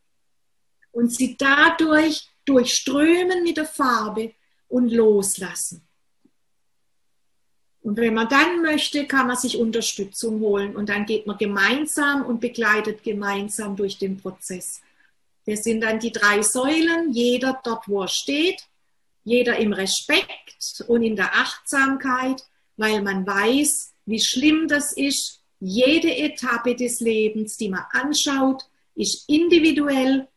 Und 0.92 1.14
sie 1.14 1.36
dadurch 1.38 2.28
durchströmen 2.46 3.44
mit 3.44 3.58
der 3.58 3.66
Farbe 3.66 4.34
und 4.68 4.90
loslassen. 4.90 5.82
Und 7.82 7.98
wenn 7.98 8.14
man 8.14 8.30
dann 8.30 8.62
möchte, 8.62 9.06
kann 9.08 9.28
man 9.28 9.36
sich 9.36 9.58
Unterstützung 9.58 10.40
holen 10.40 10.76
und 10.76 10.88
dann 10.90 11.06
geht 11.06 11.28
man 11.28 11.38
gemeinsam 11.38 12.26
und 12.26 12.40
begleitet 12.40 13.04
gemeinsam 13.04 13.76
durch 13.76 13.98
den 13.98 14.18
Prozess. 14.18 14.82
Das 15.46 15.64
sind 15.64 15.82
dann 15.82 16.00
die 16.00 16.12
drei 16.12 16.42
Säulen, 16.42 17.12
jeder 17.12 17.60
dort, 17.64 17.88
wo 17.90 18.04
er 18.04 18.08
steht, 18.08 18.64
jeder 19.26 19.58
im 19.58 19.74
Respekt 19.74 20.44
Respekt 20.64 20.90
und 20.90 21.04
in 21.04 21.16
der 21.16 21.34
Achtsamkeit, 21.34 22.44
weil 22.78 23.02
man 23.02 23.26
weiß, 23.26 23.94
wie 24.06 24.20
schlimm 24.20 24.68
das 24.68 24.94
ist. 24.94 25.42
Jede 25.66 26.14
Etappe 26.14 26.76
des 26.76 27.00
Lebens, 27.00 27.56
die 27.56 27.70
man 27.70 27.86
anschaut, 27.92 28.70
ist 28.96 29.30
individuell 29.30 30.28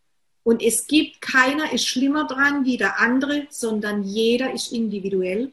und 0.45 0.63
es 0.63 0.87
gibt 0.87 1.21
keiner 1.21 1.73
ist 1.73 1.85
schlimmer 1.85 2.29
dran 2.29 2.65
wie 2.65 2.77
der 2.77 3.01
andere, 3.01 3.49
sondern 3.51 4.05
jeder 4.05 4.53
ist 4.53 4.71
individuell 4.71 5.53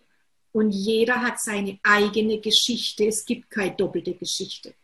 und 0.51 0.69
jeder 0.69 1.23
hat 1.23 1.39
seine 1.39 1.79
eigene 1.81 2.39
Geschichte. 2.39 3.07
Es 3.07 3.25
gibt 3.25 3.49
keine 3.49 3.75
doppelte 3.75 4.13
Geschichte. 4.13 4.75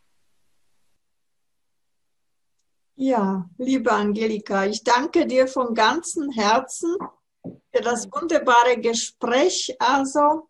Ja, 2.95 3.47
liebe 3.59 3.91
Angelika, 3.91 4.65
ich 4.65 4.83
danke 4.83 5.27
dir 5.27 5.47
von 5.47 5.75
ganzem 5.75 6.31
Herzen 6.31 6.97
für 7.43 7.81
das 7.83 8.11
wunderbare 8.11 8.79
Gespräch. 8.81 9.75
Also, 9.77 10.49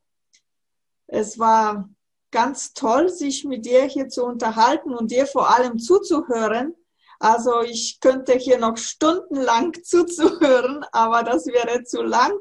es 1.08 1.38
war 1.38 1.90
ganz 2.32 2.73
toll, 2.73 3.09
sich 3.09 3.43
mit 3.45 3.65
dir 3.65 3.84
hier 3.84 4.09
zu 4.09 4.25
unterhalten 4.25 4.93
und 4.93 5.11
dir 5.11 5.25
vor 5.25 5.55
allem 5.55 5.80
zuzuhören. 5.80 6.75
Also 7.19 7.61
ich 7.61 7.99
könnte 7.99 8.34
hier 8.34 8.57
noch 8.57 8.77
stundenlang 8.77 9.73
zuzuhören, 9.84 10.86
aber 10.91 11.23
das 11.23 11.47
wäre 11.47 11.84
zu 11.84 12.01
lang. 12.01 12.34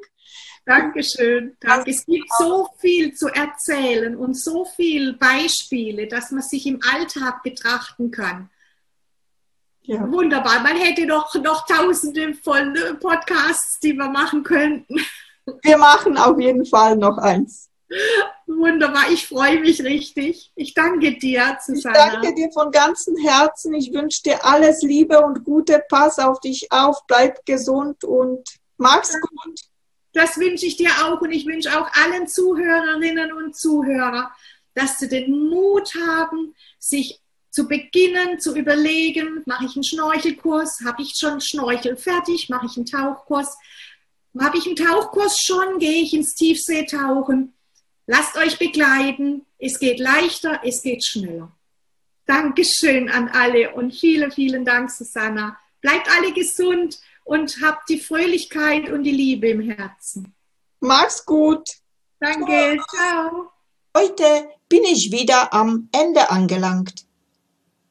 Dankeschön. 0.65 1.57
Danke. 1.61 1.91
Es 1.91 2.05
gibt 2.05 2.29
so 2.39 2.69
viel 2.79 3.15
zu 3.15 3.29
erzählen 3.29 4.15
und 4.17 4.35
so 4.35 4.67
viele 4.67 5.15
Beispiele, 5.15 6.07
dass 6.09 6.31
man 6.31 6.43
sich 6.43 6.67
im 6.67 6.81
Alltag 6.93 7.43
betrachten 7.43 8.11
kann. 8.11 8.51
Ja. 9.81 10.07
Wunderbar. 10.13 10.61
Man 10.61 10.77
hätte 10.77 11.07
doch 11.07 11.35
noch 11.37 11.65
tausende 11.67 12.35
von 12.35 12.77
Podcasts, 13.01 13.81
die 13.81 13.95
wir 13.95 14.11
machen 14.11 14.43
könnten. 14.43 14.97
Wir 15.63 15.79
machen 15.79 16.19
auf 16.19 16.39
jeden 16.39 16.67
Fall 16.67 16.97
noch 16.97 17.17
eins. 17.17 17.68
Wunderbar, 18.47 19.11
ich 19.11 19.27
freue 19.27 19.61
mich 19.61 19.83
richtig. 19.83 20.53
Ich 20.55 20.75
danke 20.75 21.17
dir, 21.17 21.59
Susanna. 21.65 22.07
Ich 22.07 22.13
danke 22.13 22.35
dir 22.35 22.51
von 22.53 22.71
ganzem 22.71 23.17
Herzen. 23.17 23.75
Ich 23.75 23.93
wünsche 23.93 24.23
dir 24.23 24.45
alles 24.45 24.83
Liebe 24.83 25.21
und 25.21 25.45
Gute. 25.45 25.83
Pass 25.89 26.19
auf 26.19 26.41
dich 26.41 26.71
auf, 26.71 27.07
bleib 27.07 27.45
gesund 27.47 28.05
und 28.05 28.47
mag's 28.77 29.15
gut. 29.21 29.61
Das 30.13 30.37
wünsche 30.39 30.67
ich 30.67 30.77
dir 30.77 30.91
auch 31.03 31.21
und 31.21 31.31
ich 31.31 31.47
wünsche 31.47 31.79
auch 31.79 31.89
allen 31.93 32.27
Zuhörerinnen 32.27 33.33
und 33.33 33.57
Zuhörern, 33.57 34.27
dass 34.75 34.99
sie 34.99 35.09
den 35.09 35.49
Mut 35.49 35.95
haben, 36.07 36.55
sich 36.79 37.21
zu 37.51 37.67
beginnen, 37.67 38.39
zu 38.39 38.55
überlegen, 38.57 39.43
mache 39.47 39.67
ich 39.67 39.77
einen 39.77 39.85
Schnorchelkurs, 39.85 40.81
habe 40.85 41.03
ich 41.03 41.15
schon 41.17 41.41
Schnorchel 41.41 41.97
fertig, 41.97 42.49
mache 42.49 42.67
ich 42.67 42.77
einen 42.77 42.87
Tauchkurs, 42.87 43.57
habe 44.39 44.59
ich 44.59 44.67
einen 44.67 44.77
Tauchkurs 44.77 45.39
schon, 45.41 45.79
gehe 45.79 46.03
ich 46.03 46.13
ins 46.15 46.35
Tiefseetauchen 46.35 47.55
Lasst 48.11 48.39
euch 48.39 48.59
begleiten. 48.59 49.45
Es 49.59 49.79
geht 49.79 50.01
leichter, 50.01 50.63
es 50.65 50.81
geht 50.81 51.05
schneller. 51.05 51.53
Dankeschön 52.25 53.11
an 53.11 53.29
alle 53.29 53.75
und 53.75 53.95
vielen, 53.95 54.33
vielen 54.33 54.65
Dank, 54.65 54.91
Susanna. 54.91 55.59
Bleibt 55.83 56.09
alle 56.17 56.33
gesund 56.33 56.99
und 57.25 57.59
habt 57.63 57.87
die 57.91 58.01
Fröhlichkeit 58.01 58.89
und 58.89 59.05
die 59.05 59.13
Liebe 59.13 59.51
im 59.51 59.61
Herzen. 59.61 60.35
Mach's 60.81 61.27
gut. 61.27 61.69
Danke. 62.19 62.83
Ciao. 62.89 63.51
Heute 63.95 64.49
bin 64.71 64.85
ich 64.85 65.13
wieder 65.13 65.53
am 65.53 65.91
Ende 65.93 66.31
angelangt. 66.31 67.05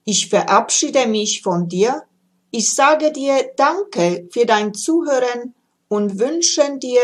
Ich 0.04 0.30
verabschiede 0.30 1.06
mich 1.06 1.44
von 1.44 1.70
dir. 1.70 2.04
Ich 2.50 2.74
sage 2.74 3.12
dir 3.12 3.52
Danke 3.56 4.28
für 4.32 4.48
dein 4.48 4.74
Zuhören 4.74 5.54
und 5.90 6.18
wünsche 6.18 6.80
dir, 6.80 7.02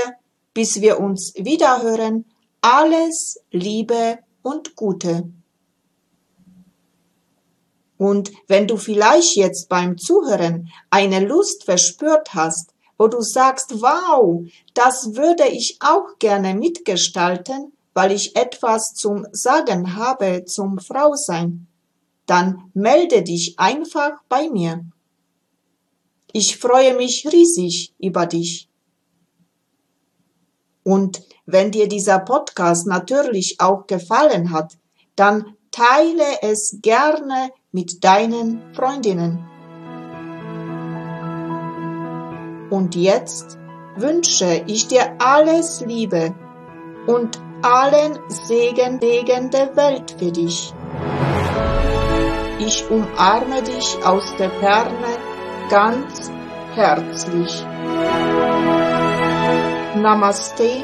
bis 0.56 0.82
wir 0.82 1.00
uns 1.00 1.34
wiederhören, 1.36 2.26
alles 2.64 3.40
Liebe 3.52 4.20
und 4.42 4.76
Gute. 4.76 5.30
Und 7.98 8.32
wenn 8.48 8.68
du 8.68 8.78
vielleicht 8.78 9.36
jetzt 9.36 9.68
beim 9.68 9.98
Zuhören 9.98 10.70
eine 10.90 11.20
Lust 11.20 11.66
verspürt 11.66 12.34
hast, 12.34 12.74
wo 12.98 13.08
du 13.08 13.22
sagst, 13.22 13.82
wow, 13.82 14.46
das 14.74 15.16
würde 15.16 15.48
ich 15.48 15.78
auch 15.82 16.18
gerne 16.20 16.56
mitgestalten, 16.56 17.74
weil 17.94 18.14
ich 18.14 18.36
etwas 18.38 18.94
zum 18.94 19.28
Sagen 19.32 19.98
habe 19.98 20.46
zum 20.46 20.80
Frausein, 20.80 21.68
dann 22.26 22.72
melde 22.74 23.24
dich 23.24 23.60
einfach 23.60 24.12
bei 24.30 24.50
mir. 24.50 24.86
Ich 26.32 26.58
freue 26.58 26.96
mich 26.96 27.28
riesig 27.32 27.94
über 28.00 28.26
dich. 28.26 28.70
Und 30.84 31.22
wenn 31.46 31.72
dir 31.72 31.88
dieser 31.88 32.20
Podcast 32.20 32.88
natürlich 32.88 33.58
auch 33.60 33.88
gefallen 33.88 34.52
hat, 34.52 34.78
dann 35.16 35.56
teile 35.72 36.42
es 36.42 36.80
gerne 36.82 37.52
mit 37.72 38.04
deinen 38.04 38.74
Freundinnen. 38.74 39.46
Und 42.70 42.96
jetzt 42.96 43.58
wünsche 43.98 44.64
ich 44.68 44.88
dir 44.88 45.16
alles 45.20 45.82
Liebe 45.82 46.34
und 47.08 47.40
allen 47.62 48.18
Segen, 48.30 49.00
Segen 49.00 49.50
der 49.52 49.76
Welt 49.76 50.16
für 50.18 50.32
dich. 50.32 50.74
Ich 52.60 52.90
umarme 52.90 53.62
dich 53.64 53.98
aus 54.06 54.24
der 54.38 54.50
Ferne 54.50 55.18
ganz 55.70 56.32
herzlich. 56.76 57.64
Namaste 59.96 60.84